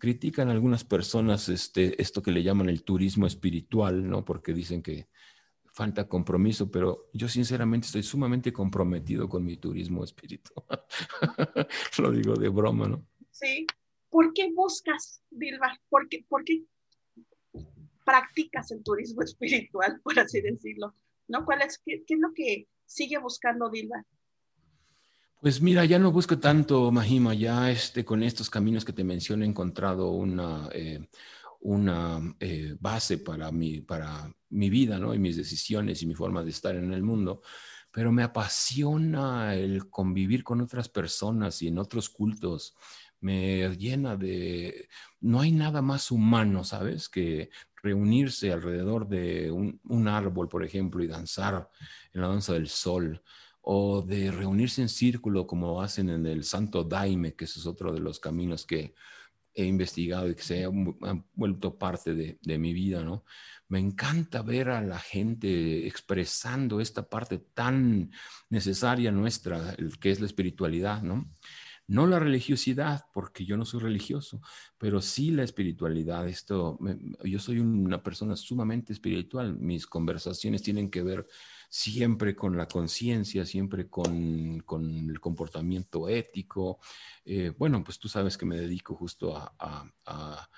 Critican 0.00 0.48
algunas 0.48 0.82
personas 0.82 1.48
este, 1.48 2.02
esto 2.02 2.20
que 2.20 2.32
le 2.32 2.42
llaman 2.42 2.68
el 2.68 2.82
turismo 2.82 3.28
espiritual, 3.28 4.08
¿no? 4.08 4.24
Porque 4.24 4.52
dicen 4.52 4.82
que 4.82 5.06
falta 5.78 6.08
compromiso, 6.08 6.68
pero 6.68 7.08
yo 7.12 7.28
sinceramente 7.28 7.86
estoy 7.86 8.02
sumamente 8.02 8.52
comprometido 8.52 9.28
con 9.28 9.44
mi 9.44 9.58
turismo 9.58 10.02
espiritual. 10.02 10.66
Lo 12.02 12.10
digo 12.10 12.34
de 12.34 12.48
broma, 12.48 12.88
¿no? 12.88 13.06
Sí. 13.30 13.64
¿Por 14.10 14.32
qué 14.32 14.50
buscas, 14.52 15.22
Bilba? 15.30 15.78
¿Por 15.88 16.08
qué, 16.08 16.24
por 16.28 16.42
qué 16.42 16.64
practicas 18.04 18.72
el 18.72 18.82
turismo 18.82 19.22
espiritual, 19.30 20.00
por 20.02 20.18
así 20.18 20.40
decirlo? 20.40 20.96
¿No? 21.28 21.44
¿Cuál 21.44 21.62
es, 21.62 21.80
qué, 21.86 22.02
es 22.08 22.18
lo 22.18 22.32
que 22.34 22.66
sigue 22.84 23.18
buscando 23.18 23.70
Bilba? 23.70 24.04
Pues 25.40 25.62
mira, 25.62 25.84
ya 25.84 26.00
no 26.00 26.10
busco 26.10 26.40
tanto, 26.40 26.90
Mahima, 26.90 27.34
ya 27.34 27.70
este, 27.70 28.04
con 28.04 28.24
estos 28.24 28.50
caminos 28.50 28.84
que 28.84 28.92
te 28.92 29.04
mencioné 29.04 29.44
he 29.44 29.48
encontrado 29.48 30.10
una, 30.10 30.68
eh, 30.72 31.06
una 31.60 32.18
eh, 32.40 32.74
base 32.80 33.18
para 33.18 33.52
mi, 33.52 33.80
para 33.80 34.28
mi 34.50 34.70
vida, 34.70 34.98
¿no? 34.98 35.14
Y 35.14 35.18
mis 35.18 35.36
decisiones 35.36 36.02
y 36.02 36.06
mi 36.06 36.14
forma 36.14 36.42
de 36.42 36.50
estar 36.50 36.74
en 36.76 36.92
el 36.92 37.02
mundo. 37.02 37.42
Pero 37.90 38.12
me 38.12 38.22
apasiona 38.22 39.54
el 39.54 39.88
convivir 39.88 40.44
con 40.44 40.60
otras 40.60 40.88
personas 40.88 41.62
y 41.62 41.68
en 41.68 41.78
otros 41.78 42.08
cultos. 42.08 42.74
Me 43.20 43.68
llena 43.76 44.16
de... 44.16 44.88
No 45.20 45.40
hay 45.40 45.52
nada 45.52 45.82
más 45.82 46.10
humano, 46.10 46.64
¿sabes? 46.64 47.08
Que 47.08 47.50
reunirse 47.82 48.52
alrededor 48.52 49.08
de 49.08 49.50
un, 49.50 50.08
árbol, 50.08 50.48
por 50.48 50.64
ejemplo, 50.64 51.02
y 51.02 51.06
danzar 51.06 51.70
en 52.12 52.20
la 52.20 52.28
danza 52.28 52.52
del 52.52 52.68
sol 52.68 53.22
o 53.60 54.02
de 54.02 54.30
reunirse 54.30 54.82
en 54.82 54.88
círculo 54.88 55.46
como 55.46 55.82
hacen 55.82 56.08
en 56.10 56.26
el 56.26 56.44
Santo 56.44 56.84
Daime, 56.84 57.34
que 57.34 57.44
ese 57.44 57.60
es 57.60 57.66
otro 57.66 57.92
de 57.92 58.00
los 58.00 58.18
caminos 58.18 58.64
que 58.64 58.94
he 59.54 59.64
investigado 59.64 60.28
y 60.28 60.34
que 60.34 60.42
se 60.42 60.64
ha, 60.64 60.70
vuelto 61.34 61.76
parte 61.76 62.14
de, 62.14 62.38
de, 62.40 62.58
mi 62.58 62.72
vida, 62.72 63.02
¿no? 63.02 63.24
Me 63.68 63.78
encanta 63.78 64.42
ver 64.42 64.70
a 64.70 64.80
la 64.80 64.98
gente 64.98 65.86
expresando 65.86 66.80
esta 66.80 67.08
parte 67.08 67.38
tan 67.38 68.10
necesaria 68.48 69.12
nuestra, 69.12 69.74
el 69.76 69.98
que 69.98 70.10
es 70.10 70.20
la 70.20 70.26
espiritualidad, 70.26 71.02
¿no? 71.02 71.30
No 71.88 72.06
la 72.06 72.18
religiosidad, 72.18 73.06
porque 73.14 73.46
yo 73.46 73.56
no 73.56 73.64
soy 73.64 73.80
religioso, 73.80 74.42
pero 74.76 75.00
sí 75.00 75.30
la 75.30 75.42
espiritualidad. 75.42 76.28
Esto, 76.28 76.78
yo 77.24 77.38
soy 77.38 77.60
una 77.60 78.02
persona 78.02 78.36
sumamente 78.36 78.92
espiritual. 78.92 79.58
Mis 79.58 79.86
conversaciones 79.86 80.62
tienen 80.62 80.90
que 80.90 81.02
ver 81.02 81.26
siempre 81.70 82.36
con 82.36 82.58
la 82.58 82.68
conciencia, 82.68 83.46
siempre 83.46 83.88
con, 83.88 84.60
con, 84.66 85.08
el 85.08 85.18
comportamiento 85.18 86.10
ético. 86.10 86.78
Eh, 87.24 87.54
bueno, 87.56 87.82
pues 87.82 87.98
tú 87.98 88.06
sabes 88.06 88.36
que 88.36 88.44
me 88.44 88.58
dedico 88.58 88.94
justo 88.94 89.34
a, 89.34 89.90
a, 90.04 90.48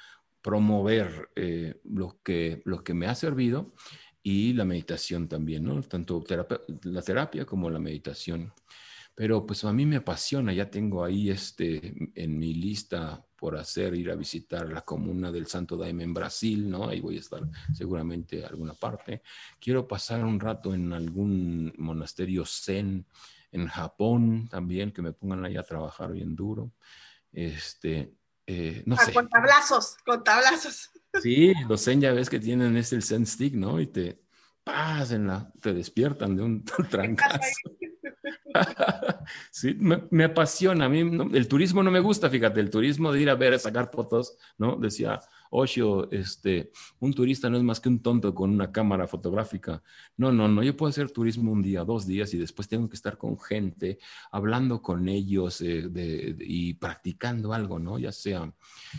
promover 0.42 1.30
eh, 1.36 1.80
lo, 1.84 2.20
que, 2.22 2.62
lo 2.64 2.82
que 2.82 2.94
me 2.94 3.06
ha 3.06 3.14
servido 3.14 3.74
y 4.22 4.52
la 4.52 4.64
meditación 4.64 5.28
también, 5.28 5.64
¿no? 5.64 5.82
Tanto 5.82 6.22
la 6.84 7.02
terapia 7.02 7.44
como 7.44 7.70
la 7.70 7.78
meditación. 7.78 8.52
Pero 9.14 9.44
pues 9.44 9.64
a 9.64 9.72
mí 9.72 9.84
me 9.84 9.96
apasiona, 9.96 10.52
ya 10.52 10.70
tengo 10.70 11.04
ahí 11.04 11.30
este, 11.30 11.94
en 12.14 12.38
mi 12.38 12.54
lista 12.54 13.24
por 13.36 13.56
hacer, 13.56 13.94
ir 13.94 14.10
a 14.10 14.14
visitar 14.14 14.68
la 14.70 14.82
comuna 14.82 15.32
del 15.32 15.46
Santo 15.46 15.76
Daime 15.76 16.04
en 16.04 16.14
Brasil, 16.14 16.70
¿no? 16.70 16.88
Ahí 16.88 17.00
voy 17.00 17.16
a 17.16 17.20
estar 17.20 17.42
seguramente 17.72 18.44
alguna 18.44 18.74
parte. 18.74 19.22
Quiero 19.58 19.88
pasar 19.88 20.24
un 20.24 20.38
rato 20.38 20.74
en 20.74 20.92
algún 20.92 21.72
monasterio 21.78 22.44
zen 22.46 23.06
en 23.52 23.66
Japón 23.66 24.48
también, 24.48 24.92
que 24.92 25.02
me 25.02 25.12
pongan 25.12 25.44
ahí 25.44 25.56
a 25.56 25.64
trabajar 25.64 26.12
bien 26.12 26.36
duro. 26.36 26.72
Este, 27.32 28.12
eh, 28.46 28.82
no 28.86 28.96
ah, 28.98 29.04
sé. 29.04 29.12
Con 29.12 29.28
tablazos, 29.28 29.96
con 30.04 30.22
tablazos. 30.24 30.90
Sí, 31.20 31.52
los 31.68 31.82
zen 31.82 32.00
ya 32.00 32.12
ves 32.12 32.30
que 32.30 32.38
tienen 32.38 32.76
ese 32.76 32.94
el 32.94 33.02
zen 33.02 33.26
stick, 33.26 33.54
¿no? 33.54 33.80
Y 33.80 33.88
te, 33.88 34.20
pasen 34.62 35.26
la, 35.26 35.52
te 35.60 35.72
despiertan 35.72 36.36
de 36.36 36.42
un 36.42 36.64
trancazo. 36.90 37.48
sí, 39.50 39.76
me, 39.78 40.24
apasiona. 40.24 40.86
A 40.86 40.88
mí 40.88 41.00
el 41.00 41.48
turismo 41.48 41.82
no 41.82 41.90
me 41.90 42.00
gusta, 42.00 42.30
fíjate, 42.30 42.60
el 42.60 42.70
turismo 42.70 43.12
de 43.12 43.20
ir 43.20 43.30
a 43.30 43.34
ver, 43.34 43.54
a 43.54 43.58
sacar 43.58 43.90
fotos, 43.90 44.36
¿no? 44.58 44.76
Decía 44.76 45.20
Osho, 45.50 46.10
este, 46.12 46.70
un 47.00 47.12
turista 47.12 47.50
no 47.50 47.56
es 47.56 47.62
más 47.62 47.80
que 47.80 47.88
un 47.88 48.00
tonto 48.00 48.34
con 48.34 48.50
una 48.50 48.70
cámara 48.70 49.06
fotográfica. 49.06 49.82
No, 50.16 50.32
no, 50.32 50.48
no, 50.48 50.62
yo 50.62 50.76
puedo 50.76 50.90
hacer 50.90 51.10
turismo 51.10 51.50
un 51.52 51.60
día, 51.60 51.84
dos 51.84 52.06
días 52.06 52.32
y 52.34 52.38
después 52.38 52.68
tengo 52.68 52.88
que 52.88 52.94
estar 52.94 53.18
con 53.18 53.38
gente, 53.38 53.98
hablando 54.30 54.80
con 54.80 55.08
ellos 55.08 55.60
eh, 55.60 55.90
y 56.38 56.74
practicando 56.74 57.52
algo, 57.52 57.78
¿no? 57.78 57.98
Ya 57.98 58.12
sea, 58.12 58.52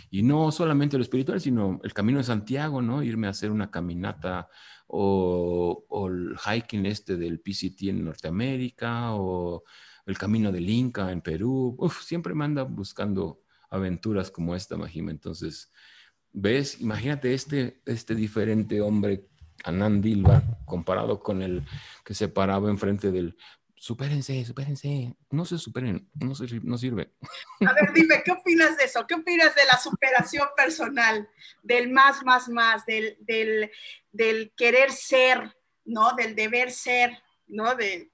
y 0.09 0.23
no 0.23 0.51
solamente 0.51 0.97
lo 0.97 1.03
espiritual, 1.03 1.39
sino 1.39 1.79
el 1.83 1.93
camino 1.93 2.17
de 2.17 2.25
Santiago, 2.25 2.81
¿no? 2.81 3.01
Irme 3.01 3.27
a 3.27 3.31
hacer 3.31 3.49
una 3.49 3.71
caminata 3.71 4.49
o, 4.87 6.09
el 6.09 6.37
hiking 6.37 6.85
este 6.85 7.15
del 7.15 7.39
PCT 7.39 7.83
en 7.83 8.03
Norteamérica, 8.03 9.13
o 9.15 9.63
el 10.05 10.17
camino 10.17 10.51
del 10.51 10.69
Inca 10.69 11.11
en 11.11 11.21
Perú. 11.21 11.77
siempre 12.01 12.33
me 12.33 12.45
anda 12.45 12.63
buscando 12.63 13.41
aventuras 13.69 14.29
como 14.29 14.55
esta, 14.55 14.77
Majima. 14.77 15.11
Entonces, 15.11 15.71
ves, 16.34 16.79
imagínate 16.82 17.34
este, 17.34 17.82
este 17.86 18.15
diferente 18.15 18.82
hombre, 18.82 19.27
Anand 19.63 20.03
Dilba, 20.03 20.43
comparado 20.65 21.19
con 21.19 21.41
el 21.41 21.63
que 22.03 22.13
se 22.13 22.27
paraba 22.27 22.69
enfrente 22.69 23.11
del 23.11 23.38
supérense, 23.82 24.45
supérense, 24.45 25.15
no 25.32 25.43
se 25.43 25.57
superen, 25.57 26.07
no, 26.13 26.34
no 26.63 26.77
sirve. 26.77 27.13
A 27.65 27.73
ver, 27.73 27.91
dime, 27.93 28.21
¿qué 28.23 28.32
opinas 28.32 28.77
de 28.77 28.84
eso? 28.84 29.07
¿Qué 29.07 29.15
opinas 29.15 29.55
de 29.55 29.65
la 29.65 29.79
superación 29.79 30.47
personal, 30.55 31.27
del 31.63 31.89
más, 31.89 32.23
más, 32.23 32.47
más, 32.47 32.86
del, 32.86 33.17
del, 33.21 33.71
del 34.11 34.53
querer 34.55 34.91
ser, 34.91 35.57
¿no? 35.84 36.13
Del 36.13 36.36
deber 36.36 36.69
ser, 36.69 37.23
¿no? 37.47 37.73
De, 37.73 38.11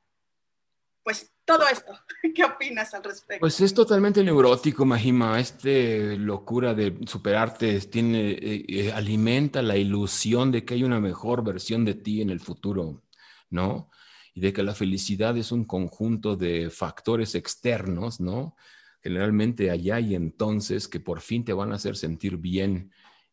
pues 1.04 1.34
todo 1.48 1.68
esto. 1.68 1.94
¿Qué 2.36 2.44
opinas 2.44 2.94
al 2.94 3.04
respecto? 3.04 3.40
Pues 3.40 3.60
es 3.62 3.74
totalmente 3.74 4.24
neurótico, 4.24 4.86
Majima. 4.86 5.40
Este 5.40 6.16
locura 6.18 6.76
de 6.76 7.00
superarte 7.08 7.80
tiene, 7.82 8.32
eh, 8.34 8.66
eh, 8.68 8.92
alimenta 8.92 9.64
la 9.64 9.78
ilusión 9.78 10.52
de 10.52 10.64
que 10.64 10.76
hay 10.76 10.84
una 10.84 11.00
mejor 11.00 11.44
versión 11.44 11.86
de 11.86 11.96
ti 11.96 12.22
en 12.22 12.30
el 12.30 12.40
futuro, 12.40 13.02
¿no? 13.50 13.90
y 14.38 14.40
de 14.40 14.54
que 14.54 14.62
la 14.62 14.76
felicidad 14.76 15.36
es 15.36 15.52
un 15.52 15.66
conjunto 15.66 16.36
de 16.36 16.70
factores 16.70 17.34
externos, 17.34 18.20
¿no? 18.20 18.56
Generalmente 19.02 19.72
allá 19.72 20.00
y 20.00 20.14
entonces 20.14 20.88
que 20.88 21.00
por 21.00 21.22
fin 21.22 21.44
te 21.44 21.54
van 21.54 21.72
a 21.72 21.78
hacer 21.78 21.98
sentir 21.98 22.38
bien 22.38 22.92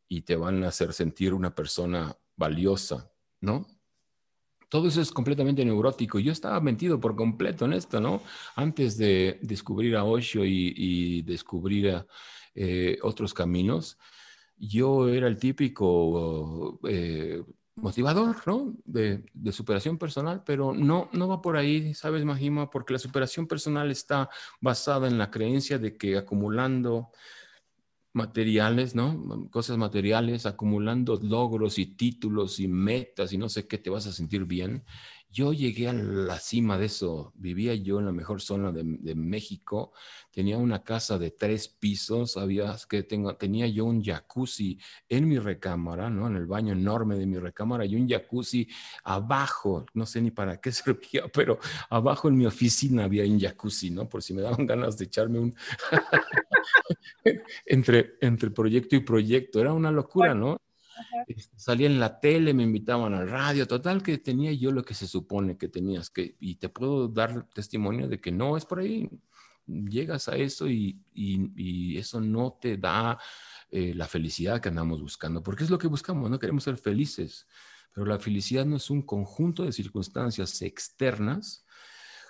y 0.09 0.23
te 0.23 0.35
van 0.35 0.65
a 0.65 0.69
hacer 0.69 0.95
sentir 0.95 1.35
una 1.35 1.55
persona 1.55 2.17
valiosa, 2.37 3.13
¿no? 3.43 3.67
Todo 4.69 4.89
eso 4.89 5.01
es 5.01 5.11
completamente 5.11 5.65
neurótico. 5.65 6.19
Yo 6.19 6.33
estaba 6.33 6.61
mentido 6.61 7.01
por 7.01 7.17
completo 7.17 7.65
en 7.65 7.75
esto, 7.75 8.01
¿no? 8.01 8.23
Antes 8.57 8.97
de 8.99 9.39
descubrir 9.43 9.97
a 9.97 10.05
Osho 10.05 10.45
y, 10.45 11.23
descubrir 11.23 12.05
eh, 12.55 12.99
otros 13.03 13.35
caminos, 13.35 13.99
yo 14.57 15.09
era 15.09 15.27
el 15.27 15.39
típico 15.39 16.79
eh, 16.89 17.43
motivador, 17.77 18.37
¿no? 18.47 18.75
De, 18.85 19.25
superación 19.53 19.99
personal, 19.99 20.43
pero 20.45 20.73
no, 20.73 21.09
no 21.13 21.29
va 21.29 21.43
por 21.43 21.57
ahí, 21.57 21.95
¿sabes, 21.95 22.25
Majima? 22.25 22.71
Porque 22.71 22.93
la 22.93 22.99
superación 22.99 23.47
personal 23.47 23.91
está 23.91 24.29
basada 24.61 25.09
en 25.09 25.19
la 25.19 25.31
creencia 25.31 25.79
de 25.79 25.97
que 25.97 26.17
acumulando 26.17 27.11
materiales, 28.15 28.95
¿no? 28.95 29.49
Cosas 29.51 29.77
materiales, 29.79 30.47
acumulando 30.47 31.19
logros 31.23 31.79
y 31.79 31.87
títulos 31.87 32.61
y 32.61 32.69
metas 32.69 33.33
y 33.33 33.39
no 33.39 33.49
sé 33.49 33.67
qué, 33.69 33.79
te 33.79 33.91
vas 33.91 34.07
a 34.07 34.13
sentir 34.13 34.45
bien. 34.47 34.85
Yo 35.35 35.53
llegué 35.53 35.89
a 35.89 35.93
la 35.93 36.39
cima 36.39 36.79
de 36.79 36.87
eso. 36.87 37.33
Vivía 37.35 37.75
yo 37.75 37.99
en 37.99 38.07
la 38.07 38.13
mejor 38.13 38.41
zona 38.41 38.71
de, 38.71 39.15
México. 39.17 39.93
Tenía 40.31 40.59
una 40.59 40.85
casa 40.85 41.19
de 41.19 41.33
tres 41.33 41.67
pisos. 41.67 42.37
Había, 42.37 42.77
que 42.89 43.03
tengo, 43.03 43.35
tenía 43.35 43.67
yo 43.67 43.85
un 43.85 44.03
jacuzzi 44.03 44.79
en 45.09 45.29
mi 45.29 45.41
recámara, 45.41 46.09
¿no? 46.09 46.29
En 46.29 46.37
el 46.37 46.47
baño 46.47 46.73
enorme 46.73 47.17
de 47.17 47.27
mi 47.27 47.37
recámara 47.39 47.85
y 47.85 47.97
un 47.97 48.09
jacuzzi 48.09 48.69
abajo. 49.03 49.85
No 49.95 50.07
sé 50.07 50.23
ni 50.23 50.31
para 50.31 50.61
qué 50.61 50.71
servía, 50.73 51.27
pero 51.27 51.59
abajo 51.91 52.29
en 52.29 52.37
mi 52.37 52.47
oficina 52.47 53.05
había 53.05 53.25
un 53.25 53.41
jacuzzi, 53.41 53.91
¿no? 53.91 54.09
Por 54.09 54.23
si 54.23 54.35
me 54.35 54.43
daban 54.43 54.67
ganas 54.67 54.97
de 54.97 55.07
echarme 55.07 55.41
un... 55.41 55.57
entre, 57.67 58.15
entre 58.21 58.51
proyecto 58.53 58.95
y 58.95 59.01
proyecto. 59.01 59.61
Era 59.61 59.73
una 59.73 59.91
locura, 59.91 60.33
¿no? 60.33 60.59
Este, 61.27 61.59
salía 61.59 61.87
en 61.87 62.01
la 62.01 62.21
tele, 62.21 62.55
me 62.55 62.63
invitaban 62.63 63.15
al 63.15 63.29
radio, 63.29 63.67
total 63.67 64.03
que 64.03 64.19
tenía 64.19 64.53
yo 64.53 64.71
lo 64.71 64.85
que 64.85 64.95
se 64.95 65.07
supone 65.07 65.57
que 65.57 65.69
tenías 65.69 66.11
que, 66.11 66.37
y 66.41 66.57
te 66.57 66.69
puedo 66.69 67.09
dar 67.09 67.49
testimonio 67.55 68.09
de 68.09 68.21
que 68.21 68.33
no 68.33 68.57
es 68.57 68.65
por 68.65 68.81
ahí. 68.81 69.09
Llegas 69.67 70.29
a 70.29 70.37
eso 70.37 70.69
y, 70.69 71.01
y, 71.15 71.97
eso 71.97 72.21
no 72.21 72.59
te 72.61 72.77
da 72.77 73.19
eh, 73.71 73.95
la 73.95 74.07
felicidad 74.07 74.61
que 74.61 74.69
andamos 74.69 75.01
buscando, 75.01 75.43
porque 75.43 75.65
es 75.65 75.71
lo 75.71 75.79
que 75.79 75.87
buscamos, 75.87 76.31
no 76.31 76.39
queremos 76.39 76.65
ser 76.65 76.77
felices, 76.77 77.47
pero 77.93 78.07
la 78.07 78.19
felicidad 78.19 78.67
no 78.67 78.77
es 78.77 78.91
un 78.91 79.03
conjunto 79.03 79.65
de 79.65 79.73
circunstancias 79.73 80.61
externas 80.61 81.65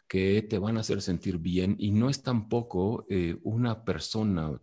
que 0.06 0.42
te 0.42 0.58
van 0.58 0.76
a 0.76 0.80
hacer 0.80 1.02
sentir 1.02 1.38
bien 1.38 1.76
y 1.78 1.90
no 1.90 2.08
es 2.08 2.22
tampoco 2.22 3.06
eh, 3.08 3.38
una 3.42 3.84
persona 3.84 4.60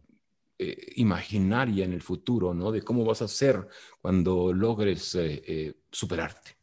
eh, 0.63 0.93
imaginaria 0.97 1.85
en 1.85 1.93
el 1.93 2.03
futuro, 2.03 2.53
¿no? 2.53 2.71
De 2.71 2.83
cómo 2.83 3.03
vas 3.03 3.23
a 3.23 3.27
ser 3.27 3.67
cuando 3.99 4.53
logres 4.53 5.15
eh, 5.15 5.41
eh, 5.47 5.73
superarte. 5.91 6.57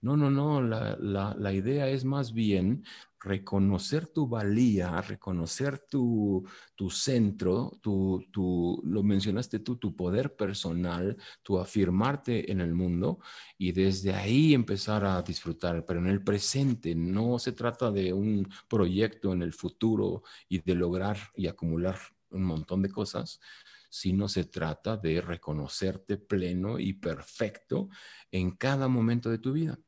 No, 0.00 0.16
no, 0.16 0.28
no, 0.28 0.60
la, 0.60 0.96
la, 1.38 1.52
idea 1.52 1.88
es 1.88 2.04
más 2.04 2.32
bien 2.32 2.84
reconocer 3.20 4.08
tu 4.08 4.26
valía, 4.26 5.00
reconocer 5.02 5.78
tu, 5.88 6.44
tu 6.74 6.90
centro, 6.90 7.78
tu, 7.80 8.26
tu, 8.32 8.80
lo 8.84 9.04
mencionaste 9.04 9.60
tú, 9.60 9.76
tu 9.76 9.94
poder 9.94 10.34
personal, 10.34 11.16
tu 11.44 11.60
afirmarte 11.60 12.50
en 12.50 12.60
el 12.60 12.74
mundo 12.74 13.20
y 13.56 13.70
desde 13.70 14.14
ahí 14.14 14.52
empezar 14.52 15.04
a 15.04 15.22
disfrutar, 15.22 15.84
pero 15.86 16.00
en 16.00 16.08
el 16.08 16.24
presente 16.24 16.92
no 16.96 17.38
se 17.38 17.52
trata 17.52 17.92
de 17.92 18.12
un 18.12 18.48
proyecto 18.68 19.32
en 19.32 19.42
el 19.42 19.52
futuro 19.52 20.24
y 20.48 20.58
de 20.60 20.74
lograr 20.74 21.18
y 21.36 21.46
acumular 21.46 21.98
un 22.30 22.44
montón 22.44 22.82
de 22.82 22.90
cosas, 22.90 23.40
sino 23.90 24.28
se 24.28 24.44
trata 24.44 24.96
de 24.96 25.20
reconocerte 25.20 26.18
pleno 26.18 26.78
y 26.78 26.94
perfecto 26.94 27.88
en 28.30 28.52
cada 28.52 28.88
momento 28.88 29.30
de 29.30 29.38
tu 29.38 29.52
vida. 29.52 29.78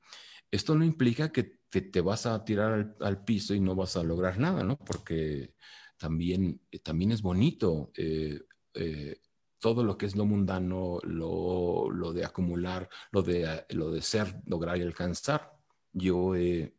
Esto 0.50 0.74
no 0.74 0.84
implica 0.84 1.30
que 1.30 1.60
te, 1.68 2.00
vas 2.00 2.26
a 2.26 2.44
tirar 2.44 2.96
al, 3.00 3.24
piso 3.24 3.54
y 3.54 3.60
no 3.60 3.74
vas 3.74 3.96
a 3.96 4.02
lograr 4.02 4.38
nada, 4.38 4.64
¿no? 4.64 4.76
Porque 4.76 5.54
también, 5.96 6.60
también 6.82 7.12
es 7.12 7.22
bonito 7.22 7.92
eh, 7.96 8.40
eh, 8.74 9.20
todo 9.58 9.84
lo 9.84 9.96
que 9.96 10.06
es 10.06 10.16
lo 10.16 10.24
mundano, 10.24 10.98
lo, 11.04 12.12
de 12.12 12.24
acumular, 12.24 12.88
lo 13.12 13.22
de, 13.22 13.64
lo 13.70 13.90
de 13.92 14.02
ser, 14.02 14.40
lograr 14.46 14.78
y 14.78 14.82
alcanzar. 14.82 15.52
Yo 15.92 16.34
eh, 16.34 16.74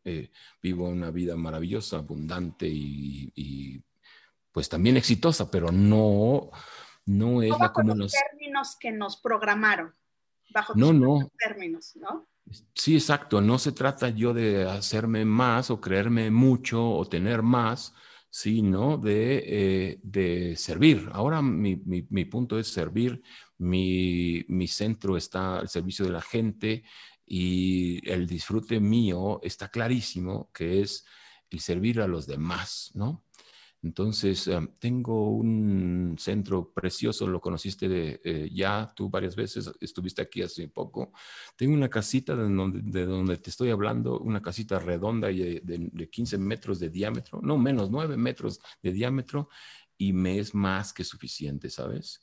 vivo 0.60 0.88
una 0.88 1.10
vida 1.10 1.36
maravillosa, 1.36 1.98
abundante 1.98 2.66
y 2.68 3.82
pues 4.52 4.68
también 4.68 4.96
exitosa, 4.96 5.50
pero 5.50 5.72
no, 5.72 6.50
no 7.06 7.42
es 7.42 7.50
la 7.58 7.72
como 7.72 7.94
los 7.94 8.12
términos 8.12 8.76
que 8.78 8.92
nos 8.92 9.16
programaron, 9.16 9.94
bajo 10.50 10.74
no, 10.76 10.92
no. 10.92 11.30
términos, 11.38 11.96
¿no? 11.96 12.28
Sí, 12.74 12.94
exacto. 12.94 13.40
No 13.40 13.58
se 13.58 13.72
trata 13.72 14.10
yo 14.10 14.34
de 14.34 14.68
hacerme 14.68 15.24
más 15.24 15.70
o 15.70 15.80
creerme 15.80 16.30
mucho 16.30 16.90
o 16.90 17.06
tener 17.06 17.42
más, 17.42 17.94
sino 18.28 18.98
de, 18.98 19.44
eh, 19.46 20.00
de 20.02 20.56
servir. 20.56 21.08
Ahora 21.12 21.40
mi, 21.42 21.76
mi, 21.76 22.24
punto 22.24 22.58
es 22.58 22.68
servir. 22.68 23.22
Mi, 23.58 24.44
mi 24.48 24.66
centro 24.66 25.16
está 25.16 25.60
al 25.60 25.68
servicio 25.68 26.04
de 26.04 26.12
la 26.12 26.20
gente 26.20 26.84
y 27.26 28.06
el 28.10 28.26
disfrute 28.26 28.80
mío 28.80 29.40
está 29.42 29.68
clarísimo 29.68 30.50
que 30.52 30.80
es 30.80 31.06
el 31.50 31.60
servir 31.60 32.00
a 32.00 32.06
los 32.06 32.26
demás, 32.26 32.90
¿no? 32.94 33.24
Entonces, 33.82 34.46
em, 34.46 34.68
tengo 34.78 35.30
un 35.30 36.14
centro 36.16 36.72
precioso, 36.72 37.26
lo 37.26 37.40
conociste 37.40 37.88
de, 37.88 38.20
eh, 38.24 38.48
ya 38.52 38.92
tú 38.94 39.10
varias 39.10 39.34
veces, 39.34 39.70
estuviste 39.80 40.22
aquí 40.22 40.42
hace 40.42 40.68
poco. 40.68 41.12
Tengo 41.56 41.74
una 41.74 41.88
casita 41.90 42.36
de 42.36 42.44
donde, 42.44 43.36
te 43.38 43.50
estoy 43.50 43.70
hablando, 43.70 44.20
una 44.20 44.40
casita 44.40 44.78
redonda 44.78 45.32
y 45.32 45.60
de, 45.60 46.08
15 46.10 46.38
metros 46.38 46.78
de 46.78 46.90
diámetro, 46.90 47.40
no 47.42 47.58
menos, 47.58 47.90
9 47.90 48.16
metros 48.16 48.60
de 48.82 48.92
diámetro, 48.92 49.48
y 49.98 50.12
me 50.12 50.38
es 50.38 50.54
más 50.54 50.92
que 50.92 51.04
suficiente, 51.04 51.68
¿sabes? 51.68 52.22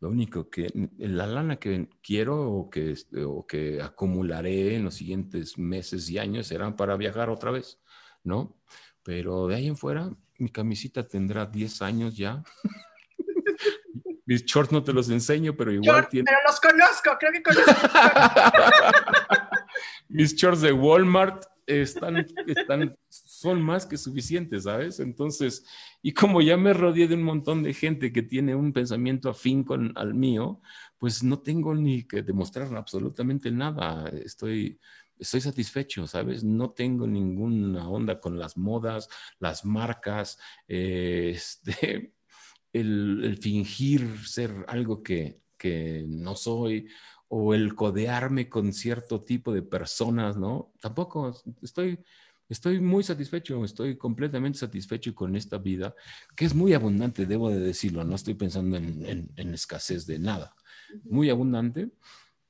Lo 0.00 0.10
único 0.10 0.48
que, 0.48 0.68
la 0.98 1.26
lana 1.26 1.56
que 1.58 1.88
quiero 2.02 2.50
o 2.52 2.70
que, 2.70 2.94
o 3.26 3.46
que 3.46 3.82
acumularé 3.82 4.76
en 4.76 4.84
los 4.84 4.94
siguientes 4.94 5.58
meses 5.58 6.08
y 6.10 6.18
años 6.18 6.46
serán 6.46 6.76
para 6.76 6.96
viajar 6.96 7.30
otra 7.30 7.50
vez, 7.50 7.80
¿no? 8.24 8.56
Pero 9.02 9.46
de 9.48 9.56
ahí 9.56 9.66
en 9.66 9.76
fuera, 9.76 10.16
mi 10.40 10.50
camisita 10.50 11.06
tendrá 11.06 11.46
10 11.46 11.82
años 11.82 12.16
ya. 12.16 12.42
Mis 14.26 14.44
shorts 14.44 14.70
no 14.70 14.84
te 14.84 14.92
los 14.92 15.10
enseño, 15.10 15.56
pero 15.56 15.72
igual 15.72 16.08
tiene... 16.08 16.24
Pero 16.24 16.38
los 16.46 16.60
conozco, 16.60 17.10
creo 17.18 17.32
que 17.32 17.42
conozco. 17.42 17.72
Mis 20.08 20.36
shorts 20.36 20.60
de 20.60 20.72
Walmart 20.72 21.46
están, 21.66 22.26
están, 22.46 22.96
son 23.08 23.60
más 23.60 23.86
que 23.86 23.96
suficientes, 23.96 24.64
¿sabes? 24.64 25.00
Entonces, 25.00 25.64
y 26.02 26.12
como 26.12 26.40
ya 26.40 26.56
me 26.56 26.72
rodeé 26.72 27.08
de 27.08 27.14
un 27.14 27.22
montón 27.22 27.62
de 27.62 27.74
gente 27.74 28.12
que 28.12 28.22
tiene 28.22 28.54
un 28.54 28.72
pensamiento 28.72 29.30
afín 29.30 29.64
con 29.64 29.92
al 29.96 30.14
mío, 30.14 30.60
pues 30.98 31.22
no 31.22 31.40
tengo 31.40 31.74
ni 31.74 32.04
que 32.04 32.22
demostrar 32.22 32.74
absolutamente 32.76 33.50
nada. 33.50 34.08
Estoy 34.10 34.78
estoy 35.20 35.40
satisfecho, 35.42 36.06
¿sabes? 36.06 36.42
No 36.42 36.70
tengo 36.70 37.06
ninguna 37.06 37.88
onda 37.88 38.20
con 38.20 38.38
las 38.38 38.56
modas, 38.56 39.08
las 39.38 39.64
marcas, 39.64 40.38
eh, 40.66 41.32
este, 41.34 42.14
el, 42.72 43.38
fingir 43.40 44.26
ser 44.26 44.64
algo 44.66 45.02
que, 45.02 45.40
que 45.56 46.04
no 46.08 46.34
soy 46.34 46.88
o 47.28 47.54
el 47.54 47.74
codearme 47.74 48.48
con 48.48 48.72
cierto 48.72 49.22
tipo 49.22 49.52
de 49.52 49.62
personas, 49.62 50.36
¿no? 50.36 50.72
Tampoco 50.80 51.40
estoy, 51.62 52.00
estoy 52.48 52.80
muy 52.80 53.04
satisfecho, 53.04 53.64
estoy 53.64 53.96
completamente 53.96 54.58
satisfecho 54.58 55.14
con 55.14 55.36
esta 55.36 55.58
vida, 55.58 55.94
que 56.34 56.46
es 56.46 56.54
muy 56.54 56.72
abundante, 56.72 57.26
debo 57.26 57.50
de 57.50 57.60
decirlo, 57.60 58.02
no 58.02 58.16
estoy 58.16 58.34
pensando 58.34 58.76
en, 58.78 59.30
en 59.36 59.54
escasez 59.54 60.06
de 60.06 60.18
nada, 60.18 60.56
muy 61.04 61.30
abundante 61.30 61.90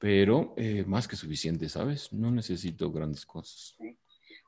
pero 0.00 0.54
eh, 0.56 0.82
más 0.86 1.06
que 1.06 1.14
suficiente, 1.14 1.68
¿sabes? 1.68 2.10
No 2.10 2.30
necesito 2.30 2.90
grandes 2.90 3.26
cosas. 3.26 3.76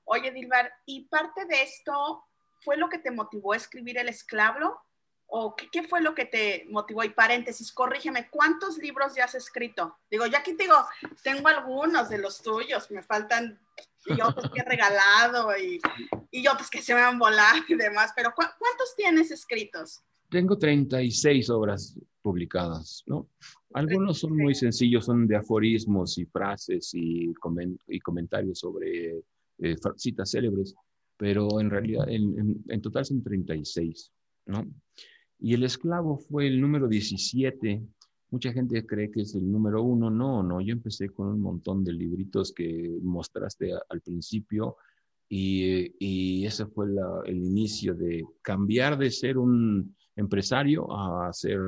Oye, 0.05 0.33
Dilbar, 0.33 0.73
¿y 0.87 1.05
parte 1.09 1.45
de 1.45 1.63
esto 1.63 2.25
fue 2.63 2.79
lo 2.79 2.89
que 2.89 2.99
te 2.99 3.11
motivó 3.11 3.53
a 3.53 3.59
escribir 3.59 3.99
El 3.99 4.09
Esclavo? 4.09 4.81
¿O 5.27 5.55
qué, 5.55 5.83
fue 5.83 6.01
lo 6.01 6.15
que 6.15 6.25
te 6.25 6.67
motivó? 6.71 7.05
Y 7.05 7.11
paréntesis, 7.11 7.71
corrígeme, 7.71 8.31
¿cuántos 8.31 8.79
libros 8.79 9.15
ya 9.15 9.25
has 9.25 9.35
escrito? 9.35 9.99
Digo, 10.11 10.25
ya 10.25 10.39
aquí 10.39 10.55
te 10.55 10.65
digo, 10.65 10.77
tengo 11.23 11.49
algunos 11.49 12.09
de 12.09 12.19
los 12.19 12.43
tuyos, 12.43 12.91
me 12.91 13.03
faltan 13.03 13.61
y 14.07 14.21
otros 14.23 14.51
que 14.51 14.61
he 14.61 14.65
regalado 14.65 15.57
y, 15.57 15.81
y 16.31 16.47
otros 16.49 16.71
que 16.71 16.81
se 16.81 16.95
me 16.95 17.03
han 17.03 17.19
volado 17.19 17.63
y 17.69 17.75
demás, 17.75 18.13
pero 18.17 18.33
¿cuántos 18.35 18.97
tienes 18.97 19.31
escritos? 19.31 20.03
Tengo 20.31 20.57
36 20.57 21.51
obras 21.51 21.95
publicadas, 22.23 23.03
¿no? 23.07 23.29
Algunos 23.75 24.19
son 24.19 24.37
muy 24.37 24.55
sencillos, 24.55 25.05
son 25.05 25.27
de 25.27 25.37
aforismos 25.37 26.17
y 26.19 26.25
frases 26.27 26.95
y, 26.95 27.33
y 27.89 28.01
comentarios 28.01 28.61
sobre 28.61 29.23
eh, 29.59 29.77
citas 29.97 30.31
célebres, 30.31 30.75
pero 31.17 31.61
en 31.61 31.71
realidad 31.71 32.09
en, 32.09 32.63
en, 32.69 32.81
total 32.81 33.05
son 33.05 33.23
36, 33.23 34.13
¿no? 34.47 34.67
Y 35.39 35.55
El 35.55 35.65
Esclavo 35.65 36.19
fue 36.19 36.47
el 36.47 36.61
número 36.61 36.89
17. 36.89 37.83
Mucha 38.31 38.53
gente 38.53 38.87
cree 38.87 39.11
que 39.11 39.23
es 39.23 39.35
el 39.35 39.51
número 39.51 39.83
uno. 39.83 40.09
No, 40.09 40.43
no, 40.43 40.61
yo 40.61 40.73
empecé 40.73 41.09
con 41.09 41.29
un 41.29 41.41
montón 41.41 41.83
de 41.83 41.93
libritos 41.93 42.53
que 42.53 42.99
mostraste 43.03 43.73
al 43.89 44.01
principio 44.01 44.77
y, 45.29 45.95
y 45.99 46.47
ese 46.47 46.67
fue 46.67 46.87
el 47.27 47.37
inicio 47.37 47.95
de 47.95 48.25
cambiar 48.41 48.97
de 48.97 49.11
ser 49.11 49.37
un 49.39 49.97
empresario 50.17 50.91
a, 50.93 51.29
hacer, 51.29 51.59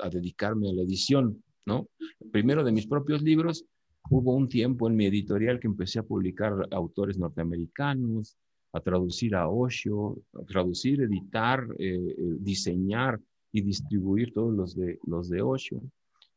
a 0.00 0.08
dedicarme 0.08 0.70
a 0.70 0.72
la 0.72 0.82
edición. 0.82 1.42
¿no? 1.66 1.88
Primero 2.30 2.64
de 2.64 2.72
mis 2.72 2.86
propios 2.86 3.22
libros, 3.22 3.64
hubo 4.10 4.34
un 4.34 4.48
tiempo 4.48 4.88
en 4.88 4.96
mi 4.96 5.06
editorial 5.06 5.60
que 5.60 5.66
empecé 5.66 5.98
a 5.98 6.02
publicar 6.02 6.68
autores 6.70 7.18
norteamericanos, 7.18 8.36
a 8.72 8.80
traducir 8.80 9.34
a 9.34 9.48
Osho, 9.48 10.18
a 10.34 10.44
traducir, 10.44 11.02
editar, 11.02 11.66
eh, 11.78 11.96
eh, 11.96 12.36
diseñar 12.38 13.20
y 13.52 13.62
distribuir 13.62 14.32
todos 14.32 14.54
los 14.54 14.76
de, 14.76 14.98
los 15.06 15.28
de 15.28 15.42
Osho. 15.42 15.80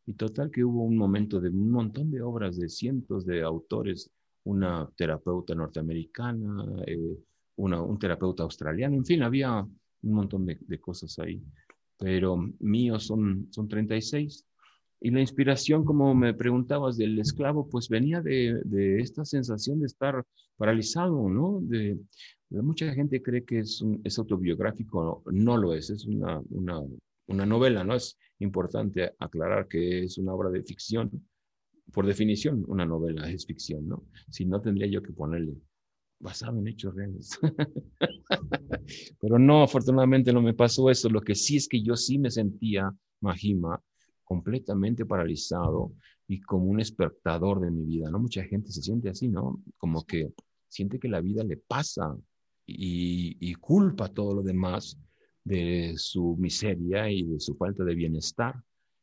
Y 0.05 0.13
total 0.13 0.49
que 0.49 0.63
hubo 0.63 0.83
un 0.83 0.97
momento 0.97 1.39
de 1.39 1.49
un 1.49 1.71
montón 1.71 2.09
de 2.09 2.21
obras 2.21 2.57
de 2.57 2.69
cientos 2.69 3.25
de 3.25 3.43
autores 3.43 4.09
una 4.43 4.89
terapeuta 4.95 5.53
norteamericana, 5.53 6.65
eh, 6.87 7.17
un 7.57 7.99
terapeuta 7.99 8.43
australiano, 8.43 8.95
en 8.95 9.05
fin, 9.05 9.21
había 9.21 9.65
un 10.03 10.13
montón 10.13 10.45
de, 10.45 10.57
de 10.59 10.79
cosas 10.79 11.17
ahí. 11.19 11.41
Pero 11.97 12.37
míos 12.59 13.05
son, 13.05 13.47
son 13.51 13.67
36 13.67 14.45
y 15.03 15.09
la 15.09 15.19
inspiración, 15.19 15.83
como 15.83 16.13
me 16.13 16.35
preguntabas, 16.35 16.95
del 16.95 17.17
esclavo, 17.17 17.67
pues 17.67 17.89
venía 17.89 18.21
de, 18.21 18.61
de 18.63 18.99
esta 18.99 19.25
sensación 19.25 19.79
de 19.79 19.87
estar 19.87 20.23
paralizado, 20.57 21.27
¿no? 21.27 21.59
De, 21.59 21.99
mucha 22.51 22.93
gente 22.93 23.19
cree 23.19 23.43
que 23.43 23.59
es, 23.59 23.81
un, 23.81 23.99
es 24.03 24.19
autobiográfico, 24.19 25.23
no, 25.31 25.57
lo 25.57 25.73
es, 25.73 25.89
es 25.89 26.05
una, 26.05 26.39
una, 26.51 26.83
una, 27.25 27.45
novela, 27.47 27.83
¿no? 27.83 27.95
Es 27.95 28.15
importante 28.37 29.11
aclarar 29.17 29.67
que 29.67 30.03
es 30.03 30.19
una 30.19 30.35
obra 30.35 30.51
de 30.51 30.61
ficción. 30.61 31.09
Por 31.91 32.05
definición, 32.05 32.63
una 32.67 32.85
novela 32.85 33.27
es 33.27 33.47
ficción, 33.47 33.87
¿no? 33.87 34.05
Si 34.29 34.45
no, 34.45 34.61
tendría 34.61 34.85
yo 34.85 35.01
que 35.01 35.13
ponerle 35.13 35.55
basado 36.21 36.57
en 36.59 36.67
hechos 36.67 36.95
reales. 36.95 37.39
Pero 39.19 39.39
no, 39.39 39.63
afortunadamente 39.63 40.31
no 40.31 40.41
me 40.41 40.53
pasó 40.53 40.89
eso. 40.89 41.09
Lo 41.09 41.21
que 41.21 41.35
sí 41.35 41.57
es 41.57 41.67
que 41.67 41.81
yo 41.81 41.95
sí 41.95 42.17
me 42.17 42.31
sentía, 42.31 42.91
Mahima, 43.21 43.81
completamente 44.23 45.05
paralizado 45.05 45.93
y 46.27 46.39
como 46.39 46.65
un 46.65 46.79
espectador 46.79 47.59
de 47.59 47.71
mi 47.71 47.83
vida, 47.83 48.09
¿no? 48.09 48.19
Mucha 48.19 48.43
gente 48.43 48.71
se 48.71 48.81
siente 48.81 49.09
así, 49.09 49.27
¿no? 49.27 49.61
Como 49.77 50.05
que 50.05 50.31
siente 50.69 50.99
que 50.99 51.09
la 51.09 51.19
vida 51.19 51.43
le 51.43 51.57
pasa 51.57 52.15
y, 52.65 53.53
culpa 53.55 54.07
todo 54.07 54.35
lo 54.35 54.41
demás 54.41 54.97
de 55.43 55.93
su 55.97 56.37
miseria 56.37 57.09
y 57.09 57.23
de 57.23 57.39
su 57.39 57.55
falta 57.55 57.83
de 57.83 57.95
bienestar. 57.95 58.55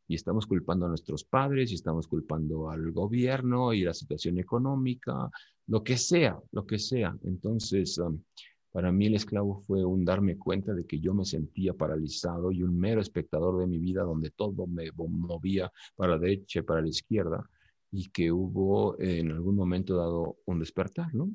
Y 0.09 0.15
estamos 0.15 0.47
culpando 0.47 0.87
a 0.87 0.89
nuestros 0.89 1.23
padres 1.25 1.71
y 1.71 1.75
estamos 1.75 2.09
culpando 2.09 2.71
al 2.71 2.91
gobierno 2.93 3.73
y 3.73 3.83
la 3.83 3.95
situación 3.95 4.39
económica, 4.39 5.31
lo 5.67 5.85
que 5.85 5.97
sea, 5.97 6.39
lo 6.53 6.67
que 6.67 6.79
sea. 6.79 7.17
Entonces, 7.25 8.01
para 8.73 8.91
mí 8.91 9.07
el 9.07 9.15
esclavo 9.15 9.61
fue 9.61 9.85
un 9.85 10.05
darme 10.05 10.39
cuenta 10.39 10.75
de 10.75 10.87
que 10.87 10.99
yo 10.99 11.15
me 11.15 11.25
sentía 11.25 11.75
paralizado 11.75 12.51
y 12.51 12.63
un 12.63 12.79
mero 12.79 13.01
espectador 13.01 13.59
de 13.59 13.67
mi 13.67 13.79
vida 13.79 14.03
donde 14.03 14.31
todo 14.31 14.67
me 14.67 14.91
movía 14.97 15.71
para 15.95 16.13
la 16.13 16.19
derecha 16.19 16.61
y 16.61 16.63
para 16.63 16.81
la 16.81 16.89
izquierda 16.89 17.49
y 17.91 18.09
que 18.11 18.31
hubo 18.33 18.99
en 19.01 19.31
algún 19.31 19.57
momento 19.57 19.97
dado 19.97 20.37
un 20.47 20.59
despertar, 20.59 21.15
¿no? 21.15 21.31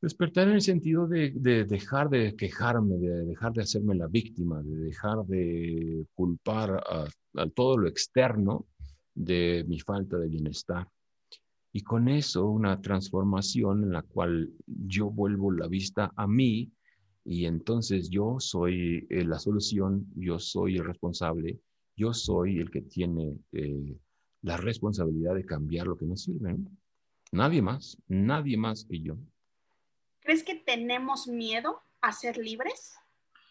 Despertar 0.00 0.48
en 0.48 0.54
el 0.54 0.60
sentido 0.60 1.06
de, 1.06 1.30
dejar 1.68 2.10
de 2.10 2.36
quejarme, 2.36 2.96
de 2.96 3.24
dejar 3.24 3.52
de 3.52 3.62
hacerme 3.62 3.94
la 3.94 4.06
víctima, 4.06 4.62
de 4.62 4.76
dejar 4.76 5.24
de 5.26 6.06
culpar 6.14 6.82
a 7.34 7.46
todo 7.54 7.78
lo 7.78 7.88
externo 7.88 8.66
de 9.14 9.64
mi 9.66 9.80
falta 9.80 10.18
de 10.18 10.28
bienestar 10.28 10.86
y 11.76 11.82
con 11.82 12.08
eso 12.08 12.48
una 12.48 12.80
transformación 12.80 13.84
en 13.84 13.92
la 13.92 14.00
cual 14.00 14.50
yo 14.66 15.10
vuelvo 15.10 15.52
la 15.52 15.68
vista 15.68 16.10
a 16.16 16.26
mí 16.26 16.72
y 17.22 17.44
entonces 17.44 18.08
yo 18.08 18.36
soy 18.38 19.06
eh, 19.10 19.26
la 19.26 19.38
solución, 19.38 20.06
yo 20.14 20.38
soy 20.38 20.78
el 20.78 20.86
responsable, 20.86 21.60
yo 21.94 22.14
soy 22.14 22.60
el 22.60 22.70
que 22.70 22.80
tiene 22.80 23.36
eh, 23.52 23.94
la 24.40 24.56
responsabilidad 24.56 25.34
de 25.34 25.44
cambiar 25.44 25.86
lo 25.86 25.98
que 25.98 26.06
no 26.06 26.16
sirve. 26.16 26.56
Nadie 27.32 27.60
más, 27.60 27.98
nadie 28.08 28.56
más 28.56 28.86
que 28.86 28.98
yo. 28.98 29.18
¿Crees 30.26 30.42
que 30.42 30.56
tenemos 30.56 31.28
miedo 31.28 31.84
a 32.00 32.12
ser 32.12 32.36
libres? 32.36 32.96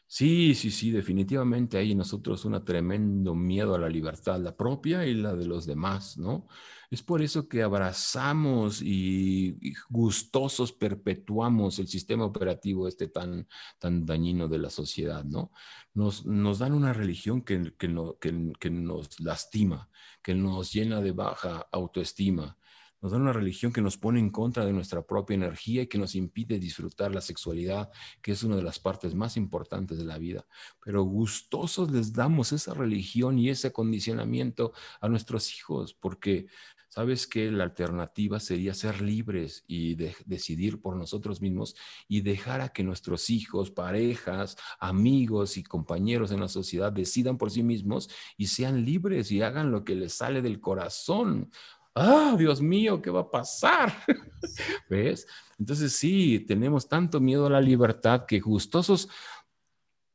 Sí, 0.08 0.54
sí, 0.56 0.70
sí, 0.70 0.92
definitivamente 0.92 1.78
hay 1.78 1.94
en 1.94 2.00
nosotros 2.00 2.44
un 2.44 2.66
tremendo 2.66 3.34
miedo 3.34 3.76
a 3.76 3.80
la 3.80 3.88
libertad, 3.88 4.42
la 4.42 4.58
propia 4.58 5.06
y 5.06 5.14
la 5.14 5.34
de 5.34 5.46
los 5.46 5.66
demás, 5.66 6.18
¿no? 6.18 6.50
Es 6.92 7.02
por 7.02 7.22
eso 7.22 7.48
que 7.48 7.64
abrazamos 7.64 8.82
y, 8.82 9.58
gustosos 9.90 10.74
perpetuamos 10.74 11.80
el 11.80 11.88
sistema 11.88 12.26
operativo 12.26 12.90
este 12.90 13.08
tan, 13.08 13.48
tan 13.80 14.06
dañino 14.06 14.50
de 14.50 14.60
la 14.60 14.70
sociedad, 14.70 15.24
¿no? 15.24 15.54
Nos, 15.94 16.26
nos 16.26 16.60
dan 16.60 16.74
una 16.74 16.92
religión 16.92 17.42
que, 17.42 17.74
que, 17.78 17.88
no, 17.88 18.18
que, 18.20 18.52
que 18.60 18.70
nos 18.70 19.18
lastima, 19.22 19.90
que 20.22 20.36
nos 20.36 20.74
llena 20.74 21.00
de 21.00 21.14
baja 21.14 21.70
autoestima, 21.72 22.58
nos 23.06 23.12
da 23.12 23.20
una 23.20 23.34
religión 23.34 23.72
que 23.72 23.84
nos 23.84 23.98
pone 23.98 24.20
en 24.20 24.32
contra 24.32 24.66
de 24.66 24.74
nuestra 24.74 25.04
propia 25.04 25.36
energía 25.36 25.84
y 25.84 25.88
que 25.88 26.00
nos 26.00 26.16
impide 26.16 26.58
disfrutar 26.58 27.14
la 27.14 27.22
sexualidad, 27.22 27.92
que 28.20 28.32
es 28.32 28.42
una 28.42 28.56
de 28.56 28.64
las 28.64 28.80
partes 28.80 29.14
más 29.14 29.38
importantes 29.38 30.00
de 30.00 30.06
la 30.06 30.18
vida. 30.18 30.48
Pero 30.84 31.04
gustosos 31.04 31.92
les 31.92 32.14
damos 32.14 32.52
esa 32.52 32.74
religión 32.74 33.38
y 33.38 33.50
ese 33.50 33.68
acondicionamiento 33.68 34.74
a 35.02 35.08
nuestros 35.08 35.56
hijos, 35.56 35.94
porque 35.94 36.48
sabes 36.90 37.28
que 37.28 37.52
la 37.52 37.66
alternativa 37.66 38.40
sería 38.40 38.74
ser 38.74 39.02
libres 39.02 39.66
y 39.68 39.96
decidir 39.96 40.82
por 40.82 40.96
nosotros 40.96 41.42
mismos 41.42 41.76
y 42.08 42.22
dejar 42.22 42.62
a 42.62 42.70
que 42.70 42.84
nuestros 42.84 43.30
hijos, 43.30 43.70
parejas, 43.70 44.58
amigos 44.80 45.58
y 45.58 45.64
compañeros 45.64 46.32
en 46.32 46.40
la 46.40 46.48
sociedad 46.48 46.92
decidan 46.92 47.38
por 47.38 47.52
sí 47.52 47.64
mismos 47.64 48.10
y 48.38 48.48
sean 48.48 48.84
libres 48.84 49.30
y 49.32 49.42
hagan 49.42 49.72
lo 49.72 49.84
que 49.84 49.94
les 49.94 50.14
sale 50.14 50.42
del 50.42 50.60
corazón 50.60 51.52
ah, 51.96 52.36
Dios 52.38 52.62
mío, 52.62 53.02
¿qué 53.02 53.10
va 53.10 53.22
a 53.22 53.32
pasar? 53.32 53.94
¿Ves? 54.90 55.28
Entonces 55.58 55.94
sí, 55.94 56.40
tenemos 56.48 56.88
tanto 56.88 57.20
miedo 57.20 57.48
a 57.48 57.50
la 57.50 57.62
libertad 57.62 58.26
que 58.26 58.40
gustosos 58.40 59.10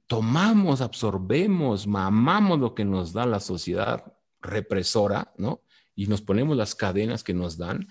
tomamos, 0.07 0.81
absorbemos, 0.81 1.87
mamamos 1.87 2.59
lo 2.59 2.74
que 2.74 2.85
nos 2.85 3.12
da 3.12 3.26
la 3.26 3.39
sociedad 3.39 4.12
represora, 4.41 5.33
¿no? 5.37 5.62
Y 5.95 6.07
nos 6.07 6.20
ponemos 6.20 6.57
las 6.57 6.74
cadenas 6.74 7.22
que 7.22 7.33
nos 7.33 7.57
dan 7.57 7.87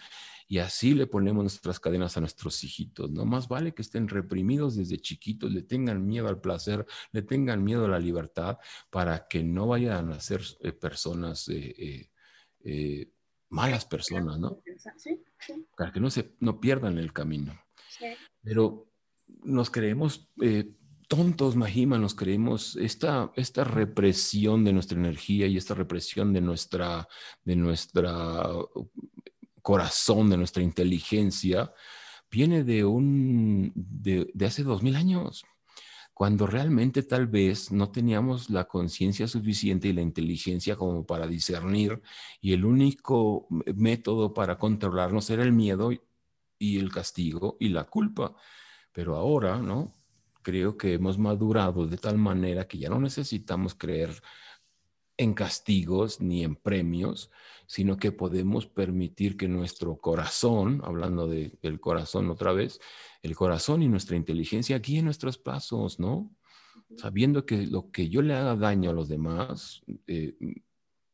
y 0.50 0.58
así 0.58 0.96
le 0.96 1.06
ponemos 1.06 1.44
nuestras 1.44 1.80
cadenas 1.80 2.18
a 2.18 2.20
nuestros 2.22 2.64
hijitos. 2.64 3.12
No 3.12 3.24
más 3.24 3.48
vale 3.48 3.74
que 3.74 3.84
estén 3.84 4.08
reprimidos 4.08 4.76
desde 4.76 5.00
chiquitos, 5.00 5.52
le 5.52 5.62
tengan 5.62 6.06
miedo 6.06 6.28
al 6.28 6.42
placer, 6.42 6.86
le 7.12 7.22
tengan 7.22 7.64
miedo 7.64 7.86
a 7.86 7.90
la 7.90 8.00
libertad 8.00 8.58
para 8.90 9.28
que 9.28 9.44
no 9.44 9.68
vayan 9.68 10.12
a 10.12 10.20
ser 10.20 10.42
eh, 10.62 10.72
personas 10.72 11.48
eh, 11.50 12.10
eh, 12.66 13.12
malas 13.50 13.86
personas, 13.86 14.40
¿no? 14.40 14.62
Para 15.76 15.92
que 15.92 16.00
no, 16.00 16.10
se, 16.10 16.36
no 16.40 16.60
pierdan 16.60 16.98
el 16.98 17.14
camino. 17.14 17.60
Pero 18.42 18.92
nos 19.44 19.70
creemos 19.70 20.30
eh, 20.42 20.72
tontos, 21.08 21.56
Mahima, 21.56 21.98
nos 21.98 22.16
creemos 22.16 22.76
esta, 22.78 23.32
esta 23.36 23.64
represión 23.64 24.64
de 24.64 24.74
nuestra 24.74 24.98
energía 24.98 25.48
y 25.48 25.58
esta 25.58 25.74
represión 25.74 26.34
de 26.34 26.42
nuestra, 26.42 27.08
de 27.44 27.56
nuestra 27.56 28.48
corazón, 29.62 30.30
de 30.30 30.38
nuestra 30.38 30.64
inteligencia, 30.64 31.74
viene 32.32 32.64
de 32.64 32.86
un, 32.86 33.72
de, 33.76 34.30
de 34.34 34.46
hace 34.46 34.64
dos 34.64 34.84
mil 34.84 34.96
años 34.96 35.44
cuando 36.20 36.48
realmente 36.48 37.04
tal 37.04 37.28
vez 37.28 37.72
no 37.72 37.94
teníamos 37.94 38.50
la 38.50 38.66
conciencia 38.66 39.26
suficiente 39.26 39.88
y 39.88 39.94
la 39.94 40.02
inteligencia 40.02 40.76
como 40.76 41.06
para 41.06 41.26
discernir 41.26 42.02
y 42.42 42.52
el 42.52 42.66
único 42.66 43.48
método 43.74 44.34
para 44.34 44.58
controlarnos 44.58 45.30
era 45.30 45.44
el 45.44 45.54
miedo 45.54 45.92
y 46.58 46.78
el 46.78 46.92
castigo 46.92 47.56
y 47.62 47.70
la 47.70 47.86
culpa. 47.86 48.36
Pero 48.92 49.16
ahora, 49.16 49.60
¿no? 49.60 49.94
Creo 50.42 50.76
que 50.76 50.96
hemos 50.96 51.18
madurado 51.18 51.88
de 51.88 51.96
tal 51.96 52.18
manera 52.18 52.68
que 52.68 52.80
ya 52.80 52.90
no 52.90 53.00
necesitamos 53.00 53.74
creer 53.74 54.22
en 55.20 55.34
castigos 55.34 56.22
ni 56.22 56.46
en 56.46 56.56
premios, 56.56 57.30
sino 57.68 57.98
que 57.98 58.14
podemos 58.14 58.68
permitir 58.68 59.36
que 59.36 59.50
nuestro 59.50 59.98
corazón, 59.98 60.82
hablando 60.86 61.28
del 61.28 61.80
corazón 61.82 62.30
otra 62.30 62.54
vez, 62.54 62.80
el 63.22 63.36
corazón 63.36 63.84
y 63.84 63.90
nuestra 63.90 64.16
inteligencia 64.16 64.80
guíen 64.80 65.04
nuestros 65.04 65.38
pasos, 65.38 66.00
¿no? 66.00 66.34
Sabiendo 66.96 67.46
que 67.46 67.68
lo 67.68 67.92
que 67.92 68.08
yo 68.08 68.22
le 68.22 68.34
haga 68.34 68.56
daño 68.56 68.92
a 68.92 68.94
los 68.94 69.10
demás, 69.10 69.82
eh, 70.08 70.38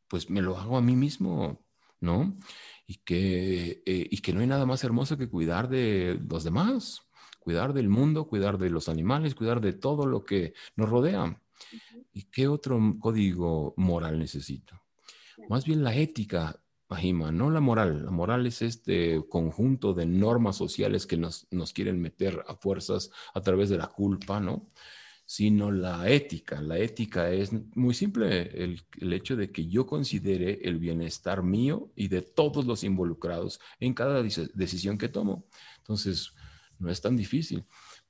pues 0.08 0.30
me 0.30 0.44
lo 0.44 0.56
hago 0.56 0.78
a 0.78 0.82
mí 0.82 0.96
mismo, 0.96 1.66
¿no? 2.00 2.38
Y 2.86 2.98
que, 2.98 3.82
eh, 3.88 4.08
y 4.12 4.20
que 4.20 4.34
no 4.34 4.42
hay 4.42 4.48
nada 4.48 4.68
más 4.68 4.84
hermoso 4.84 5.18
que 5.18 5.30
cuidar 5.30 5.68
de 5.68 6.22
los 6.30 6.44
demás, 6.44 7.02
cuidar 7.40 7.74
del 7.74 7.90
mundo, 7.90 8.28
cuidar 8.28 8.60
de 8.60 8.70
los 8.70 8.88
animales, 8.88 9.34
cuidar 9.34 9.62
de 9.62 9.74
todo 9.74 10.06
lo 10.06 10.24
que 10.24 10.54
nos 10.76 10.90
rodea. 10.90 11.42
¿Y 12.14 12.24
qué 12.24 12.48
otro 12.48 12.80
código 13.00 13.74
moral 13.78 14.20
necesito? 14.20 14.82
Más 15.50 15.66
bien 15.66 15.84
la 15.84 15.96
ética, 15.96 16.60
Mahima, 16.90 17.32
no 17.32 17.50
la 17.50 17.60
moral. 17.60 18.06
La 18.06 18.12
moral 18.12 18.46
es 18.46 18.62
este 18.62 19.22
conjunto 19.30 19.94
de 19.94 20.06
normas 20.06 20.56
sociales 20.56 21.06
que 21.06 21.18
nos, 21.18 21.48
quieren 21.74 22.02
meter 22.02 22.44
a 22.48 22.56
fuerzas 22.56 23.12
a 23.34 23.42
través 23.42 23.70
de 23.70 23.78
la 23.78 23.88
culpa, 23.88 24.40
¿no? 24.40 24.70
Sino 25.26 25.72
la 25.72 26.08
ética. 26.10 26.62
La 26.62 26.78
ética 26.78 27.32
es 27.32 27.52
muy 27.76 27.96
simple, 27.96 28.64
el, 28.64 28.82
el 29.00 29.14
hecho 29.14 29.36
de 29.36 29.52
que 29.52 29.68
yo 29.68 29.88
considere 29.88 30.60
el 30.64 30.78
bienestar 30.78 31.42
mío 31.42 31.92
y 31.96 32.08
de 32.08 32.22
todos 32.22 32.66
los 32.66 32.84
involucrados 32.84 33.60
en 33.80 33.94
cada 33.94 34.22
decisión 34.22 34.98
que 34.98 35.10
tomo. 35.10 35.48
Entonces, 35.78 36.34
no 36.78 36.92
es 36.92 37.02
tan 37.02 37.18
difícil 37.18 37.66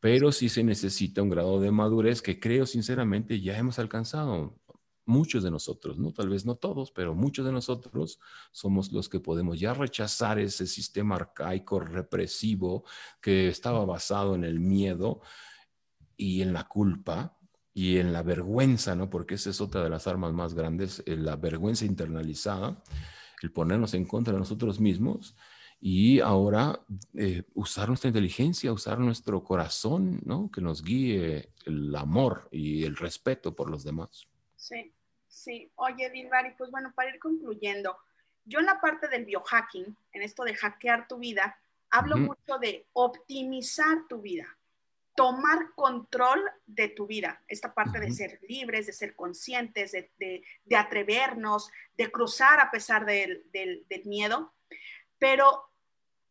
pero 0.06 0.32
sí 0.32 0.49
se 0.49 0.64
necesita 0.64 1.24
un 1.24 1.32
grado 1.32 1.60
de 1.60 1.72
madurez 1.72 2.22
que 2.22 2.39
creo 2.39 2.68
sinceramente 2.68 3.41
ya 3.41 3.58
hemos 3.58 3.80
alcanzado. 3.80 4.53
muchos 5.08 5.43
de 5.43 5.49
nosotros, 5.49 5.97
¿no? 5.97 6.14
Tal 6.14 6.30
vez 6.30 6.45
no 6.45 6.53
todos, 6.53 6.91
pero 6.91 7.16
muchos 7.16 7.43
de 7.43 7.51
nosotros 7.51 8.20
somos 8.51 8.91
los 8.91 9.10
que 9.10 9.20
podemos 9.20 9.60
ya 9.60 9.74
rechazar 9.74 10.38
ese 10.38 10.68
sistema 10.68 11.16
arcaico 11.16 11.80
represivo 11.80 12.84
que 13.20 13.47
estaba 13.47 13.84
basado 13.84 14.36
en 14.36 14.43
el 14.43 14.60
miedo 14.60 15.22
y 16.16 16.43
en 16.43 16.53
la 16.53 16.66
culpa 16.66 17.39
y 17.74 17.97
en 17.97 18.14
la 18.14 18.22
vergüenza, 18.22 18.93
¿no? 18.95 19.10
Porque 19.10 19.36
esa 19.36 19.49
es 19.49 19.60
otra 19.60 19.84
de 19.84 19.89
las 19.89 20.06
armas 20.06 20.34
más 20.34 20.53
grandes, 20.53 21.01
eh, 21.08 21.16
la 21.18 21.36
vergüenza 21.36 21.84
internalizada, 21.84 22.84
el 23.41 23.51
ponernos 23.51 23.95
en 23.95 24.06
contra 24.06 24.34
de 24.34 24.39
nosotros 24.39 24.80
mismos 24.80 25.36
y 25.80 26.19
ahora 26.19 26.80
eh, 27.13 27.43
usar 27.53 27.88
nuestra 27.88 28.07
inteligencia, 28.07 28.71
usar 28.71 28.99
nuestro 28.99 29.43
corazón, 29.43 30.19
¿no? 30.26 30.49
Que 30.51 30.61
nos 30.61 30.84
guíe 30.84 31.49
el 31.65 31.95
amor 31.95 32.47
y 32.51 32.84
el 32.84 32.95
respeto 32.95 33.55
por 33.55 33.69
los 33.69 33.84
demás. 33.84 34.28
Sí, 34.55 34.93
sí. 35.28 35.71
Oye, 35.76 36.09
Dilbari, 36.09 36.51
pues 36.57 36.71
bueno, 36.71 36.91
para 36.95 37.09
ir 37.09 37.19
concluyendo, 37.19 37.97
yo 38.45 38.59
en 38.59 38.65
la 38.65 38.80
parte 38.80 39.07
del 39.07 39.26
biohacking, 39.26 39.95
en 40.13 40.21
esto 40.21 40.43
de 40.43 40.55
hackear 40.55 41.07
tu 41.07 41.17
vida, 41.17 41.57
hablo 41.89 42.17
mucho 42.17 42.57
de 42.59 42.88
optimizar 42.93 44.07
tu 44.07 44.21
vida, 44.21 44.45
tomar 45.15 45.71
control 45.76 46.41
de 46.65 46.89
tu 46.89 47.07
vida, 47.07 47.41
esta 47.47 47.73
parte 47.73 47.99
de 47.99 48.11
ser 48.11 48.39
libres, 48.47 48.86
de 48.86 48.93
ser 48.93 49.15
conscientes, 49.15 49.93
de, 49.93 50.43
atrevernos, 50.76 51.71
de 51.97 52.11
cruzar 52.11 52.59
a 52.59 52.69
pesar 52.69 53.05
del, 53.05 53.45
del, 53.51 53.86
miedo, 54.05 54.53
pero 55.20 55.70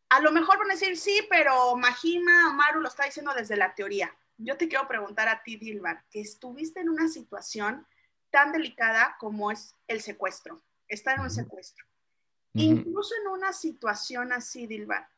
a 0.09 0.19
lo 0.21 0.31
mejor 0.31 0.57
van 0.57 0.71
a 0.71 0.73
decir, 0.75 0.97
sí, 0.97 1.25
pero 1.29 1.75
Majima, 1.75 2.53
Maru 2.53 2.81
lo 2.81 2.87
está 2.87 3.05
diciendo 3.05 3.33
desde 3.33 3.57
la 3.57 3.73
teoría. 3.73 4.15
Yo 4.37 4.57
te 4.57 4.67
quiero 4.67 4.87
preguntar 4.87 5.27
a 5.27 5.43
ti, 5.43 5.55
Dilbar, 5.55 6.03
que 6.09 6.21
estuviste 6.21 6.79
en 6.81 6.89
una 6.89 7.07
situación 7.07 7.87
tan 8.29 8.51
delicada 8.51 9.15
como 9.19 9.51
es 9.51 9.75
el 9.87 10.01
secuestro, 10.01 10.61
estar 10.87 11.15
en 11.17 11.23
un 11.23 11.29
secuestro. 11.29 11.85
Incluso 12.53 13.13
en 13.21 13.27
una 13.27 13.51
situación 13.51 14.31
así, 14.31 14.67
Dilbar, 14.67 15.09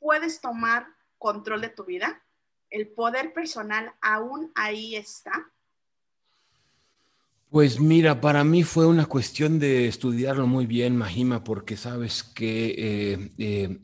puedes 0.00 0.40
tomar 0.40 0.88
control 1.18 1.60
de 1.60 1.68
tu 1.68 1.84
vida. 1.84 2.22
El 2.70 2.88
poder 2.88 3.32
personal 3.32 3.94
aún 4.00 4.50
ahí 4.56 4.96
está. 4.96 5.52
Pues 7.50 7.78
mira, 7.80 8.20
para 8.20 8.42
mí 8.44 8.64
fue 8.64 8.86
una 8.86 9.06
cuestión 9.06 9.58
de 9.60 9.86
estudiarlo 9.86 10.46
muy 10.48 10.66
bien, 10.66 10.96
Majima, 10.96 11.44
porque 11.44 11.76
sabes 11.76 12.24
que 12.24 12.74
eh, 12.76 13.32
eh, 13.38 13.78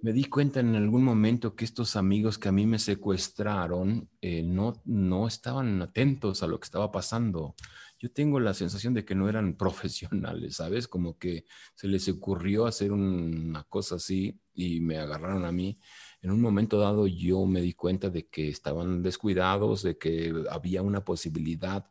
me 0.00 0.12
di 0.12 0.24
cuenta 0.24 0.58
en 0.60 0.74
algún 0.74 1.04
momento 1.04 1.54
que 1.54 1.64
estos 1.64 1.94
amigos 1.94 2.36
que 2.36 2.48
a 2.48 2.52
mí 2.52 2.66
me 2.66 2.80
secuestraron 2.80 4.10
eh, 4.20 4.42
no, 4.42 4.82
no 4.84 5.28
estaban 5.28 5.80
atentos 5.82 6.42
a 6.42 6.48
lo 6.48 6.58
que 6.58 6.64
estaba 6.64 6.90
pasando. 6.90 7.54
Yo 7.98 8.10
tengo 8.12 8.40
la 8.40 8.54
sensación 8.54 8.92
de 8.92 9.04
que 9.04 9.14
no 9.14 9.28
eran 9.28 9.54
profesionales, 9.56 10.56
¿sabes? 10.56 10.88
Como 10.88 11.16
que 11.16 11.46
se 11.76 11.86
les 11.86 12.08
ocurrió 12.08 12.66
hacer 12.66 12.90
una 12.92 13.62
cosa 13.64 13.94
así 13.94 14.38
y 14.52 14.80
me 14.80 14.98
agarraron 14.98 15.44
a 15.44 15.52
mí. 15.52 15.78
En 16.22 16.32
un 16.32 16.40
momento 16.40 16.80
dado 16.80 17.06
yo 17.06 17.46
me 17.46 17.60
di 17.60 17.72
cuenta 17.72 18.10
de 18.10 18.26
que 18.26 18.48
estaban 18.48 19.02
descuidados, 19.02 19.82
de 19.84 19.96
que 19.96 20.34
había 20.50 20.82
una 20.82 21.04
posibilidad 21.04 21.86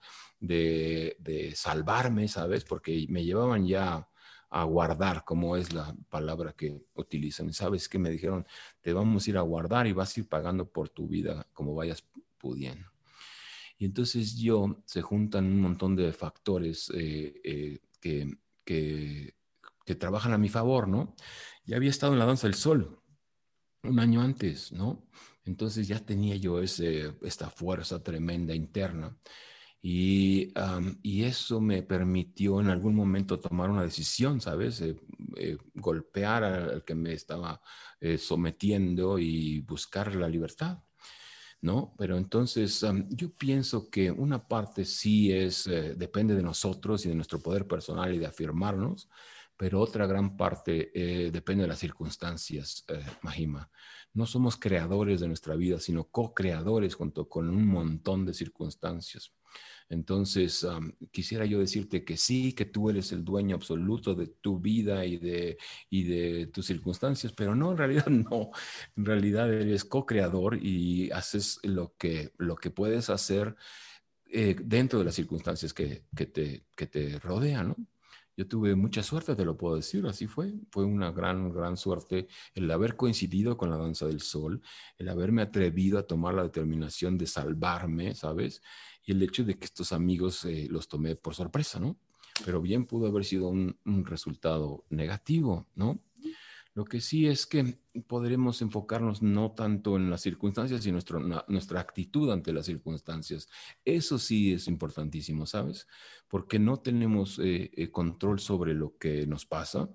de, 0.48 1.18
de 1.20 1.56
salvarme, 1.56 2.28
¿sabes? 2.28 2.64
Porque 2.64 3.06
me 3.10 3.24
llevaban 3.24 3.66
ya 3.68 4.08
a 4.50 4.64
guardar, 4.64 5.26
como 5.26 5.58
es 5.58 5.74
la 5.74 5.96
palabra 6.10 6.54
que 6.54 6.82
utilizan. 6.94 7.52
¿Sabes 7.52 7.90
qué 7.90 8.00
me 8.00 8.10
dijeron? 8.10 8.46
Te 8.82 8.94
vamos 8.94 9.28
a 9.28 9.30
ir 9.30 9.38
a 9.38 9.42
guardar 9.42 9.88
y 9.88 9.94
vas 9.94 10.16
a 10.16 10.20
ir 10.22 10.30
pagando 10.30 10.70
por 10.70 10.90
tu 10.90 11.08
vida 11.08 11.48
como 11.54 11.76
vayas 11.76 12.06
pudiendo. 12.38 12.90
Y 13.78 13.86
entonces 13.86 14.38
yo 14.38 14.82
se 14.86 15.02
juntan 15.02 15.46
un 15.46 15.60
montón 15.60 15.96
de 15.96 16.14
factores 16.14 16.90
eh, 16.96 17.42
eh, 17.44 17.80
que, 18.00 18.38
que, 18.64 19.36
que, 19.86 19.96
trabajan 19.96 20.32
a 20.32 20.38
mi 20.38 20.48
favor, 20.48 20.88
¿no? 20.88 21.16
Ya 21.66 21.76
había 21.76 21.90
estado 21.90 22.14
en 22.14 22.20
la 22.20 22.26
danza 22.26 22.48
del 22.48 22.56
sol 22.56 23.02
un 23.84 24.00
año 24.00 24.22
antes, 24.22 24.72
¿no? 24.72 25.06
Entonces 25.44 25.88
ya 25.88 26.00
tenía 26.00 26.36
yo 26.38 26.62
ese, 26.62 27.14
esta 27.22 27.50
fuerza 27.50 28.02
tremenda 28.02 28.56
interna. 28.56 29.18
Y, 29.88 30.52
eso 31.04 31.62
me 31.62 31.84
permitió 31.84 32.60
en 32.60 32.70
algún 32.70 32.96
momento 32.96 33.40
tomar 33.40 33.70
una 33.70 33.84
decisión, 33.84 34.42
¿sabes? 34.42 34.82
Eh, 34.82 34.96
eh, 35.38 35.58
golpear 35.76 36.44
al 36.44 36.84
que 36.84 36.96
me 36.96 37.14
estaba 37.14 37.62
eh, 38.00 38.18
sometiendo 38.18 39.20
y 39.20 39.60
buscar 39.62 40.16
la 40.16 40.28
libertad, 40.28 40.80
¿no? 41.62 41.94
Pero 42.00 42.18
entonces 42.18 42.84
yo 43.10 43.32
pienso 43.36 43.92
que 43.92 44.10
una 44.10 44.48
parte 44.48 44.86
sí 44.86 45.32
es, 45.32 45.66
depende 45.66 46.34
de 46.34 46.42
nosotros 46.42 47.06
y 47.06 47.10
de 47.10 47.16
nuestro 47.16 47.40
poder 47.40 47.68
personal 47.68 48.12
y 48.14 48.18
de 48.18 48.26
afirmarnos, 48.26 49.08
pero 49.58 49.80
otra 49.80 50.06
gran 50.06 50.36
parte 50.38 50.92
depende 51.32 51.64
de 51.64 51.68
las 51.70 51.80
circunstancias, 51.80 52.86
Mahima. 53.22 53.70
No 54.14 54.26
somos 54.26 54.58
creadores 54.58 55.20
de 55.20 55.28
nuestra 55.28 55.56
vida, 55.56 55.80
sino 55.80 56.06
co-creadores 56.06 56.96
junto 56.96 57.28
con 57.28 57.50
un 57.50 57.68
montón 57.68 58.26
de 58.26 58.34
circunstancias. 58.34 59.34
Entonces, 59.90 60.66
quisiera 61.12 61.46
yo 61.46 61.60
decirte 61.60 62.04
que 62.04 62.18
sí, 62.18 62.54
que 62.54 62.66
tú 62.66 62.90
eres 62.90 63.12
el 63.12 63.24
dueño 63.24 63.56
absoluto 63.56 64.16
de 64.16 64.28
tu 64.28 64.60
vida 64.60 65.06
y 65.06 65.18
de, 65.18 65.58
y 65.90 66.04
de 66.04 66.48
tus 66.48 66.66
circunstancias, 66.66 67.34
pero 67.34 67.56
no, 67.56 67.72
en 67.72 67.78
realidad 67.78 68.08
no. 68.32 68.52
En 68.96 69.06
realidad 69.06 69.52
eres 69.54 69.86
co-creador 69.86 70.58
y 70.62 71.12
haces 71.12 71.60
lo 71.64 71.94
que, 71.98 72.34
lo 72.38 72.56
que 72.56 72.72
puedes 72.72 73.10
hacer 73.10 73.56
eh, 74.32 74.56
dentro 74.60 75.00
de 75.00 75.06
las 75.06 75.16
circunstancias 75.16 75.74
que, 75.74 76.04
que, 76.16 76.26
te, 76.26 76.66
que 76.76 76.88
te 76.88 77.20
rodean, 77.20 77.70
¿no? 77.70 77.76
Yo 78.38 78.48
tuve 78.48 78.76
mucha 78.76 79.02
suerte, 79.02 79.36
te 79.36 79.46
lo 79.46 79.56
puedo 79.58 79.76
decir, 79.78 80.06
así 80.08 80.28
fue. 80.28 80.54
Fue 80.70 80.84
una 80.84 81.12
gran, 81.12 81.54
gran 81.54 81.78
suerte 81.78 82.28
el 82.54 82.70
haber 82.70 82.96
coincidido 82.96 83.58
con 83.58 83.70
la 83.70 83.78
danza 83.78 84.08
del 84.08 84.22
sol, 84.22 84.62
el 84.98 85.08
haberme 85.10 85.42
atrevido 85.42 85.98
a 85.98 86.04
tomar 86.04 86.34
la 86.34 86.44
determinación 86.44 87.18
de 87.18 87.28
salvarme, 87.28 88.14
¿sabes? 88.14 88.62
y 89.06 89.12
el 89.12 89.22
hecho 89.22 89.44
de 89.44 89.58
que 89.58 89.66
estos 89.66 89.94
amigos 89.94 90.46
eh, 90.46 90.68
los 90.70 90.88
tomé 90.88 91.16
por 91.16 91.36
sorpresa, 91.36 91.80
¿no? 91.80 91.98
Pero 92.44 92.62
bien 92.62 92.86
pudo 92.86 93.08
haber 93.08 93.24
sido 93.24 93.48
un, 93.48 93.78
resultado 94.06 94.84
negativo, 94.90 95.68
¿no? 95.76 96.00
Lo 96.76 96.84
que 96.84 97.00
sí 97.00 97.26
es 97.26 97.46
que 97.46 97.80
podremos 98.06 98.62
enfocarnos 98.62 99.22
no 99.22 99.54
tanto 99.54 99.96
en 99.96 100.10
las 100.10 100.20
circunstancias, 100.20 100.84
sino 100.84 100.96
nuestro, 100.96 101.22
nuestra 101.48 101.80
actitud 101.80 102.30
ante 102.30 102.52
las 102.52 102.66
circunstancias. 102.66 103.48
Eso 103.86 104.20
sí 104.20 104.52
es 104.52 104.68
importantísimo, 104.68 105.46
¿sabes? 105.46 105.88
Porque 106.28 106.60
no 106.60 106.82
tenemos 106.82 107.40
eh, 107.40 107.72
eh, 107.74 107.92
control 107.92 108.42
sobre 108.42 108.74
lo 108.74 108.98
que 108.98 109.26
nos 109.26 109.46
pasa, 109.46 109.90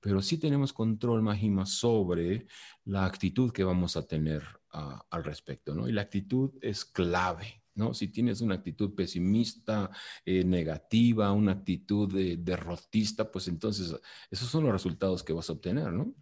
pero 0.00 0.20
sí 0.20 0.36
tenemos 0.36 0.72
control, 0.72 1.22
Majima, 1.22 1.66
sobre 1.66 2.48
la 2.84 3.04
actitud 3.04 3.52
que 3.52 3.62
vamos 3.62 3.96
a 3.96 4.04
tener 4.04 4.42
ah, 4.72 5.06
al 5.10 5.22
respecto, 5.22 5.72
¿no? 5.72 5.88
Y 5.88 5.92
la 5.92 6.02
actitud 6.02 6.50
es 6.60 6.84
clave, 6.84 7.63
¿no? 7.74 7.94
Si 7.94 8.08
tienes 8.08 8.40
una 8.40 8.56
actitud 8.56 8.94
pesimista, 8.94 9.90
eh, 10.24 10.44
negativa, 10.44 11.32
una 11.32 11.52
actitud 11.52 12.12
derrotista, 12.38 13.30
pues 13.30 13.48
entonces 13.48 13.94
esos 14.30 14.48
son 14.48 14.64
los 14.64 14.72
resultados 14.72 15.22
que 15.22 15.32
vas 15.32 15.48
a 15.48 15.54
obtener, 15.54 15.92
¿no? 15.92 16.14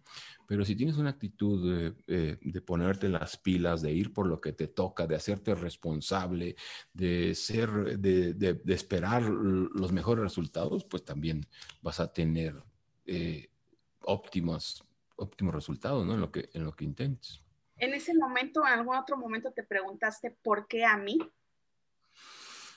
Pero 0.47 0.65
si 0.65 0.75
tienes 0.75 0.97
una 0.97 1.11
actitud 1.11 1.93
eh, 2.07 2.37
de 2.41 2.61
ponerte 2.61 3.07
las 3.09 3.37
pilas, 3.37 3.81
de 3.81 3.91
ir 3.93 4.13
por 4.13 4.27
lo 4.27 4.41
que 4.41 4.53
te 4.53 4.67
toca, 4.67 5.07
de 5.07 5.15
hacerte 5.15 5.55
responsable, 5.55 6.55
de 6.93 7.33
ser, 7.33 7.97
de, 7.97 8.61
esperar 8.67 9.23
los 9.23 9.91
mejores 9.91 10.23
resultados, 10.23 10.83
pues 10.83 11.05
también 11.05 11.45
vas 11.81 11.99
a 11.99 12.11
tener 12.11 12.61
eh, 13.05 13.49
óptimos, 14.01 14.83
óptimos 15.15 15.55
resultados, 15.55 16.05
¿no? 16.05 16.13
En 16.15 16.21
lo 16.21 16.31
que, 16.31 16.49
en 16.53 16.65
lo 16.65 16.75
que 16.75 16.85
intentes. 16.85 17.41
En 17.77 17.93
ese 17.93 18.13
momento, 18.13 18.61
en 18.61 18.73
algún 18.73 18.95
otro 18.95 19.17
momento 19.17 19.51
te 19.51 19.63
preguntaste 19.63 20.31
por 20.43 20.67
qué 20.67 20.85
a 20.85 20.97
mí? 20.97 21.17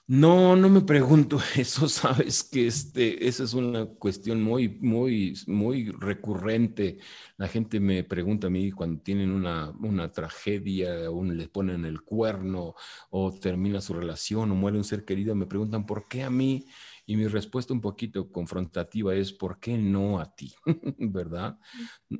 No, 0.08 0.54
no 0.54 0.68
me 0.68 0.82
pregunto 0.82 1.40
eso, 1.56 1.88
sabes 1.88 2.44
que 2.44 2.68
este, 2.68 3.26
esa 3.26 3.42
es 3.42 3.54
una 3.54 3.86
cuestión 3.86 4.40
muy, 4.40 4.68
muy, 4.68 5.34
muy 5.48 5.90
recurrente. 5.90 6.98
La 7.36 7.48
gente 7.48 7.80
me 7.80 8.04
pregunta 8.04 8.46
a 8.46 8.50
mí 8.50 8.70
cuando 8.70 9.02
tienen 9.02 9.30
una, 9.32 9.70
una 9.80 10.12
tragedia, 10.12 11.10
o 11.10 11.24
le 11.24 11.48
ponen 11.48 11.84
el 11.84 12.02
cuerno, 12.02 12.76
o 13.10 13.32
termina 13.32 13.80
su 13.80 13.94
relación, 13.94 14.52
o 14.52 14.54
muere 14.54 14.76
un 14.78 14.84
ser 14.84 15.04
querido, 15.04 15.34
me 15.34 15.46
preguntan 15.46 15.86
por 15.86 16.06
qué 16.06 16.22
a 16.22 16.30
mí. 16.30 16.66
Y 17.04 17.16
mi 17.16 17.26
respuesta 17.26 17.72
un 17.72 17.80
poquito 17.80 18.30
confrontativa 18.30 19.12
es, 19.14 19.32
¿por 19.32 19.58
qué 19.58 19.76
no 19.76 20.20
a 20.20 20.34
ti? 20.36 20.54
¿Verdad? 20.98 21.58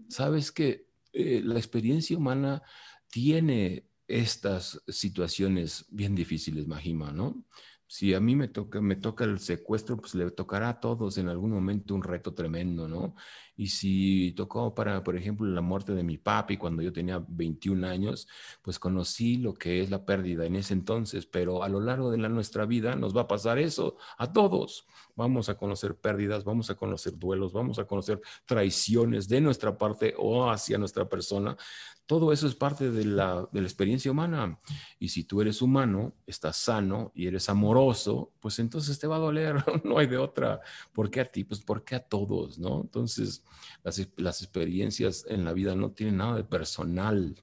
Sabes 0.08 0.50
que 0.50 0.86
eh, 1.12 1.40
la 1.44 1.56
experiencia 1.58 2.16
humana 2.16 2.62
tiene 3.10 3.86
estas 4.08 4.80
situaciones 4.88 5.84
bien 5.90 6.14
difíciles, 6.14 6.66
Majima, 6.68 7.12
¿no? 7.12 7.44
Si 7.86 8.14
a 8.14 8.20
mí 8.20 8.34
me 8.36 8.48
toca, 8.48 8.80
me 8.80 8.96
toca 8.96 9.24
el 9.24 9.38
secuestro, 9.38 9.96
pues 9.96 10.14
le 10.14 10.30
tocará 10.30 10.70
a 10.70 10.80
todos 10.80 11.18
en 11.18 11.28
algún 11.28 11.50
momento 11.50 11.94
un 11.94 12.02
reto 12.02 12.34
tremendo, 12.34 12.88
¿no? 12.88 13.14
Y 13.56 13.68
si 13.68 14.32
tocó 14.32 14.74
para, 14.74 15.02
por 15.02 15.16
ejemplo, 15.16 15.46
la 15.46 15.62
muerte 15.62 15.94
de 15.94 16.02
mi 16.02 16.18
papi 16.18 16.56
cuando 16.58 16.82
yo 16.82 16.92
tenía 16.92 17.24
21 17.26 17.86
años, 17.86 18.28
pues 18.62 18.78
conocí 18.78 19.38
lo 19.38 19.54
que 19.54 19.80
es 19.80 19.90
la 19.90 20.04
pérdida 20.04 20.44
en 20.44 20.56
ese 20.56 20.74
entonces, 20.74 21.26
pero 21.26 21.62
a 21.62 21.68
lo 21.68 21.80
largo 21.80 22.10
de 22.10 22.18
la, 22.18 22.28
nuestra 22.28 22.66
vida 22.66 22.96
nos 22.96 23.16
va 23.16 23.22
a 23.22 23.28
pasar 23.28 23.58
eso 23.58 23.96
a 24.18 24.32
todos. 24.32 24.86
Vamos 25.14 25.48
a 25.48 25.56
conocer 25.56 25.96
pérdidas, 25.96 26.44
vamos 26.44 26.68
a 26.68 26.74
conocer 26.74 27.16
duelos, 27.16 27.52
vamos 27.52 27.78
a 27.78 27.86
conocer 27.86 28.20
traiciones 28.44 29.28
de 29.28 29.40
nuestra 29.40 29.78
parte 29.78 30.14
o 30.18 30.50
hacia 30.50 30.76
nuestra 30.76 31.08
persona. 31.08 31.56
Todo 32.04 32.32
eso 32.32 32.46
es 32.46 32.54
parte 32.54 32.90
de 32.90 33.04
la, 33.04 33.48
de 33.50 33.60
la 33.60 33.66
experiencia 33.66 34.10
humana. 34.10 34.58
Y 34.98 35.08
si 35.08 35.24
tú 35.24 35.40
eres 35.40 35.60
humano, 35.62 36.12
estás 36.26 36.56
sano 36.56 37.10
y 37.14 37.26
eres 37.26 37.48
amoroso, 37.48 38.30
pues 38.38 38.58
entonces 38.58 38.98
te 38.98 39.06
va 39.06 39.16
a 39.16 39.20
doler, 39.20 39.56
no 39.84 39.98
hay 39.98 40.06
de 40.06 40.18
otra. 40.18 40.60
¿Por 40.92 41.10
qué 41.10 41.20
a 41.20 41.24
ti? 41.24 41.44
Pues 41.44 41.60
porque 41.60 41.96
a 41.96 42.00
todos, 42.00 42.58
¿no? 42.58 42.82
Entonces, 42.82 43.42
las, 43.82 44.42
experiencias 44.42 45.24
en 45.28 45.44
la 45.44 45.52
vida 45.52 45.74
no 45.74 45.90
tienen 45.92 46.18
nada 46.18 46.36
de 46.36 46.44
personal 46.44 47.34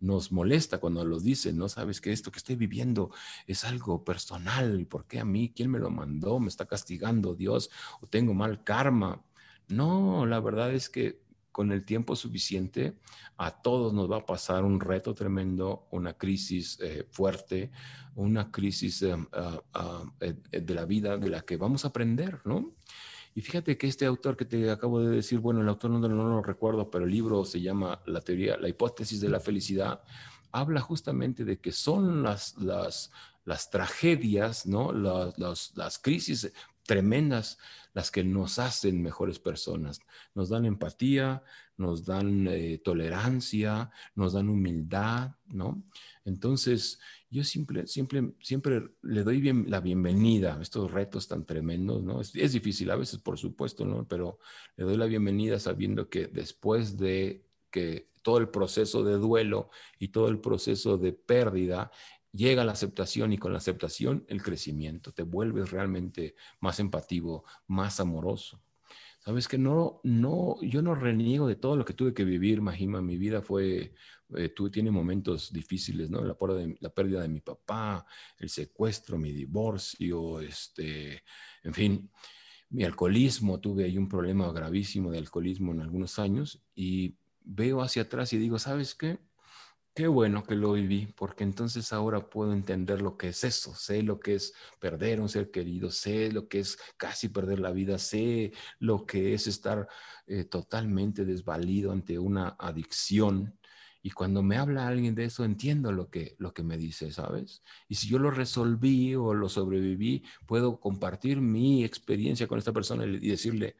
nos 0.00 0.32
molesta 0.32 0.78
cuando 0.78 1.04
lo 1.04 1.20
dicen, 1.20 1.58
¿no? 1.58 1.68
Sabes 1.68 2.00
que 2.00 2.10
esto 2.10 2.32
que 2.32 2.38
estoy 2.38 2.56
viviendo 2.56 3.10
es 3.46 3.64
algo 3.64 4.02
personal, 4.02 4.86
¿por 4.86 5.06
qué 5.06 5.20
a 5.20 5.26
mí? 5.26 5.52
¿Quién 5.54 5.70
me 5.70 5.78
lo 5.78 5.90
mandó? 5.90 6.40
¿Me 6.40 6.48
está 6.48 6.64
castigando 6.64 7.34
Dios? 7.34 7.70
¿O 8.00 8.06
tengo 8.06 8.32
mal 8.32 8.64
karma? 8.64 9.22
No, 9.68 10.24
la 10.24 10.40
verdad 10.40 10.72
es 10.72 10.88
que 10.88 11.20
con 11.52 11.72
el 11.72 11.84
tiempo 11.84 12.16
suficiente, 12.16 12.96
a 13.36 13.50
todos 13.50 13.92
nos 13.92 14.10
va 14.10 14.18
a 14.18 14.26
pasar 14.26 14.64
un 14.64 14.80
reto 14.80 15.14
tremendo, 15.14 15.86
una 15.90 16.14
crisis 16.14 16.78
eh, 16.80 17.06
fuerte, 17.10 17.70
una 18.14 18.50
crisis 18.50 19.02
eh, 19.02 19.16
ah, 19.32 19.62
ah, 19.74 20.04
eh, 20.20 20.34
de 20.60 20.74
la 20.74 20.84
vida 20.84 21.18
de 21.18 21.28
la 21.28 21.42
que 21.42 21.56
vamos 21.56 21.84
a 21.84 21.88
aprender, 21.88 22.40
¿no? 22.44 22.72
Y 23.40 23.42
fíjate 23.42 23.78
que 23.78 23.86
este 23.86 24.04
autor 24.04 24.36
que 24.36 24.44
te 24.44 24.70
acabo 24.70 25.00
de 25.00 25.16
decir, 25.16 25.38
bueno, 25.38 25.62
el 25.62 25.68
autor 25.70 25.92
no, 25.92 26.06
lo 26.06 26.42
recuerdo, 26.42 26.90
pero 26.90 27.06
el 27.06 27.10
libro 27.10 27.42
se 27.46 27.58
llama 27.58 28.02
La 28.04 28.20
teoría, 28.20 28.58
la 28.58 28.68
hipótesis 28.68 29.18
de 29.18 29.30
la 29.30 29.40
felicidad, 29.40 30.02
habla 30.52 30.82
justamente 30.82 31.46
de 31.46 31.58
que 31.58 31.72
son 31.72 32.22
las, 32.22 32.58
las, 32.58 33.10
las 33.46 33.70
tragedias, 33.70 34.66
¿no? 34.66 34.92
Las, 34.92 35.72
las 35.74 35.98
crisis 35.98 36.52
tremendas 36.90 37.56
las 37.92 38.10
que 38.10 38.24
nos 38.24 38.58
hacen 38.58 39.00
mejores 39.00 39.38
personas. 39.38 40.00
Nos 40.34 40.48
dan 40.48 40.64
empatía, 40.64 41.44
nos 41.76 42.04
dan 42.04 42.48
eh, 42.48 42.80
tolerancia, 42.82 43.92
nos 44.16 44.32
dan 44.32 44.48
humildad, 44.48 45.36
¿no? 45.46 45.84
Entonces, 46.24 46.98
yo 47.30 47.44
siempre, 47.44 47.86
siempre, 47.86 48.32
siempre 48.40 48.88
le 49.02 49.22
doy 49.22 49.40
bien, 49.40 49.66
la 49.68 49.78
bienvenida 49.78 50.58
a 50.58 50.62
estos 50.62 50.90
retos 50.90 51.28
tan 51.28 51.46
tremendos, 51.46 52.02
¿no? 52.02 52.20
Es, 52.20 52.34
es, 52.34 52.54
difícil 52.54 52.90
a 52.90 52.96
veces, 52.96 53.20
por 53.20 53.38
supuesto, 53.38 53.84
¿no? 53.84 54.08
Pero 54.08 54.40
le 54.76 54.84
doy 54.84 54.96
la 54.96 55.06
bienvenida 55.06 55.60
sabiendo 55.60 56.08
que 56.08 56.26
después 56.26 56.98
de 56.98 57.46
que 57.70 58.10
todo 58.22 58.38
el 58.38 58.48
proceso 58.48 59.04
de 59.04 59.14
duelo 59.14 59.70
y 60.00 60.08
todo 60.08 60.26
el 60.26 60.40
proceso 60.40 60.98
de 60.98 61.12
pérdida 61.12 61.92
llega 62.32 62.64
la 62.64 62.72
aceptación 62.72 63.32
y 63.32 63.38
con 63.38 63.52
la 63.52 63.58
aceptación 63.58 64.24
el 64.28 64.42
crecimiento, 64.42 65.12
te 65.12 65.22
vuelves 65.22 65.70
realmente 65.70 66.34
más 66.60 66.80
empativo, 66.80 67.44
más 67.66 68.00
amoroso. 68.00 68.62
Sabes 69.20 69.48
que 69.48 69.58
no, 69.58 70.00
no, 70.02 70.56
yo 70.62 70.80
no 70.80 70.94
reniego 70.94 71.46
de 71.46 71.56
todo 71.56 71.76
lo 71.76 71.84
que 71.84 71.92
tuve 71.92 72.14
que 72.14 72.24
vivir, 72.24 72.62
Majima. 72.62 73.02
Mi 73.02 73.18
vida 73.18 73.42
fue, 73.42 73.92
eh, 74.34 74.48
tuve, 74.48 74.70
tiene 74.70 74.90
momentos 74.90 75.52
difíciles, 75.52 76.08
¿no? 76.08 76.24
La, 76.24 76.34
de, 76.54 76.78
la 76.80 76.88
pérdida 76.88 77.20
de 77.20 77.28
mi 77.28 77.40
papá, 77.40 78.06
el 78.38 78.48
secuestro, 78.48 79.18
mi 79.18 79.30
divorcio, 79.32 80.40
este, 80.40 81.22
en 81.62 81.74
fin, 81.74 82.10
mi 82.70 82.84
alcoholismo. 82.84 83.60
Tuve 83.60 83.84
ahí 83.84 83.98
un 83.98 84.08
problema 84.08 84.50
gravísimo 84.52 85.10
de 85.10 85.18
alcoholismo 85.18 85.72
en 85.72 85.82
algunos 85.82 86.18
años 86.18 86.62
y 86.74 87.14
veo 87.44 87.82
hacia 87.82 88.02
atrás 88.02 88.32
y 88.32 88.38
digo, 88.38 88.58
¿sabes 88.58 88.94
qué? 88.94 89.18
Qué 89.94 90.06
bueno 90.06 90.44
que 90.44 90.54
lo 90.54 90.72
viví, 90.72 91.06
porque 91.16 91.42
entonces 91.44 91.92
ahora 91.92 92.30
puedo 92.30 92.52
entender 92.52 93.02
lo 93.02 93.16
que 93.16 93.28
es 93.28 93.42
eso, 93.44 93.74
sé 93.74 94.02
lo 94.02 94.20
que 94.20 94.34
es 94.36 94.54
perder 94.78 95.20
un 95.20 95.28
ser 95.28 95.50
querido, 95.50 95.90
sé 95.90 96.30
lo 96.32 96.48
que 96.48 96.60
es 96.60 96.78
casi 96.96 97.28
perder 97.28 97.58
la 97.58 97.72
vida, 97.72 97.98
sé 97.98 98.52
lo 98.78 99.04
que 99.04 99.34
es 99.34 99.46
estar 99.48 99.88
eh, 100.26 100.44
totalmente 100.44 101.24
desvalido 101.24 101.90
ante 101.92 102.18
una 102.18 102.56
adicción. 102.58 103.58
Y 104.00 104.10
cuando 104.12 104.42
me 104.42 104.56
habla 104.56 104.86
alguien 104.86 105.14
de 105.14 105.24
eso, 105.24 105.44
entiendo 105.44 105.92
lo 105.92 106.08
que, 106.08 106.36
lo 106.38 106.54
que 106.54 106.62
me 106.62 106.78
dice, 106.78 107.10
¿sabes? 107.12 107.62
Y 107.88 107.96
si 107.96 108.08
yo 108.08 108.18
lo 108.18 108.30
resolví 108.30 109.14
o 109.16 109.34
lo 109.34 109.48
sobreviví, 109.48 110.24
puedo 110.46 110.78
compartir 110.80 111.40
mi 111.40 111.84
experiencia 111.84 112.46
con 112.46 112.58
esta 112.58 112.72
persona 112.72 113.04
y 113.04 113.18
decirle, 113.28 113.76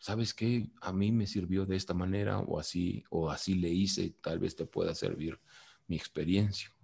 ¿sabes 0.00 0.34
qué? 0.34 0.66
A 0.80 0.92
mí 0.92 1.12
me 1.12 1.28
sirvió 1.28 1.64
de 1.64 1.76
esta 1.76 1.94
manera 1.94 2.40
o 2.40 2.58
así, 2.58 3.04
o 3.10 3.30
así 3.30 3.54
le 3.54 3.68
hice, 3.68 4.16
tal 4.20 4.40
vez 4.40 4.56
te 4.56 4.66
pueda 4.66 4.94
servir 4.96 5.40
mi 5.86 5.94
experiencia. 5.94 6.74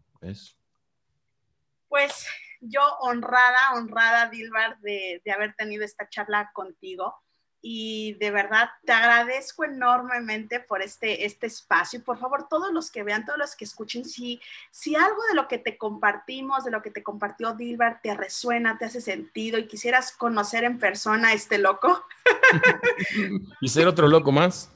Pues 1.88 2.28
yo 2.60 2.82
honrada, 3.00 3.74
honrada, 3.74 4.28
Dilbar, 4.30 4.78
de 4.80 5.20
haber 5.34 5.54
tenido 5.56 5.84
esta 5.84 6.08
charla 6.08 6.52
contigo 6.54 7.25
y 7.68 8.12
de 8.20 8.30
verdad 8.30 8.70
te 8.84 8.92
agradezco 8.92 9.64
enormemente 9.64 10.60
por 10.60 10.82
este, 10.82 11.26
este 11.26 11.48
espacio. 11.48 12.00
Por 12.04 12.16
favor, 12.16 12.46
todos 12.48 12.72
los 12.72 12.92
que 12.92 13.02
vean, 13.02 13.24
todos 13.24 13.40
los 13.40 13.56
que 13.56 13.64
escuchen, 13.64 14.04
si, 14.04 14.40
si 14.70 14.94
algo 14.94 15.20
de 15.28 15.34
lo 15.34 15.48
que 15.48 15.58
te 15.58 15.76
compartimos, 15.76 16.62
de 16.62 16.70
lo 16.70 16.80
que 16.80 16.92
te 16.92 17.02
compartió 17.02 17.54
Dilbar, 17.54 18.00
te 18.00 18.14
resuena, 18.14 18.78
te 18.78 18.84
hace 18.84 19.00
sentido 19.00 19.58
y 19.58 19.66
quisieras 19.66 20.12
conocer 20.12 20.62
en 20.62 20.78
persona 20.78 21.30
a 21.30 21.32
este 21.32 21.58
loco. 21.58 22.04
y 23.60 23.68
ser 23.68 23.88
otro 23.88 24.06
loco 24.06 24.30
más. 24.30 24.70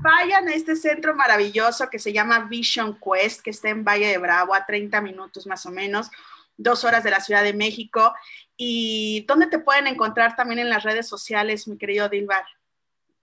Vayan 0.00 0.46
a 0.46 0.54
este 0.54 0.76
centro 0.76 1.16
maravilloso 1.16 1.90
que 1.90 1.98
se 1.98 2.12
llama 2.12 2.46
Vision 2.48 3.00
Quest, 3.00 3.42
que 3.42 3.50
está 3.50 3.70
en 3.70 3.82
Valle 3.82 4.06
de 4.06 4.18
Bravo, 4.18 4.54
a 4.54 4.64
30 4.64 5.00
minutos 5.00 5.44
más 5.48 5.66
o 5.66 5.72
menos 5.72 6.08
dos 6.58 6.84
horas 6.84 7.04
de 7.04 7.10
la 7.10 7.20
Ciudad 7.20 7.42
de 7.42 7.54
México. 7.54 8.12
¿Y 8.60 9.24
dónde 9.28 9.46
te 9.46 9.60
pueden 9.60 9.86
encontrar 9.86 10.34
también 10.34 10.58
en 10.58 10.68
las 10.68 10.82
redes 10.82 11.06
sociales, 11.06 11.68
mi 11.68 11.78
querido 11.78 12.08
Dilbar? 12.08 12.44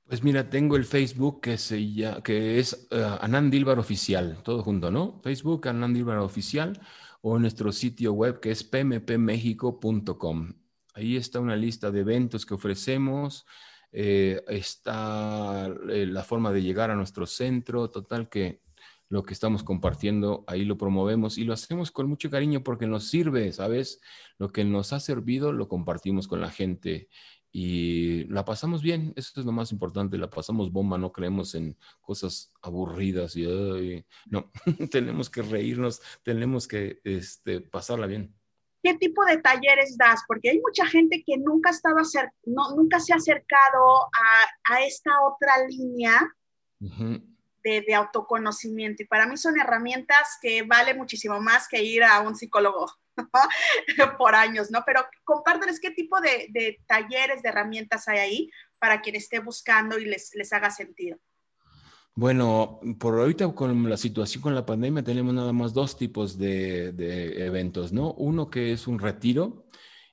Pues 0.07 0.23
mira, 0.23 0.49
tengo 0.49 0.77
el 0.77 0.85
Facebook 0.85 1.41
que, 1.41 1.57
se 1.57 1.77
que 2.23 2.57
es 2.57 2.87
uh, 2.91 3.17
Anand 3.19 3.51
Dilbar 3.51 3.77
Oficial, 3.77 4.41
todo 4.43 4.63
junto, 4.63 4.91
¿no? 4.91 5.19
Facebook 5.21 5.67
Anand 5.67 5.93
Dilbar 5.93 6.19
Oficial 6.19 6.79
o 7.21 7.37
nuestro 7.37 7.73
sitio 7.73 8.13
web 8.13 8.39
que 8.39 8.51
es 8.51 8.63
pmpmexico.com. 8.63 10.53
Ahí 10.93 11.17
está 11.17 11.41
una 11.41 11.57
lista 11.57 11.91
de 11.91 11.99
eventos 11.99 12.45
que 12.45 12.53
ofrecemos, 12.53 13.45
eh, 13.91 14.41
está 14.47 15.67
eh, 15.89 16.05
la 16.05 16.23
forma 16.23 16.53
de 16.53 16.61
llegar 16.61 16.91
a 16.91 16.95
nuestro 16.95 17.25
centro, 17.25 17.89
total 17.89 18.29
que 18.29 18.61
lo 19.09 19.23
que 19.23 19.33
estamos 19.33 19.63
compartiendo, 19.63 20.43
ahí 20.47 20.65
lo 20.65 20.77
promovemos 20.77 21.37
y 21.37 21.43
lo 21.43 21.53
hacemos 21.53 21.91
con 21.91 22.07
mucho 22.07 22.29
cariño 22.29 22.63
porque 22.63 22.87
nos 22.87 23.07
sirve, 23.07 23.51
¿sabes? 23.51 24.01
Lo 24.37 24.49
que 24.49 24.63
nos 24.63 24.93
ha 24.93 24.99
servido 24.99 25.51
lo 25.51 25.67
compartimos 25.67 26.27
con 26.27 26.41
la 26.41 26.49
gente 26.49 27.09
y 27.51 28.25
la 28.25 28.43
pasamos 28.43 28.81
bien, 28.81 29.13
eso 29.15 29.39
es 29.39 29.45
lo 29.45 29.51
más 29.53 29.71
importante, 29.71 30.17
la 30.17 30.29
pasamos 30.29 30.73
bomba, 30.73 30.97
no 30.97 31.13
creemos 31.13 31.55
en 31.55 31.77
cosas 32.01 32.51
aburridas 32.61 33.35
y 33.37 34.05
no, 34.25 34.51
tenemos 34.91 35.29
que 35.29 35.41
reírnos, 35.41 36.01
tenemos 36.23 36.67
que 36.67 36.99
este, 37.03 37.61
pasarla 37.61 38.07
bien. 38.07 38.35
¿Qué 38.83 38.95
tipo 38.95 39.23
de 39.25 39.37
talleres 39.37 39.97
das? 39.97 40.21
Porque 40.27 40.49
hay 40.49 40.59
mucha 40.59 40.85
gente 40.85 41.23
que 41.25 41.37
nunca, 41.37 41.69
estaba 41.69 42.01
no, 42.45 42.75
nunca 42.75 42.99
se 42.99 43.13
ha 43.13 43.15
acercado 43.15 44.03
a, 44.13 44.73
a 44.75 44.83
esta 44.83 45.11
otra 45.25 45.65
línea 45.67 46.11
de, 47.65 47.95
autoconocimiento. 47.95 49.03
Y 49.03 49.07
para 49.07 49.25
mí 49.25 49.37
son 49.37 49.59
herramientas 49.59 50.37
que 50.41 50.61
vale 50.63 50.93
muchísimo 50.93 51.39
más 51.41 51.67
que 51.67 51.83
ir 51.83 52.03
a 52.03 52.19
un 52.21 52.35
psicólogo 52.35 52.85
por 54.17 54.35
años, 54.35 54.69
¿no? 54.69 54.83
Pero 54.85 55.05
compárteles 55.23 55.79
qué 55.79 55.91
tipo 55.91 56.19
de, 56.21 56.79
talleres, 56.85 57.41
de 57.41 57.49
herramientas 57.49 58.07
hay 58.07 58.19
ahí 58.19 58.51
para 58.79 59.01
quien 59.01 59.15
esté 59.15 59.39
buscando 59.39 59.97
y 59.97 60.05
les, 60.05 60.31
les 60.35 60.53
haga 60.53 60.69
sentido. 60.69 61.17
Bueno, 62.17 62.79
por 62.97 63.19
ahorita 63.19 63.53
con 63.53 63.89
la 63.89 63.97
situación 63.97 64.41
con 64.41 64.55
la 64.55 64.65
pandemia 64.65 65.03
tenemos 65.03 65.33
nada 65.33 65.51
más 65.51 65.73
dos 65.73 65.97
tipos 65.97 66.37
de, 66.37 66.93
de 66.93 67.45
eventos, 67.45 67.91
¿no? 67.91 68.13
Uno 68.13 68.49
que 68.49 68.71
es 68.71 68.87
un 68.87 68.99
retiro, 68.99 69.64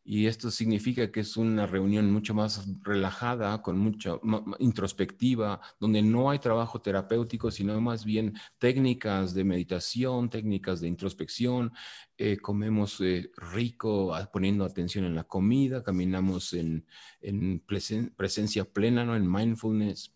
y 0.05 0.27
esto 0.27 0.51
significa 0.51 1.13
que 1.13 1.21
es 1.21 1.37
una 1.37 1.67
reunión 1.67 2.11
mucho 2.11 2.35
más 2.35 2.67
relajada, 2.83 3.63
con 3.63 3.79
mucha 3.79 4.15
introspectiva, 4.59 5.61
donde 5.79 6.03
no 6.03 6.31
hay 6.31 6.41
trabajo 6.41 6.81
terapéutico, 6.81 7.51
sino 7.53 7.81
más 7.81 8.05
bien 8.05 8.35
técnicas 8.59 9.33
de 9.33 9.45
meditación, 9.45 10.29
técnicas 10.29 10.81
de 10.81 10.89
introspección. 10.89 11.73
Eh, 12.19 12.37
comemos 12.39 13.01
eh, 13.01 13.31
rico, 13.37 14.13
poniendo 14.33 14.65
atención 14.65 15.05
en 15.05 15.15
la 15.15 15.25
comida, 15.25 15.85
caminamos 15.85 16.53
en, 16.53 16.85
en 17.21 17.61
presencia 17.61 18.65
plena, 18.65 19.05
¿no? 19.05 19.15
en 19.15 19.31
mindfulness 19.31 20.13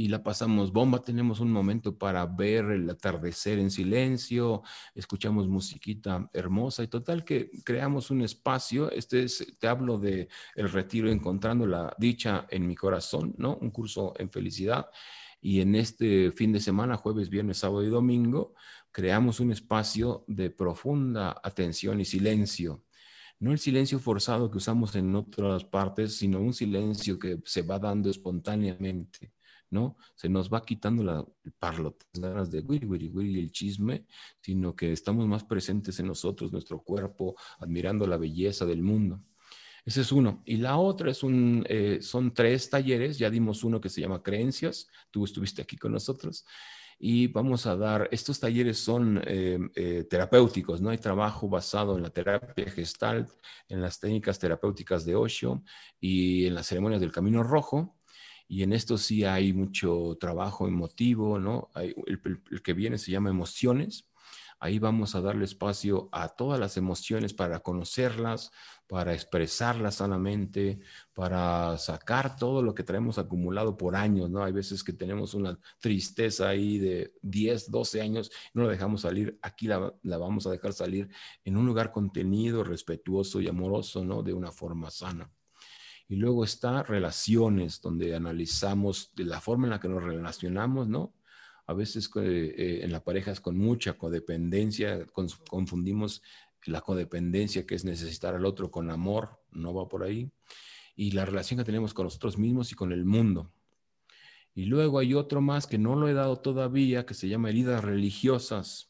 y 0.00 0.08
la 0.08 0.22
pasamos 0.22 0.72
bomba. 0.72 1.02
Tenemos 1.02 1.40
un 1.40 1.52
momento 1.52 1.98
para 1.98 2.24
ver 2.24 2.64
el 2.70 2.88
atardecer 2.88 3.58
en 3.58 3.70
silencio, 3.70 4.62
escuchamos 4.94 5.46
musiquita 5.46 6.30
hermosa 6.32 6.82
y 6.82 6.86
total 6.86 7.22
que 7.22 7.50
creamos 7.64 8.10
un 8.10 8.22
espacio. 8.22 8.90
Este 8.90 9.24
es, 9.24 9.46
te 9.58 9.68
hablo 9.68 9.98
de 9.98 10.28
el 10.54 10.70
retiro 10.72 11.10
encontrando 11.10 11.66
la 11.66 11.94
dicha 11.98 12.46
en 12.48 12.66
mi 12.66 12.74
corazón, 12.74 13.34
¿no? 13.36 13.58
Un 13.60 13.70
curso 13.70 14.14
en 14.16 14.30
felicidad. 14.30 14.88
Y 15.42 15.60
en 15.60 15.74
este 15.74 16.32
fin 16.32 16.50
de 16.50 16.60
semana, 16.60 16.96
jueves, 16.96 17.28
viernes, 17.28 17.58
sábado 17.58 17.84
y 17.84 17.90
domingo, 17.90 18.54
creamos 18.92 19.38
un 19.38 19.52
espacio 19.52 20.24
de 20.26 20.48
profunda 20.48 21.38
atención 21.42 22.00
y 22.00 22.06
silencio 22.06 22.84
no 23.40 23.52
el 23.52 23.58
silencio 23.58 23.98
forzado 23.98 24.50
que 24.50 24.58
usamos 24.58 24.94
en 24.96 25.14
otras 25.16 25.64
partes, 25.64 26.16
sino 26.16 26.40
un 26.40 26.52
silencio 26.52 27.18
que 27.18 27.40
se 27.44 27.62
va 27.62 27.78
dando 27.78 28.10
espontáneamente, 28.10 29.32
¿no? 29.70 29.96
Se 30.14 30.28
nos 30.28 30.52
va 30.52 30.64
quitando 30.64 31.02
la 31.02 31.24
parlote, 31.58 32.06
las 32.14 32.30
ganas 32.30 32.50
de 32.50 32.60
wiri, 32.60 32.86
wiri, 32.86 33.08
wiri, 33.08 33.40
el 33.40 33.50
chisme, 33.52 34.06
sino 34.40 34.74
que 34.74 34.92
estamos 34.92 35.26
más 35.26 35.44
presentes 35.44 35.98
en 36.00 36.06
nosotros, 36.06 36.52
nuestro 36.52 36.82
cuerpo, 36.82 37.36
admirando 37.58 38.06
la 38.06 38.16
belleza 38.16 38.66
del 38.66 38.82
mundo. 38.82 39.22
Ese 39.84 40.02
es 40.02 40.12
uno. 40.12 40.42
Y 40.44 40.58
la 40.58 40.76
otra 40.76 41.10
es 41.10 41.22
un, 41.22 41.64
eh, 41.68 41.98
son 42.02 42.34
tres 42.34 42.68
talleres, 42.68 43.18
ya 43.18 43.30
dimos 43.30 43.64
uno 43.64 43.80
que 43.80 43.88
se 43.88 44.00
llama 44.00 44.22
Creencias, 44.22 44.88
tú 45.10 45.24
estuviste 45.24 45.62
aquí 45.62 45.76
con 45.76 45.92
nosotros, 45.92 46.44
y 47.02 47.28
vamos 47.28 47.64
a 47.64 47.76
dar, 47.76 48.08
estos 48.12 48.38
talleres 48.38 48.78
son 48.78 49.22
eh, 49.26 49.58
eh, 49.74 50.04
terapéuticos, 50.04 50.82
¿no? 50.82 50.90
Hay 50.90 50.98
trabajo 50.98 51.48
basado 51.48 51.96
en 51.96 52.02
la 52.02 52.10
terapia 52.10 52.70
gestalt, 52.70 53.30
en 53.68 53.80
las 53.80 53.98
técnicas 53.98 54.38
terapéuticas 54.38 55.06
de 55.06 55.16
Osho 55.16 55.62
y 55.98 56.44
en 56.44 56.54
las 56.54 56.66
ceremonias 56.66 57.00
del 57.00 57.10
Camino 57.10 57.42
Rojo. 57.42 57.96
Y 58.50 58.64
en 58.64 58.72
esto 58.72 58.98
sí 58.98 59.24
hay 59.24 59.52
mucho 59.52 60.16
trabajo 60.18 60.66
emotivo, 60.66 61.38
¿no? 61.38 61.70
El 61.76 62.62
que 62.62 62.72
viene 62.74 62.98
se 62.98 63.12
llama 63.12 63.30
emociones, 63.30 64.10
Ahí 64.62 64.78
vamos 64.78 65.14
a 65.14 65.22
darle 65.22 65.46
espacio 65.46 66.10
a 66.12 66.28
todas 66.28 66.60
las 66.60 66.76
emociones 66.76 67.32
para 67.32 67.60
conocerlas, 67.60 68.52
para 68.86 69.14
expresarlas 69.14 69.94
sanamente, 69.94 70.80
para 71.14 71.78
sacar 71.78 72.36
todo 72.36 72.60
lo 72.60 72.74
que 72.74 72.82
traemos 72.82 73.16
acumulado 73.18 73.78
por 73.78 73.96
años, 73.96 74.28
¿no? 74.28 74.44
Hay 74.44 74.52
veces 74.52 74.84
que 74.84 74.92
tenemos 74.92 75.32
una 75.32 75.58
tristeza 75.80 76.50
ahí 76.50 76.76
de 76.78 77.14
10, 77.22 77.70
12 77.70 78.02
años, 78.02 78.30
no 78.52 78.64
la 78.64 78.72
dejamos 78.72 79.00
salir, 79.00 79.38
aquí 79.40 79.66
la, 79.66 79.94
la 80.02 80.18
vamos 80.18 80.46
a 80.46 80.50
dejar 80.50 80.74
salir 80.74 81.08
en 81.42 81.56
un 81.56 81.64
lugar 81.64 81.90
contenido, 81.90 82.62
respetuoso 82.62 83.40
y 83.40 83.48
amoroso, 83.48 84.04
¿no? 84.04 84.22
De 84.22 84.34
una 84.34 84.52
forma 84.52 84.90
sana. 84.90 85.30
Y 86.10 86.16
luego 86.16 86.44
está 86.44 86.82
relaciones, 86.82 87.80
donde 87.80 88.14
analizamos 88.14 89.12
la 89.16 89.40
forma 89.40 89.66
en 89.66 89.70
la 89.70 89.80
que 89.80 89.88
nos 89.88 90.02
relacionamos, 90.02 90.88
¿no? 90.88 91.14
a 91.70 91.72
veces 91.72 92.10
eh, 92.16 92.80
en 92.82 92.90
la 92.90 93.04
pareja 93.04 93.30
es 93.30 93.40
con 93.40 93.56
mucha 93.56 93.92
codependencia, 93.92 95.06
confundimos 95.48 96.20
la 96.64 96.80
codependencia 96.80 97.64
que 97.64 97.76
es 97.76 97.84
necesitar 97.84 98.34
al 98.34 98.44
otro 98.44 98.72
con 98.72 98.90
amor, 98.90 99.40
no 99.52 99.72
va 99.72 99.88
por 99.88 100.02
ahí, 100.02 100.32
y 100.96 101.12
la 101.12 101.24
relación 101.24 101.58
que 101.58 101.64
tenemos 101.64 101.94
con 101.94 102.06
nosotros 102.06 102.38
mismos 102.38 102.72
y 102.72 102.74
con 102.74 102.90
el 102.90 103.04
mundo. 103.04 103.52
Y 104.52 104.64
luego 104.64 104.98
hay 104.98 105.14
otro 105.14 105.40
más 105.40 105.68
que 105.68 105.78
no 105.78 105.94
lo 105.94 106.08
he 106.08 106.12
dado 106.12 106.40
todavía, 106.40 107.06
que 107.06 107.14
se 107.14 107.28
llama 107.28 107.50
heridas 107.50 107.84
religiosas. 107.84 108.89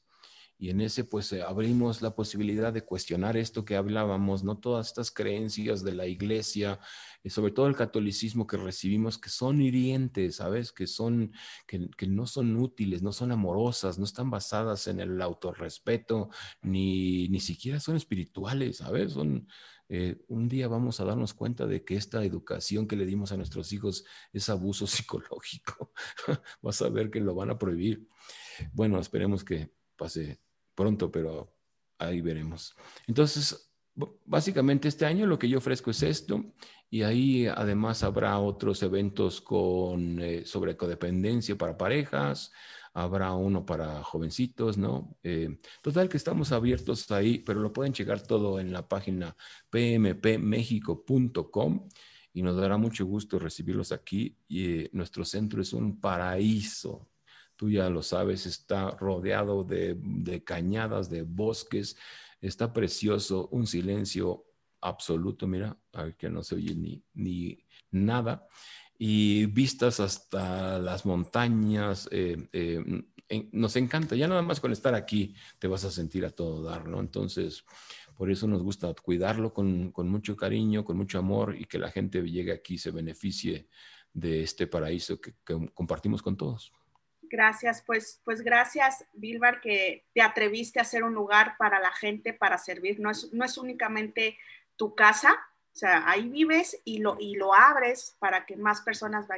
Y 0.61 0.69
en 0.69 0.83
ese 0.83 1.05
pues 1.05 1.33
eh, 1.33 1.41
abrimos 1.41 2.03
la 2.03 2.15
posibilidad 2.15 2.71
de 2.71 2.83
cuestionar 2.83 3.39
esto 3.39 3.65
que 3.65 3.77
hablábamos, 3.77 4.45
no 4.45 4.59
todas 4.59 4.89
estas 4.89 5.11
creencias 5.11 5.83
de 5.83 5.95
la 5.95 6.07
iglesia, 6.07 6.79
y 7.23 7.31
sobre 7.31 7.53
todo 7.53 7.67
el 7.67 7.75
catolicismo 7.75 8.47
que 8.47 8.59
recibimos, 8.59 9.17
que 9.17 9.31
son 9.31 9.63
hirientes, 9.63 10.37
¿sabes? 10.37 10.71
Que, 10.71 10.87
son, 10.87 11.33
que, 11.67 11.89
que 11.97 12.07
no 12.07 12.27
son 12.27 12.55
útiles, 12.57 13.01
no 13.01 13.11
son 13.11 13.33
amorosas, 13.33 13.99
no 13.99 14.05
están 14.05 14.31
basadas 14.31 14.87
en 14.87 15.01
el 15.01 15.23
autorrespeto, 15.23 16.29
ni, 16.61 17.27
ni 17.29 17.41
siquiera 17.41 17.81
son 17.81 17.97
espirituales, 17.97 18.77
¿sabes? 18.77 19.17
Eh, 19.89 20.23
un 20.29 20.47
día 20.47 20.69
vamos 20.69 21.01
a 21.01 21.07
darnos 21.07 21.33
cuenta 21.33 21.67
de 21.67 21.87
que 21.87 21.97
esta 21.97 22.23
educación 22.23 22.87
que 22.87 22.97
le 22.97 23.07
dimos 23.07 23.33
a 23.33 23.39
nuestros 23.39 23.73
hijos 23.73 24.05
es 24.31 24.51
abuso 24.51 24.87
psicológico. 24.87 25.95
Vas 26.61 26.83
a 26.83 26.91
ver 26.91 27.11
que 27.11 27.21
lo 27.21 27.35
van 27.35 27.49
a 27.49 27.59
prohibir. 27.59 28.07
Bueno, 28.75 29.01
esperemos 29.01 29.43
que 29.43 29.73
pase 29.97 30.39
pronto, 30.81 31.11
pero 31.11 31.53
ahí 31.99 32.23
veremos. 32.23 32.75
Entonces, 33.07 33.71
básicamente 34.25 34.89
este 34.89 35.05
año 35.05 35.27
lo 35.27 35.39
que 35.39 35.49
yo 35.49 35.59
ofrezco 35.59 35.91
es 35.91 36.03
esto 36.03 36.55
y 36.89 37.03
ahí 37.03 37.47
además 37.47 38.03
habrá 38.03 38.39
otros 38.39 38.83
eventos 38.83 39.43
con, 39.43 40.19
eh, 40.21 40.47
sobre 40.47 40.79
codependencia 40.79 41.59
para 41.59 41.77
parejas, 41.77 42.51
habrá 42.95 43.35
uno 43.35 43.67
para 43.67 44.03
jovencitos, 44.03 44.79
¿no? 44.79 45.19
Eh, 45.23 45.61
total 45.83 46.09
que 46.09 46.17
estamos 46.17 46.51
abiertos 46.51 47.11
ahí, 47.11 47.41
pero 47.41 47.61
lo 47.61 47.75
pueden 47.75 47.93
checar 47.93 48.23
todo 48.23 48.59
en 48.59 48.73
la 48.73 48.89
página 48.89 49.37
pmpmexico.com 49.69 51.89
y 52.33 52.43
nos 52.43 52.57
dará 52.57 52.79
mucho 52.79 53.05
gusto 53.05 53.39
recibirlos 53.39 53.93
aquí. 53.93 54.39
Y 54.49 54.81
eh, 54.81 54.89
nuestro 54.93 55.27
centro 55.27 55.61
es 55.61 55.75
un 55.75 56.01
paraíso, 56.01 57.10
tú 57.61 57.69
ya 57.69 57.91
lo 57.91 58.03
sabes, 58.03 58.47
está 58.47 58.93
rodeado 58.93 59.65
de, 59.65 60.43
cañadas, 60.47 61.11
de 61.11 61.21
bosques, 61.21 61.95
está 62.41 62.73
precioso, 62.73 63.49
un 63.53 63.67
silencio 63.67 64.47
absoluto, 64.81 65.47
mira, 65.47 65.77
que 66.17 66.31
no 66.31 66.43
se 66.43 66.55
oye 66.55 66.75
ni, 67.13 67.67
nada, 67.91 68.49
y 68.99 69.45
vistas 69.45 70.01
hasta 70.01 70.79
las 70.79 71.05
montañas, 71.05 72.09
eh, 72.11 72.49
eh, 72.55 73.05
nos 73.53 73.77
encanta, 73.77 74.17
ya 74.17 74.27
nada 74.27 74.41
más 74.41 74.59
con 74.59 74.73
estar 74.73 74.95
aquí 74.95 75.35
te 75.59 75.69
vas 75.69 75.85
a 75.85 75.91
sentir 75.91 76.25
a 76.25 76.31
todo 76.31 76.63
dar, 76.63 76.89
¿no? 76.89 76.99
Entonces, 76.99 77.63
por 78.17 78.31
eso 78.31 78.47
nos 78.47 78.63
gusta 78.63 78.95
cuidarlo 78.95 79.53
con, 79.53 79.93
mucho 80.09 80.35
cariño, 80.35 80.83
con 80.83 80.97
mucho 80.97 81.19
amor 81.19 81.55
y 81.59 81.67
que 81.67 81.79
la 81.79 81.91
gente 81.91 82.23
llegue 82.23 82.53
aquí 82.53 82.77
y 82.77 82.79
se 82.79 82.91
beneficie 82.91 83.69
de 84.15 84.45
este 84.45 84.67
paraíso 84.67 85.21
que 85.21 85.35
compartimos 85.75 86.23
con 86.23 86.39
todos. 86.39 86.73
Gracias, 87.31 87.83
pues, 87.87 88.21
pues 88.25 88.43
gracias, 88.43 89.05
Bilbar, 89.13 89.61
que 89.61 90.05
te 90.13 90.21
atreviste 90.21 90.81
a 90.81 90.83
hacer 90.83 91.05
un 91.05 91.15
lugar 91.15 91.55
para 91.59 91.79
la 91.79 91.93
gente, 91.93 92.33
para 92.33 92.59
servir. 92.59 92.99
No 92.99 93.09
es, 93.09 93.33
no 93.33 93.45
es 93.45 93.57
únicamente 93.57 94.37
tu 94.75 94.97
casa, 94.97 95.39
o 95.73 95.79
sea, 95.79 96.11
ahí 96.11 96.29
vives 96.29 96.81
y 96.85 96.99
lo, 96.99 97.17
y 97.21 97.37
lo 97.37 97.55
abres 97.55 98.17
para 98.19 98.45
que 98.45 98.57
más 98.57 98.81
personas 98.81 99.29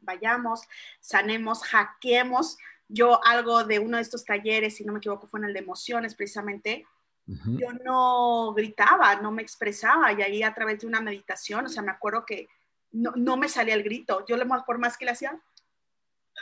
vayamos, 0.00 0.62
sanemos, 1.00 1.62
hackeemos. 1.64 2.56
Yo 2.88 3.22
algo 3.22 3.64
de 3.64 3.78
uno 3.78 3.98
de 3.98 4.02
estos 4.02 4.24
talleres, 4.24 4.76
si 4.76 4.84
no 4.84 4.94
me 4.94 4.98
equivoco, 4.98 5.26
fue 5.26 5.40
en 5.40 5.44
el 5.44 5.52
de 5.52 5.60
emociones 5.60 6.14
precisamente. 6.14 6.86
Yo 7.26 7.72
no 7.84 8.52
gritaba, 8.54 9.16
no 9.16 9.30
me 9.30 9.42
expresaba 9.42 10.12
y 10.12 10.22
ahí 10.22 10.42
a 10.42 10.54
través 10.54 10.80
de 10.80 10.86
una 10.86 11.00
meditación, 11.00 11.66
o 11.66 11.68
sea, 11.68 11.82
me 11.82 11.92
acuerdo 11.92 12.26
que 12.26 12.48
no, 12.90 13.12
no 13.14 13.36
me 13.36 13.48
salía 13.48 13.74
el 13.74 13.82
grito. 13.82 14.24
Yo, 14.26 14.36
por 14.66 14.78
más 14.78 14.96
que 14.96 15.04
le 15.04 15.12
hacía, 15.12 15.40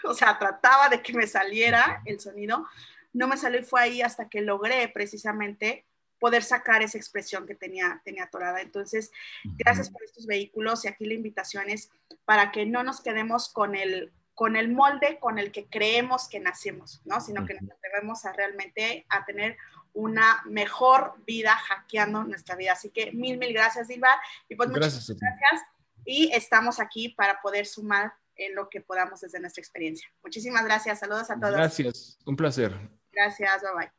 o 0.04 0.14
sea, 0.14 0.38
trataba 0.38 0.88
de 0.88 1.02
que 1.02 1.12
me 1.12 1.26
saliera 1.26 2.02
el 2.04 2.20
sonido, 2.20 2.66
no 3.12 3.28
me 3.28 3.36
salió 3.36 3.60
y 3.60 3.64
fue 3.64 3.80
ahí 3.80 4.02
hasta 4.02 4.28
que 4.28 4.40
logré 4.40 4.88
precisamente 4.88 5.84
poder 6.18 6.42
sacar 6.42 6.82
esa 6.82 6.98
expresión 6.98 7.46
que 7.46 7.54
tenía, 7.54 8.00
tenía 8.04 8.24
atorada. 8.24 8.60
Entonces, 8.60 9.10
gracias 9.56 9.90
por 9.90 10.04
estos 10.04 10.26
vehículos 10.26 10.84
y 10.84 10.88
aquí 10.88 11.06
la 11.06 11.14
invitación 11.14 11.70
es 11.70 11.90
para 12.24 12.52
que 12.52 12.66
no 12.66 12.82
nos 12.84 13.00
quedemos 13.00 13.48
con 13.48 13.74
el, 13.74 14.12
con 14.34 14.54
el 14.54 14.68
molde 14.70 15.18
con 15.18 15.38
el 15.38 15.50
que 15.50 15.66
creemos 15.66 16.28
que 16.28 16.38
nacimos, 16.38 17.00
¿no? 17.04 17.20
Sino 17.20 17.46
que 17.46 17.54
nos 17.54 17.80
debemos 17.82 18.24
a 18.26 18.32
realmente 18.32 19.06
a 19.08 19.24
tener 19.24 19.56
una 19.92 20.42
mejor 20.44 21.14
vida 21.26 21.56
hackeando 21.56 22.22
nuestra 22.24 22.54
vida. 22.54 22.72
Así 22.72 22.90
que 22.90 23.12
mil, 23.12 23.38
mil 23.38 23.52
gracias, 23.52 23.88
Dilbar. 23.88 24.18
Y 24.48 24.54
pues 24.54 24.68
muchas 24.68 25.08
gracias. 25.08 25.62
Y 26.04 26.30
estamos 26.32 26.80
aquí 26.80 27.08
para 27.10 27.40
poder 27.40 27.66
sumar 27.66 28.12
en 28.40 28.54
lo 28.54 28.68
que 28.68 28.80
podamos 28.80 29.20
desde 29.20 29.38
nuestra 29.40 29.60
experiencia. 29.60 30.08
Muchísimas 30.22 30.64
gracias. 30.64 31.00
Saludos 31.00 31.30
a 31.30 31.38
todos. 31.38 31.52
Gracias. 31.52 32.18
Un 32.26 32.36
placer. 32.36 32.74
Gracias. 33.12 33.62
Bye 33.62 33.70
bye. 33.76 33.90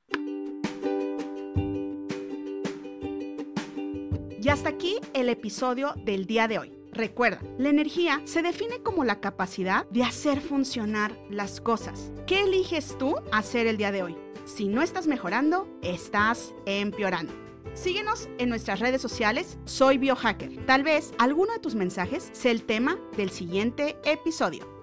Y 4.42 4.50
hasta 4.50 4.70
aquí 4.70 5.00
el 5.14 5.30
episodio 5.30 5.94
del 5.98 6.26
día 6.26 6.48
de 6.48 6.58
hoy. 6.58 6.78
Recuerda, 6.92 7.39
la 7.58 7.70
energía 7.70 8.22
se 8.26 8.42
define 8.42 8.82
como 8.82 9.06
la 9.06 9.22
capacidad 9.22 9.86
de 9.92 10.04
hacer 10.04 10.42
funcionar 10.42 11.16
las 11.30 11.62
cosas. 11.62 12.12
¿Qué 12.28 12.42
eliges 12.42 12.98
tú 12.98 13.16
hacer 13.32 13.68
el 13.68 13.78
día 13.78 13.92
de 13.92 14.04
hoy? 14.04 14.18
Si 14.46 14.68
no 14.68 14.82
estás 14.82 15.08
mejorando, 15.08 15.70
estás 15.82 16.54
empeorando. 16.66 17.51
Síguenos 17.74 18.30
en 18.38 18.49
nuestras 18.49 18.80
redes 18.80 19.01
sociales, 19.01 19.57
soy 19.66 19.97
biohacker. 19.97 20.66
Tal 20.66 20.84
vez 20.84 21.14
alguno 21.18 21.53
de 21.53 21.59
tus 21.59 21.76
mensajes 21.76 22.30
sea 22.34 22.51
el 22.51 22.64
tema 22.64 22.99
del 23.18 23.30
siguiente 23.30 23.97
episodio. 24.03 24.80